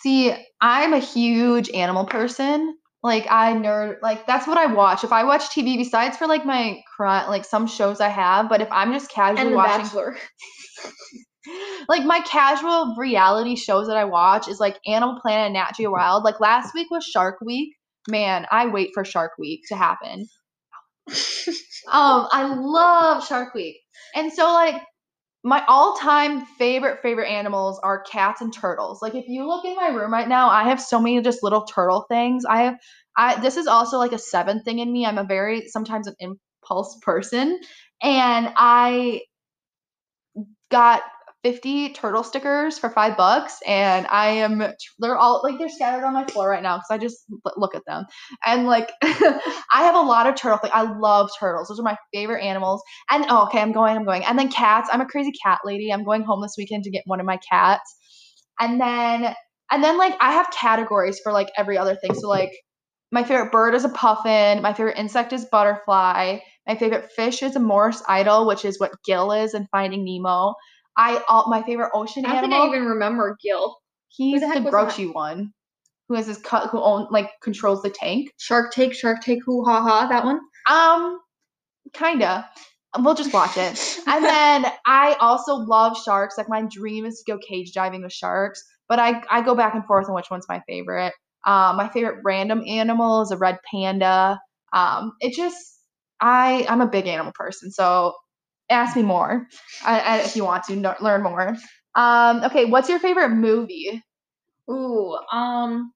See, 0.03 0.35
I'm 0.61 0.93
a 0.95 0.99
huge 0.99 1.71
animal 1.71 2.07
person. 2.07 2.77
Like 3.03 3.27
I 3.31 3.55
nerd 3.55 3.97
like 4.03 4.27
that's 4.27 4.47
what 4.47 4.59
I 4.59 4.67
watch. 4.67 5.05
If 5.05 5.13
I 5.13 5.25
watch 5.25 5.45
TV 5.45 5.79
besides 5.79 6.17
for 6.17 6.27
like 6.27 6.45
my 6.45 6.83
cri- 6.97 7.29
like 7.29 7.45
some 7.45 7.67
shows 7.67 8.01
I 8.01 8.09
have, 8.09 8.49
but 8.49 8.61
if 8.61 8.69
I'm 8.71 8.93
just 8.93 9.11
casually 9.11 9.49
And 9.49 9.57
watching 9.57 9.85
Bachelor. 9.85 10.17
like 11.89 12.05
my 12.05 12.21
casual 12.21 12.95
reality 12.99 13.57
shows 13.57 13.87
that 13.87 13.97
I 13.97 14.05
watch 14.05 14.49
is 14.49 14.61
like 14.61 14.79
Animal 14.87 15.19
Planet 15.21 15.47
and 15.47 15.55
Nat 15.55 15.73
Geo 15.77 15.91
Wild. 15.93 16.25
Like 16.25 16.41
last 16.41 16.75
week 16.75 16.91
was 16.91 17.05
Shark 17.05 17.41
Week. 17.41 17.75
Man, 18.09 18.47
I 18.51 18.67
wait 18.67 18.91
for 18.93 19.05
Shark 19.05 19.33
Week 19.39 19.63
to 19.69 19.77
happen. 19.77 20.27
Um, 21.91 22.29
I 22.31 22.55
love 22.55 23.27
Shark 23.27 23.55
Week. 23.55 23.77
And 24.15 24.33
so 24.33 24.45
like 24.45 24.81
my 25.43 25.65
all-time 25.69 26.45
favorite 26.45 27.01
favorite 27.03 27.29
animals 27.29 27.81
are 27.83 28.03
cats 28.03 28.41
and 28.41 28.53
turtles. 28.53 29.01
Like 29.01 29.15
if 29.15 29.27
you 29.29 29.47
look 29.47 29.65
in 29.65 29.75
my 29.75 29.89
room 29.89 30.13
right 30.13 30.29
now, 30.29 30.51
I 30.51 30.65
have 30.65 30.81
so 30.81 31.01
many 31.01 31.21
just 31.23 31.43
little 31.43 31.63
turtle 31.63 32.05
things. 32.09 32.45
I 32.45 32.63
have 32.63 32.79
I 33.17 33.41
this 33.41 33.57
is 33.57 33.67
also 33.67 33.99
like 33.99 34.13
a 34.13 34.19
seven 34.19 34.63
thing 34.63 34.79
in 34.81 34.93
me. 34.93 35.07
I'm 35.07 35.19
a 35.19 35.25
very 35.25 35.69
sometimes 35.69 36.07
an 36.07 36.15
impulse 36.21 36.99
person 37.03 37.59
and 38.03 38.53
I 38.57 39.23
got 40.71 41.03
50 41.43 41.95
turtle 41.95 42.23
stickers 42.23 42.79
for 42.79 42.91
5 42.91 43.17
bucks 43.17 43.59
and 43.67 44.07
I 44.09 44.29
am 44.29 44.63
they're 44.99 45.17
all 45.17 45.41
like 45.43 45.59
they're 45.59 45.69
scattered 45.69 46.05
on 46.05 46.13
my 46.13 46.25
floor 46.27 46.51
right 46.51 46.63
now 46.63 46.77
cuz 46.77 46.87
I 46.91 46.99
just 46.99 47.25
look 47.57 47.75
at 47.75 47.83
them. 47.87 48.05
And 48.45 48.67
like 48.67 48.91
I 49.03 49.83
have 49.83 49.95
a 49.95 50.01
lot 50.01 50.27
of 50.27 50.35
turtles 50.35 50.61
things. 50.61 50.73
I 50.75 50.83
love 50.83 51.31
turtles. 51.39 51.69
Those 51.69 51.81
are 51.81 51.85
my 51.85 51.97
favorite 52.13 52.43
animals. 52.43 52.83
And 53.11 53.25
oh, 53.29 53.45
okay, 53.45 53.61
I'm 53.61 53.73
going, 53.73 53.97
I'm 53.97 54.05
going. 54.05 54.25
And 54.25 54.39
then 54.39 54.51
cats. 54.51 54.91
I'm 54.93 55.01
a 55.01 55.07
crazy 55.07 55.33
cat 55.45 55.61
lady. 55.65 55.93
I'm 55.93 56.05
going 56.05 56.23
home 56.23 56.43
this 56.43 56.55
weekend 56.59 56.85
to 56.85 56.91
get 56.91 57.03
one 57.07 57.21
of 57.21 57.27
my 57.27 57.39
cats. 57.39 57.97
And 58.59 58.81
then 58.81 59.35
and 59.71 59.85
then 59.85 59.99
like 59.99 60.15
I 60.21 60.33
have 60.33 60.51
categories 60.51 61.21
for 61.23 61.33
like 61.33 61.51
every 61.57 61.79
other 61.79 61.97
thing. 61.97 62.15
So 62.15 62.29
like 62.29 62.53
my 63.13 63.25
favorite 63.25 63.51
bird 63.51 63.75
is 63.75 63.85
a 63.85 63.89
puffin. 63.89 64.63
My 64.63 64.73
favorite 64.73 64.99
insect 64.99 65.33
is 65.33 65.45
butterfly. 65.45 66.39
My 66.67 66.77
favorite 66.77 67.11
fish 67.11 67.43
is 67.43 67.57
a 67.57 67.61
Moorish 67.61 67.97
idol, 68.07 68.47
which 68.47 68.65
is 68.65 68.79
what 68.79 68.93
Gill 69.05 69.33
is 69.33 69.55
in 69.55 69.67
Finding 69.73 70.05
Nemo. 70.05 70.55
I 70.97 71.23
all 71.29 71.49
my 71.49 71.63
favorite 71.63 71.91
ocean 71.95 72.25
I 72.25 72.35
don't 72.35 72.45
animal. 72.45 72.61
think 72.61 72.73
I 72.73 72.77
even 72.77 72.89
remember 72.89 73.37
Gill. 73.43 73.79
he's 74.09 74.41
the 74.41 74.61
the, 74.61 74.71
that? 74.71 75.15
one, 75.15 75.53
who 76.09 76.15
has 76.15 76.27
his 76.27 76.39
cut, 76.39 76.71
who 76.71 76.81
own 76.81 77.07
like 77.11 77.31
controls 77.43 77.83
the 77.83 77.91
tank. 77.91 78.31
Shark 78.39 78.73
Take, 78.73 78.95
Shark 78.95 79.23
Take, 79.23 79.41
hoo 79.45 79.65
ha 79.65 79.83
ha. 79.83 80.07
That 80.09 80.25
one. 80.25 80.41
Um, 80.69 81.21
kinda. 81.93 82.49
We'll 82.99 83.15
just 83.15 83.33
watch 83.33 83.57
it. 83.57 83.99
And 84.09 84.25
then 84.25 84.67
I 84.85 85.17
also 85.21 85.55
love 85.55 85.97
sharks. 85.97 86.37
Like 86.37 86.49
my 86.49 86.63
dream 86.63 87.05
is 87.05 87.23
to 87.23 87.33
go 87.33 87.39
cage 87.39 87.73
diving 87.73 88.03
with 88.03 88.13
sharks, 88.13 88.65
but 88.89 88.99
I 88.99 89.23
I 89.31 89.43
go 89.43 89.55
back 89.55 89.75
and 89.75 89.85
forth 89.87 90.09
on 90.09 90.15
which 90.15 90.31
one's 90.31 90.49
my 90.49 90.61
favorite. 90.67 91.13
Um, 91.47 91.77
my 91.77 91.89
favorite 91.89 92.21
random 92.25 92.63
animal 92.67 93.23
is 93.23 93.31
a 93.31 93.37
red 93.37 93.59
panda. 93.71 94.41
Um, 94.73 95.13
it 95.21 95.35
just 95.35 95.79
I 96.21 96.67
I'm 96.69 96.81
a 96.81 96.89
big 96.89 97.07
animal 97.07 97.33
person, 97.35 97.71
so 97.71 98.15
ask 98.71 98.97
me 98.97 99.03
more 99.03 99.47
I, 99.85 100.21
if 100.21 100.37
you 100.37 100.45
want 100.45 100.65
to 100.65 100.77
no- 100.77 100.97
learn 101.01 101.23
more. 101.23 101.57
Um, 101.95 102.45
okay, 102.45 102.67
what's 102.67 102.89
your 102.89 102.99
favorite 103.01 103.31
movie? 103.31 104.03
Ooh, 104.71 105.17
um, 105.33 105.93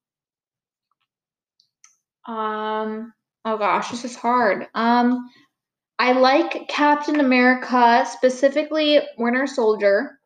um, 2.27 3.13
oh 3.45 3.59
gosh, 3.59 3.91
this 3.91 4.05
is 4.05 4.17
hard. 4.17 4.67
Um, 4.75 5.29
I 5.99 6.13
like 6.13 6.69
Captain 6.69 7.21
America, 7.21 8.05
specifically 8.11 9.01
Winter 9.19 9.47
Soldier. 9.47 10.19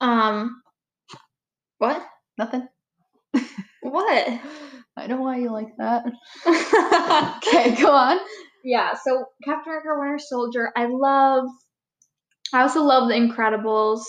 Um, 0.00 0.62
what? 1.78 2.02
Nothing. 2.38 2.68
What? 3.82 4.28
I 4.98 5.06
don't 5.06 5.18
know 5.18 5.24
why 5.24 5.38
you 5.38 5.50
like 5.52 5.76
that. 5.78 6.04
Okay, 7.46 7.76
go 7.80 7.90
on. 7.92 8.18
Yeah, 8.66 8.94
so 8.94 9.26
Captain 9.44 9.72
America, 9.72 9.88
Winter 9.98 10.18
Soldier. 10.18 10.72
I 10.76 10.86
love. 10.86 11.46
I 12.52 12.62
also 12.62 12.82
love 12.82 13.08
The 13.08 13.14
Incredibles. 13.14 14.02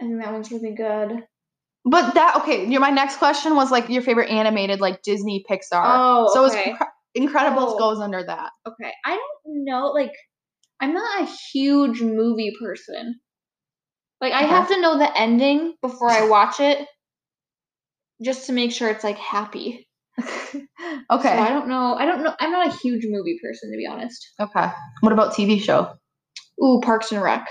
I 0.00 0.04
think 0.04 0.22
that 0.22 0.32
one's 0.32 0.50
really 0.50 0.74
good. 0.74 1.24
But 1.84 2.14
that 2.14 2.36
okay. 2.42 2.66
Your 2.66 2.80
my 2.80 2.90
next 2.90 3.16
question 3.18 3.56
was 3.56 3.70
like 3.70 3.88
your 3.88 4.02
favorite 4.02 4.30
animated 4.30 4.80
like 4.80 5.02
Disney 5.02 5.44
Pixar. 5.50 5.82
Oh, 5.84 6.30
so 6.32 6.46
okay. 6.46 6.72
Incre- 6.72 6.88
Incredibles 7.28 7.74
Oh. 7.74 7.78
goes 7.78 8.00
under 8.00 8.22
that. 8.24 8.50
Okay, 8.66 8.92
I 9.04 9.10
don't 9.10 9.64
know. 9.64 9.86
Like, 9.88 10.12
I'm 10.80 10.94
not 10.94 11.22
a 11.22 11.30
huge 11.52 12.00
movie 12.02 12.52
person. 12.60 13.20
Like, 14.20 14.32
I 14.32 14.44
Okay. 14.44 14.48
have 14.48 14.68
to 14.68 14.80
know 14.80 14.96
the 14.98 15.20
ending 15.20 15.74
before 15.82 16.10
I 16.10 16.26
watch 16.28 16.58
it, 16.60 16.88
just 18.22 18.46
to 18.46 18.52
make 18.52 18.72
sure 18.72 18.88
it's 18.88 19.04
like 19.04 19.18
happy. 19.18 19.86
okay. 21.10 21.36
So 21.36 21.42
I 21.42 21.48
don't 21.50 21.68
know. 21.68 21.94
I 21.94 22.06
don't 22.06 22.22
know. 22.22 22.34
I'm 22.40 22.50
not 22.50 22.68
a 22.68 22.76
huge 22.78 23.04
movie 23.08 23.38
person, 23.42 23.70
to 23.70 23.76
be 23.76 23.86
honest. 23.86 24.26
okay. 24.40 24.68
What 25.00 25.12
about 25.12 25.34
TV 25.34 25.60
show 25.60 25.92
Ooh, 26.62 26.80
Parks 26.82 27.12
and 27.12 27.22
Rec. 27.22 27.46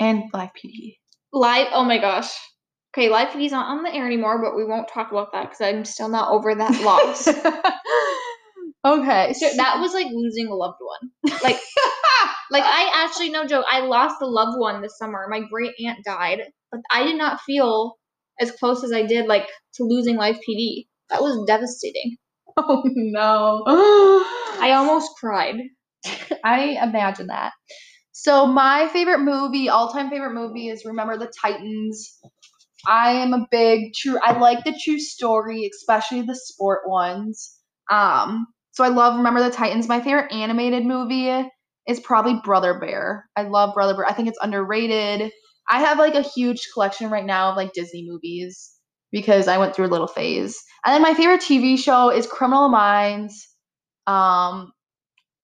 and 0.00 0.24
live 0.32 0.50
PD? 0.50 0.96
Live. 1.32 1.68
Oh 1.72 1.84
my 1.84 1.98
gosh. 1.98 2.30
Okay, 2.96 3.10
Live 3.10 3.28
PD's 3.28 3.52
not 3.52 3.68
on 3.68 3.82
the 3.84 3.94
air 3.94 4.06
anymore, 4.06 4.42
but 4.42 4.56
we 4.56 4.64
won't 4.64 4.88
talk 4.88 5.10
about 5.12 5.32
that 5.32 5.50
because 5.50 5.60
I'm 5.60 5.84
still 5.84 6.08
not 6.08 6.32
over 6.32 6.54
that 6.54 6.82
loss. 6.82 7.28
okay. 8.84 9.34
So 9.34 9.50
that 9.56 9.78
was 9.78 9.92
like 9.92 10.06
losing 10.10 10.48
a 10.48 10.54
loved 10.54 10.78
one. 10.80 11.32
Like, 11.42 11.60
like 12.50 12.64
I 12.64 13.04
actually 13.04 13.30
no 13.30 13.46
joke. 13.46 13.66
I 13.70 13.80
lost 13.80 14.16
a 14.22 14.26
loved 14.26 14.58
one 14.58 14.82
this 14.82 14.98
summer. 14.98 15.26
My 15.30 15.40
great 15.40 15.74
aunt 15.84 15.98
died, 16.04 16.40
but 16.72 16.80
I 16.90 17.04
did 17.04 17.18
not 17.18 17.40
feel 17.42 17.98
as 18.40 18.50
close 18.52 18.82
as 18.82 18.92
I 18.92 19.02
did 19.02 19.26
like 19.26 19.46
to 19.74 19.84
losing 19.84 20.16
Live 20.16 20.36
PD. 20.36 20.87
That 21.10 21.22
was 21.22 21.44
devastating. 21.46 22.16
oh 22.56 22.82
no. 22.84 23.62
I 24.60 24.72
almost 24.72 25.10
cried. 25.18 25.56
I 26.44 26.78
imagine 26.82 27.28
that. 27.28 27.52
So 28.12 28.46
my 28.46 28.88
favorite 28.88 29.20
movie, 29.20 29.68
all-time 29.68 30.10
favorite 30.10 30.34
movie 30.34 30.68
is 30.68 30.84
Remember 30.84 31.16
the 31.16 31.32
Titans. 31.40 32.18
I 32.86 33.12
am 33.12 33.32
a 33.32 33.46
big 33.50 33.92
true 33.94 34.18
I 34.22 34.38
like 34.38 34.64
the 34.64 34.78
true 34.84 34.98
story, 34.98 35.68
especially 35.72 36.22
the 36.22 36.36
sport 36.36 36.88
ones. 36.88 37.56
Um 37.90 38.46
so 38.72 38.84
I 38.84 38.88
love 38.88 39.16
Remember 39.16 39.42
the 39.42 39.50
Titans. 39.50 39.88
My 39.88 40.00
favorite 40.00 40.32
animated 40.32 40.84
movie 40.84 41.48
is 41.88 42.00
probably 42.00 42.40
Brother 42.44 42.78
Bear. 42.78 43.28
I 43.36 43.42
love 43.42 43.74
Brother 43.74 43.94
Bear. 43.94 44.06
I 44.06 44.12
think 44.12 44.28
it's 44.28 44.38
underrated. 44.40 45.32
I 45.70 45.80
have 45.80 45.98
like 45.98 46.14
a 46.14 46.22
huge 46.22 46.68
collection 46.72 47.10
right 47.10 47.24
now 47.26 47.50
of 47.50 47.56
like 47.56 47.72
Disney 47.72 48.06
movies 48.08 48.77
because 49.10 49.48
I 49.48 49.58
went 49.58 49.74
through 49.74 49.86
a 49.86 49.88
little 49.88 50.06
phase. 50.06 50.56
And 50.84 50.94
then 50.94 51.02
my 51.02 51.14
favorite 51.14 51.40
TV 51.40 51.78
show 51.78 52.10
is 52.10 52.26
Criminal 52.26 52.68
Minds. 52.68 53.48
Um 54.06 54.72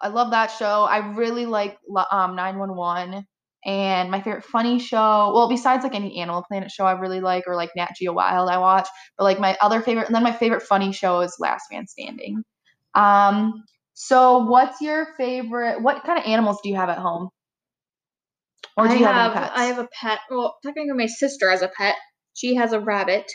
I 0.00 0.08
love 0.08 0.32
that 0.32 0.48
show. 0.48 0.82
I 0.84 1.14
really 1.14 1.46
like 1.46 1.78
um 2.10 2.36
911 2.36 3.26
and 3.66 4.10
my 4.10 4.20
favorite 4.20 4.44
funny 4.44 4.78
show. 4.78 5.32
Well, 5.34 5.48
besides 5.48 5.84
like 5.84 5.94
any 5.94 6.18
Animal 6.20 6.44
Planet 6.46 6.70
show 6.70 6.84
I 6.84 6.92
really 6.92 7.20
like 7.20 7.44
or 7.46 7.56
like 7.56 7.70
Nat 7.76 7.90
Geo 7.98 8.12
Wild 8.12 8.50
I 8.50 8.58
watch, 8.58 8.88
but 9.16 9.24
like 9.24 9.40
my 9.40 9.56
other 9.60 9.80
favorite 9.80 10.06
and 10.06 10.14
then 10.14 10.22
my 10.22 10.32
favorite 10.32 10.62
funny 10.62 10.92
show 10.92 11.20
is 11.20 11.36
Last 11.38 11.64
Man 11.72 11.86
Standing. 11.86 12.42
Um 12.94 13.64
so 13.94 14.38
what's 14.38 14.80
your 14.80 15.06
favorite 15.16 15.80
what 15.80 16.04
kind 16.04 16.18
of 16.18 16.26
animals 16.26 16.58
do 16.62 16.68
you 16.68 16.76
have 16.76 16.90
at 16.90 16.98
home? 16.98 17.30
Or 18.76 18.88
do 18.88 18.94
I 18.94 18.98
you 18.98 19.04
have, 19.04 19.14
have 19.14 19.30
any 19.32 19.40
pets? 19.40 19.52
I 19.54 19.64
have 19.66 19.78
a 19.78 19.88
pet. 20.00 20.18
Well, 20.30 20.56
technically 20.64 20.92
my 20.92 21.06
sister 21.06 21.50
has 21.50 21.62
a 21.62 21.68
pet. 21.68 21.96
She 22.34 22.56
has 22.56 22.72
a 22.72 22.80
rabbit. 22.80 23.30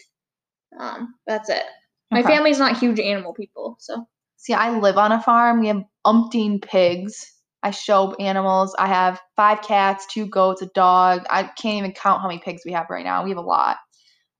Um, 0.77 1.15
that's 1.27 1.49
it. 1.49 1.63
My 2.11 2.19
Okay. 2.19 2.29
family's 2.29 2.59
not 2.59 2.77
huge 2.77 2.99
animal 2.99 3.33
people, 3.33 3.75
so 3.79 4.07
See, 4.37 4.53
I 4.53 4.77
live 4.79 4.97
on 4.97 5.11
a 5.11 5.21
farm. 5.21 5.59
We 5.59 5.67
have 5.67 5.83
umpteen 6.07 6.61
pigs. 6.61 7.33
I 7.61 7.71
show 7.71 8.13
animals. 8.15 8.73
I 8.79 8.87
have 8.87 9.21
five 9.35 9.61
cats, 9.61 10.05
two 10.05 10.27
goats, 10.27 10.61
a 10.61 10.67
dog. 10.67 11.25
I 11.29 11.43
can't 11.43 11.75
even 11.77 11.91
count 11.91 12.21
how 12.21 12.27
many 12.29 12.39
pigs 12.39 12.61
we 12.65 12.71
have 12.71 12.87
right 12.89 13.03
now. 13.03 13.23
We 13.25 13.31
have 13.31 13.37
a 13.37 13.41
lot. 13.41 13.77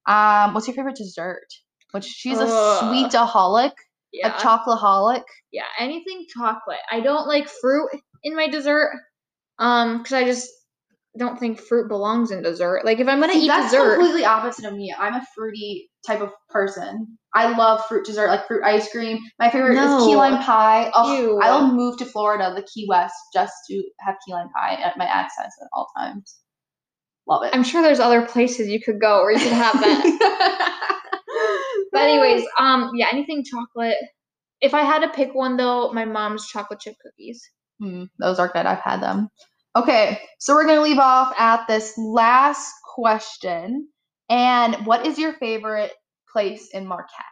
Um, 0.07 0.53
what's 0.53 0.67
your 0.67 0.75
favorite 0.75 0.95
dessert? 0.95 1.47
Which 1.91 2.05
she's 2.05 2.39
a 2.39 2.43
Ugh. 2.45 2.49
sweetaholic, 2.84 3.73
yeah. 4.13 4.30
a 4.30 4.39
chocoholic. 4.39 5.23
yeah, 5.51 5.63
anything 5.77 6.25
chocolate. 6.34 6.80
I 6.89 7.01
don't 7.01 7.27
like 7.27 7.49
fruit 7.49 7.89
in 8.23 8.36
my 8.38 8.47
dessert. 8.47 8.93
Um, 9.57 9.97
because 9.97 10.13
I 10.13 10.23
just 10.23 10.49
don't 11.18 11.39
think 11.39 11.60
fruit 11.60 11.88
belongs 11.88 12.32
in 12.32 12.43
dessert. 12.43 12.86
Like 12.86 12.99
if 12.99 13.07
I'm 13.07 13.20
gonna 13.20 13.34
See, 13.34 13.45
eat 13.45 13.47
that's 13.47 13.72
dessert, 13.72 13.97
completely 13.97 14.26
opposite 14.26 14.66
of 14.66 14.74
me. 14.74 14.93
I'm 14.97 15.16
a 15.16 15.26
fruity 15.36 15.89
type 16.05 16.22
of 16.22 16.32
person. 16.49 17.18
I 17.34 17.57
love 17.57 17.86
fruit 17.86 18.05
dessert, 18.05 18.28
like 18.28 18.47
fruit 18.47 18.64
ice 18.64 18.91
cream. 18.91 19.20
My 19.39 19.49
favorite 19.49 19.78
is 19.78 20.05
key 20.05 20.16
lime 20.16 20.41
pie. 20.43 20.91
Oh, 20.93 21.16
Ew. 21.16 21.39
I'll 21.41 21.74
move 21.74 21.97
to 21.97 22.05
Florida, 22.05 22.53
the 22.55 22.64
Key 22.64 22.86
West, 22.88 23.16
just 23.34 23.53
to 23.70 23.84
have 23.99 24.16
key 24.26 24.34
lime 24.34 24.49
pie 24.55 24.76
at 24.76 24.97
my 24.97 25.05
access 25.05 25.51
at 25.62 25.68
all 25.74 25.88
times. 25.97 26.39
Love 27.28 27.43
it. 27.43 27.51
I'm 27.53 27.64
sure 27.64 27.82
there's 27.82 27.99
other 27.99 28.26
places 28.26 28.68
you 28.68 28.82
could 28.82 28.99
go 28.99 29.22
where 29.22 29.32
you 29.32 29.39
could 29.39 29.51
have 29.51 29.80
that. 29.80 31.01
but 31.91 32.01
anyways, 32.01 32.43
um, 32.57 32.91
yeah, 32.95 33.07
anything 33.12 33.43
chocolate. 33.43 33.97
If 34.62 34.74
I 34.74 34.82
had 34.82 34.99
to 34.99 35.10
pick 35.10 35.34
one 35.34 35.57
though, 35.57 35.91
my 35.91 36.05
mom's 36.05 36.47
chocolate 36.47 36.80
chip 36.80 36.95
cookies. 37.03 37.47
Hmm, 37.80 38.05
those 38.20 38.39
are 38.39 38.47
good. 38.47 38.66
I've 38.66 38.80
had 38.80 39.01
them. 39.01 39.30
Okay, 39.76 40.20
so 40.39 40.53
we're 40.53 40.65
gonna 40.65 40.82
leave 40.82 40.99
off 40.99 41.34
at 41.39 41.67
this 41.67 41.93
last 41.97 42.74
question. 42.95 43.88
And 44.30 44.86
what 44.86 45.05
is 45.05 45.17
your 45.17 45.34
favorite 45.34 45.91
place 46.32 46.70
in 46.74 46.88
Marquette? 46.88 47.26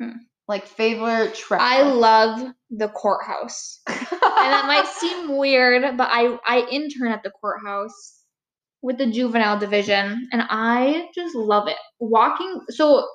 Hmm. 0.00 0.16
Like 0.48 0.66
favorite 0.66 1.34
trip? 1.34 1.60
I 1.60 1.82
love 1.82 2.52
the 2.70 2.88
courthouse. 2.88 3.80
and 3.86 3.98
that 3.98 4.64
might 4.66 4.86
seem 4.86 5.36
weird, 5.36 5.96
but 5.96 6.08
I 6.10 6.38
I 6.44 6.66
intern 6.70 7.12
at 7.12 7.22
the 7.22 7.30
courthouse 7.30 8.20
with 8.82 8.98
the 8.98 9.06
juvenile 9.06 9.58
division, 9.58 10.28
and 10.32 10.42
I 10.48 11.08
just 11.14 11.34
love 11.34 11.68
it. 11.68 11.76
Walking, 11.98 12.62
so 12.70 13.06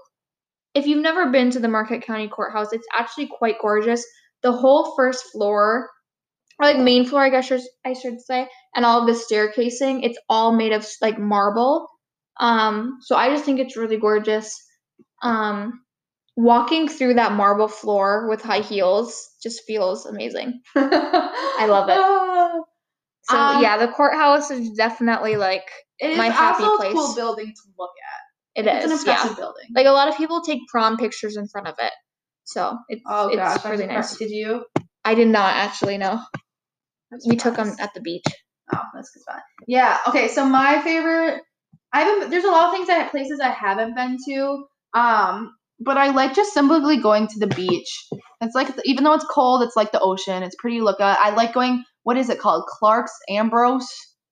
if 0.75 0.85
you've 0.85 1.01
never 1.01 1.31
been 1.31 1.49
to 1.51 1.59
the 1.59 1.67
Marquette 1.67 2.03
County 2.03 2.27
Courthouse, 2.27 2.71
it's 2.71 2.87
actually 2.93 3.27
quite 3.27 3.55
gorgeous. 3.59 4.05
The 4.43 4.51
whole 4.51 4.93
first 4.95 5.23
floor, 5.31 5.89
or 6.59 6.65
like 6.67 6.77
main 6.79 7.05
floor, 7.05 7.23
I 7.23 7.29
guess 7.29 7.51
I 7.85 7.93
should 7.93 8.21
say, 8.21 8.47
and 8.75 8.85
all 8.85 9.01
of 9.01 9.07
the 9.07 9.13
staircasing, 9.13 10.03
it's 10.03 10.17
all 10.29 10.51
made 10.53 10.71
of 10.73 10.87
like 11.01 11.19
marble. 11.19 11.87
Um, 12.39 12.97
so 13.01 13.15
I 13.15 13.29
just 13.29 13.45
think 13.45 13.59
it's 13.59 13.77
really 13.77 13.97
gorgeous. 13.97 14.55
Um, 15.21 15.81
walking 16.35 16.87
through 16.87 17.15
that 17.15 17.31
marble 17.33 17.67
floor 17.67 18.27
with 18.29 18.41
high 18.41 18.59
heels 18.61 19.29
just 19.41 19.63
feels 19.65 20.05
amazing. 20.05 20.61
I 20.75 21.65
love 21.67 21.89
it. 21.89 21.93
it. 21.93 22.63
So 23.23 23.37
Um, 23.37 23.61
yeah, 23.61 23.77
the 23.77 23.87
courthouse 23.87 24.51
is 24.51 24.71
definitely 24.71 25.35
like 25.37 25.63
It 25.99 26.11
is 26.11 26.17
my 26.17 26.29
happy 26.29 26.63
also 26.63 26.77
place. 26.77 26.91
a 26.91 26.93
cool 26.93 27.15
building 27.15 27.47
to 27.47 27.61
look 27.79 27.91
it 28.55 28.67
at. 28.67 28.75
It's 28.75 28.85
an 28.85 28.91
is. 28.91 29.05
Yeah. 29.05 29.13
impressive 29.13 29.37
building. 29.37 29.65
Like 29.73 29.87
a 29.87 29.91
lot 29.91 30.07
of 30.09 30.17
people 30.17 30.41
take 30.41 30.59
prom 30.69 30.97
pictures 30.97 31.37
in 31.37 31.47
front 31.47 31.67
of 31.67 31.75
it. 31.79 31.91
So 32.43 32.77
it's 32.89 33.01
oh 33.07 33.27
it's 33.29 33.37
gosh, 33.37 33.65
really 33.65 33.87
nice. 33.87 34.17
Did 34.17 34.29
you? 34.31 34.65
I 35.03 35.15
did 35.15 35.27
not 35.27 35.55
actually 35.55 35.97
know. 35.97 36.19
We 37.27 37.35
took 37.35 37.55
them 37.55 37.73
at 37.79 37.93
the 37.93 38.01
beach. 38.01 38.25
Oh, 38.73 38.81
that's 38.93 39.11
good 39.11 39.21
spot. 39.21 39.41
Yeah. 39.67 39.97
Okay. 40.07 40.27
So 40.27 40.45
my 40.45 40.81
favorite, 40.81 41.41
I 41.93 42.01
haven't. 42.01 42.29
There's 42.29 42.43
a 42.43 42.49
lot 42.49 42.67
of 42.67 42.73
things 42.73 42.87
that 42.87 43.11
places 43.11 43.39
I 43.39 43.49
haven't 43.49 43.95
been 43.95 44.17
to. 44.27 44.65
Um, 44.93 45.55
but 45.79 45.97
I 45.97 46.11
like 46.11 46.33
just 46.33 46.53
simply 46.53 46.97
going 46.97 47.27
to 47.27 47.39
the 47.39 47.47
beach. 47.47 48.07
It's 48.41 48.55
like 48.55 48.69
even 48.85 49.03
though 49.03 49.13
it's 49.13 49.25
cold, 49.25 49.61
it's 49.61 49.75
like 49.75 49.91
the 49.91 49.99
ocean. 49.99 50.43
It's 50.43 50.55
pretty 50.57 50.81
look 50.81 50.99
at. 50.99 51.19
I 51.19 51.33
like 51.35 51.53
going. 51.53 51.83
What 52.03 52.17
is 52.17 52.29
it 52.29 52.39
called? 52.39 52.65
Clark's 52.67 53.17
Ambrose. 53.29 53.87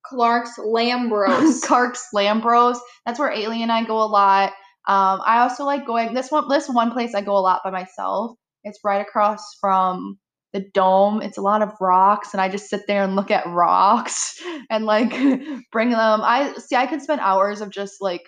Clark's 0.05 0.57
Lambros. 0.59 1.61
Clark's 1.63 2.07
Lambros. 2.15 2.77
That's 3.05 3.19
where 3.19 3.31
Ailey 3.31 3.59
and 3.59 3.71
I 3.71 3.83
go 3.83 3.97
a 4.01 4.05
lot. 4.05 4.51
Um, 4.85 5.21
I 5.25 5.39
also 5.39 5.63
like 5.63 5.85
going 5.85 6.13
this 6.13 6.29
one. 6.31 6.49
This 6.49 6.67
one 6.69 6.91
place 6.91 7.15
I 7.15 7.21
go 7.21 7.37
a 7.37 7.39
lot 7.39 7.61
by 7.63 7.71
myself. 7.71 8.35
It's 8.63 8.79
right 8.83 9.01
across 9.01 9.41
from 9.59 10.17
the 10.53 10.61
dome. 10.73 11.21
It's 11.21 11.37
a 11.37 11.41
lot 11.41 11.61
of 11.61 11.73
rocks, 11.81 12.33
and 12.33 12.39
I 12.39 12.47
just 12.47 12.69
sit 12.69 12.87
there 12.87 13.03
and 13.03 13.15
look 13.15 13.31
at 13.31 13.47
rocks 13.47 14.41
and 14.69 14.85
like 14.85 15.11
bring 15.71 15.89
them. 15.89 16.21
I 16.23 16.53
see. 16.57 16.75
I 16.75 16.87
could 16.87 17.01
spend 17.01 17.21
hours 17.21 17.61
of 17.61 17.71
just 17.71 18.01
like 18.01 18.23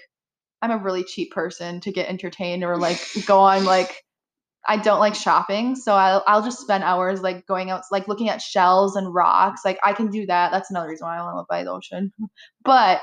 I'm 0.62 0.72
a 0.72 0.78
really 0.78 1.04
cheap 1.04 1.32
person 1.32 1.80
to 1.82 1.92
get 1.92 2.10
entertained 2.10 2.64
or 2.64 2.78
like 2.78 3.00
go 3.26 3.40
on 3.42 3.64
like 3.66 4.04
I 4.68 4.78
don't 4.78 5.00
like 5.00 5.16
shopping, 5.16 5.76
so 5.76 5.94
I'll 5.94 6.24
I'll 6.28 6.44
just 6.44 6.60
spend 6.60 6.84
hours 6.84 7.22
like 7.22 7.46
going 7.46 7.70
out 7.70 7.84
like 7.92 8.08
looking 8.08 8.30
at 8.30 8.42
shells 8.42 8.96
and 8.96 9.14
rocks. 9.14 9.62
Like 9.64 9.80
I 9.84 9.94
can 9.94 10.10
do 10.10 10.26
that. 10.26 10.52
That's 10.52 10.72
another 10.72 10.90
reason 10.90 11.06
why 11.06 11.18
I 11.18 11.22
want 11.22 11.34
to 11.34 11.38
live 11.38 11.48
by 11.50 11.64
the 11.64 11.72
ocean. 11.72 12.12
But 12.64 13.02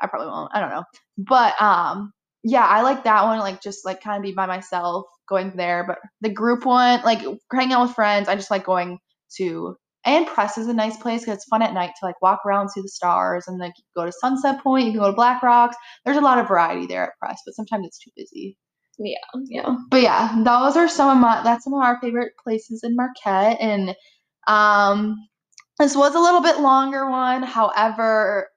I 0.00 0.08
probably 0.08 0.28
won't. 0.28 0.50
I 0.54 0.60
don't 0.60 0.70
know. 0.70 0.84
But 1.18 1.60
um 1.62 2.12
yeah, 2.42 2.66
I 2.66 2.82
like 2.82 3.04
that 3.04 3.24
one 3.24 3.38
like 3.38 3.62
just 3.62 3.84
like 3.84 4.00
kind 4.02 4.16
of 4.18 4.22
be 4.22 4.32
by 4.32 4.46
myself 4.46 5.06
going 5.28 5.52
there, 5.56 5.84
but 5.86 5.98
the 6.20 6.30
group 6.30 6.64
one 6.64 7.02
like 7.02 7.20
hanging 7.52 7.72
out 7.72 7.86
with 7.86 7.94
friends, 7.94 8.28
I 8.28 8.36
just 8.36 8.50
like 8.50 8.64
going 8.64 8.98
to 9.36 9.76
and 10.06 10.24
Presque 10.24 10.58
is 10.58 10.68
a 10.68 10.72
nice 10.72 10.96
place 10.96 11.22
because 11.22 11.38
it's 11.38 11.48
fun 11.48 11.62
at 11.62 11.74
night 11.74 11.90
to 11.98 12.06
like 12.06 12.22
walk 12.22 12.46
around, 12.46 12.70
see 12.70 12.80
the 12.80 12.88
stars, 12.88 13.48
and 13.48 13.58
like 13.58 13.74
go 13.96 14.06
to 14.06 14.12
Sunset 14.12 14.62
Point. 14.62 14.86
You 14.86 14.92
can 14.92 15.00
go 15.00 15.10
to 15.10 15.16
Black 15.16 15.42
Rocks. 15.42 15.76
There's 16.04 16.16
a 16.16 16.20
lot 16.20 16.38
of 16.38 16.46
variety 16.46 16.86
there 16.86 17.02
at 17.02 17.18
Presque, 17.20 17.42
but 17.44 17.56
sometimes 17.56 17.88
it's 17.88 17.98
too 17.98 18.12
busy. 18.16 18.56
Yeah, 18.98 19.16
yeah. 19.48 19.76
But 19.90 20.02
yeah, 20.02 20.42
those 20.44 20.76
are 20.76 20.88
some 20.88 21.16
of 21.16 21.20
my 21.20 21.42
that's 21.42 21.64
some 21.64 21.74
of 21.74 21.82
our 21.82 22.00
favorite 22.00 22.32
places 22.42 22.84
in 22.84 22.94
Marquette, 22.94 23.58
and 23.60 23.96
um, 24.46 25.16
this 25.78 25.96
was 25.96 26.14
a 26.14 26.20
little 26.20 26.40
bit 26.40 26.60
longer 26.60 27.10
one. 27.10 27.42
However, 27.42 28.48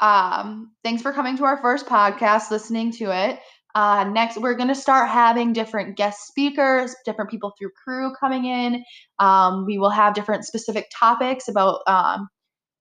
um, 0.00 0.72
thanks 0.82 1.02
for 1.02 1.12
coming 1.12 1.36
to 1.36 1.44
our 1.44 1.58
first 1.58 1.86
podcast, 1.86 2.50
listening 2.50 2.92
to 2.92 3.14
it. 3.14 3.38
Uh, 3.76 4.04
next, 4.04 4.38
we're 4.38 4.54
going 4.54 4.68
to 4.68 4.74
start 4.74 5.10
having 5.10 5.52
different 5.52 5.98
guest 5.98 6.26
speakers, 6.26 6.94
different 7.04 7.30
people 7.30 7.52
through 7.58 7.68
Cru 7.84 8.10
coming 8.18 8.46
in. 8.46 8.82
Um, 9.18 9.66
we 9.66 9.76
will 9.76 9.90
have 9.90 10.14
different 10.14 10.46
specific 10.46 10.86
topics 10.98 11.46
about 11.46 11.82
um, 11.86 12.26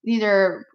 either 0.05 0.65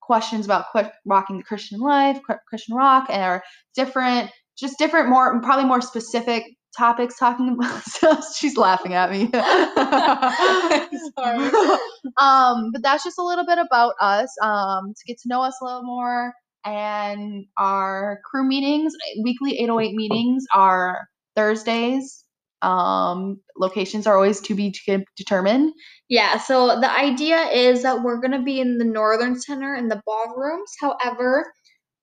questions 0.00 0.44
about 0.44 0.66
qu- 0.70 0.88
rocking 1.04 1.38
the 1.38 1.42
Christian 1.42 1.80
life, 1.80 2.20
Christian 2.48 2.76
rock, 2.76 3.10
or 3.10 3.42
different, 3.74 4.30
just 4.56 4.78
different, 4.78 5.08
more 5.08 5.40
probably 5.42 5.64
more 5.64 5.80
specific 5.80 6.44
topics 6.78 7.18
talking 7.18 7.48
about. 7.48 7.82
so 7.86 8.20
she's 8.38 8.56
laughing 8.56 8.94
at 8.94 9.10
me. 9.10 9.28
Sorry. 11.18 11.50
um, 12.20 12.70
but 12.70 12.84
that's 12.84 13.02
just 13.02 13.18
a 13.18 13.24
little 13.24 13.44
bit 13.44 13.58
about 13.58 13.94
us. 14.00 14.32
Um, 14.40 14.94
to 14.96 15.04
get 15.08 15.18
to 15.22 15.28
know 15.28 15.42
us 15.42 15.58
a 15.60 15.64
little 15.64 15.82
more 15.82 16.32
and 16.66 17.46
our 17.56 18.20
Cru 18.24 18.44
meetings, 18.44 18.92
weekly 19.22 19.58
808 19.60 19.94
meetings 19.94 20.44
are 20.52 21.06
Thursdays. 21.36 22.24
Um, 22.62 23.40
locations 23.56 24.06
are 24.06 24.16
always 24.16 24.40
to 24.40 24.54
be 24.54 24.74
determined. 25.16 25.72
Yeah, 26.08 26.38
so 26.38 26.80
the 26.80 26.90
idea 26.90 27.38
is 27.46 27.82
that 27.82 28.02
we're 28.02 28.20
going 28.20 28.32
to 28.32 28.42
be 28.42 28.60
in 28.60 28.78
the 28.78 28.84
Northern 28.84 29.40
Center 29.40 29.74
in 29.74 29.88
the 29.88 30.02
ballrooms. 30.04 30.72
However, 30.80 31.52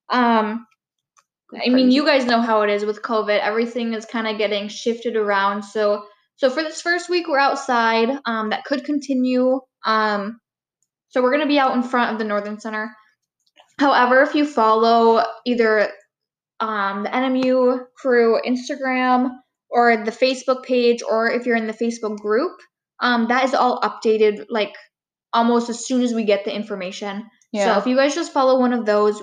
um, 0.10 0.66
I 1.54 1.70
mean, 1.70 1.92
you 1.92 2.06
guys 2.06 2.26
know 2.26 2.42
how 2.42 2.62
it 2.62 2.70
is 2.70 2.86
with 2.86 3.02
COVID. 3.02 3.40
Everything 3.40 3.94
is 3.94 4.06
kind 4.06 4.28
of 4.28 4.38
getting 4.38 4.70
shifted 4.70 5.16
around. 5.16 5.64
So, 5.64 6.06
so 6.38 6.50
for 6.50 6.64
this 6.64 6.82
first 6.82 7.10
week, 7.10 7.28
we're 7.28 7.38
outside. 7.38 8.10
Um, 8.26 8.50
that 8.50 8.64
could 8.64 8.86
continue. 8.86 9.60
Um, 9.86 10.40
so 11.10 11.22
we're 11.22 11.32
gonna 11.32 11.46
be 11.46 11.60
out 11.60 11.76
in 11.76 11.84
front 11.84 12.12
of 12.12 12.18
the 12.18 12.24
Northern 12.24 12.60
Center. 12.60 12.96
However, 13.80 14.22
if 14.22 14.36
you 14.36 14.46
follow 14.46 15.24
either 15.46 15.90
um, 16.60 17.04
the 17.04 17.10
NMU 17.10 17.86
Cru 17.98 18.40
Instagram 18.46 19.32
or 19.70 19.98
the 20.06 20.12
Facebook 20.12 20.64
page, 20.64 21.02
or 21.02 21.30
if 21.32 21.46
you're 21.46 21.56
in 21.58 21.68
the 21.68 21.74
Facebook 21.74 22.18
group, 22.20 22.52
um, 23.00 23.28
that 23.28 23.44
is 23.44 23.54
all 23.54 23.82
updated 23.82 24.46
like 24.50 24.74
almost 25.34 25.70
as 25.70 25.86
soon 25.86 26.02
as 26.04 26.14
we 26.14 26.24
get 26.24 26.46
the 26.46 26.56
information. 26.56 27.26
Yeah. 27.52 27.74
So 27.74 27.80
if 27.80 27.88
you 27.88 27.96
guys 27.96 28.16
just 28.16 28.32
follow 28.32 28.60
one 28.60 28.74
of 28.74 28.86
those, 28.86 29.22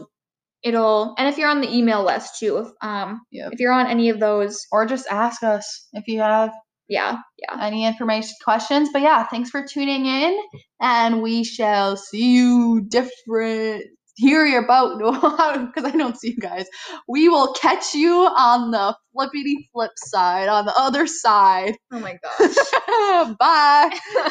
it'll 0.63 1.15
and 1.19 1.29
if 1.29 1.39
you're 1.39 1.49
on 1.49 1.61
the 1.61 1.73
email 1.75 2.05
list 2.05 2.39
too, 2.39 2.59
if, 2.59 2.69
um, 2.83 3.21
Yep. 3.31 3.53
if 3.53 3.61
you're 3.61 3.73
on 3.73 3.87
any 3.87 4.11
of 4.11 4.21
those, 4.21 4.67
Or 4.73 4.85
just 4.87 5.07
ask 5.11 5.43
us 5.43 5.89
if 5.93 6.07
you 6.09 6.21
have 6.21 6.51
yeah, 6.89 7.19
yeah. 7.39 7.65
any 7.65 7.87
information 7.87 8.35
questions. 8.43 8.89
But 8.93 9.03
yeah, 9.03 9.25
thanks 9.29 9.49
for 9.51 9.65
tuning 9.65 10.05
in, 10.07 10.37
and 10.81 11.23
we 11.23 11.45
shall 11.45 11.97
see 11.97 12.35
you 12.35 12.81
different. 12.89 13.85
Hear 14.21 14.45
your 14.45 14.67
boat 14.67 14.99
because 14.99 15.91
I 15.91 15.97
don't 15.97 16.19
see 16.19 16.29
you 16.33 16.37
guys. 16.37 16.67
We 17.09 17.29
will 17.31 17.55
catch 17.55 17.95
you 17.95 18.13
on 18.15 18.71
the 18.71 18.95
flippity 19.15 19.71
flip 19.73 19.93
side, 19.97 20.49
on 20.49 20.67
the 20.67 20.75
other 20.79 21.07
side. 21.07 21.75
Oh 21.91 22.01
my 22.01 22.19
gosh. 22.39 23.37
Bye. 23.39 23.99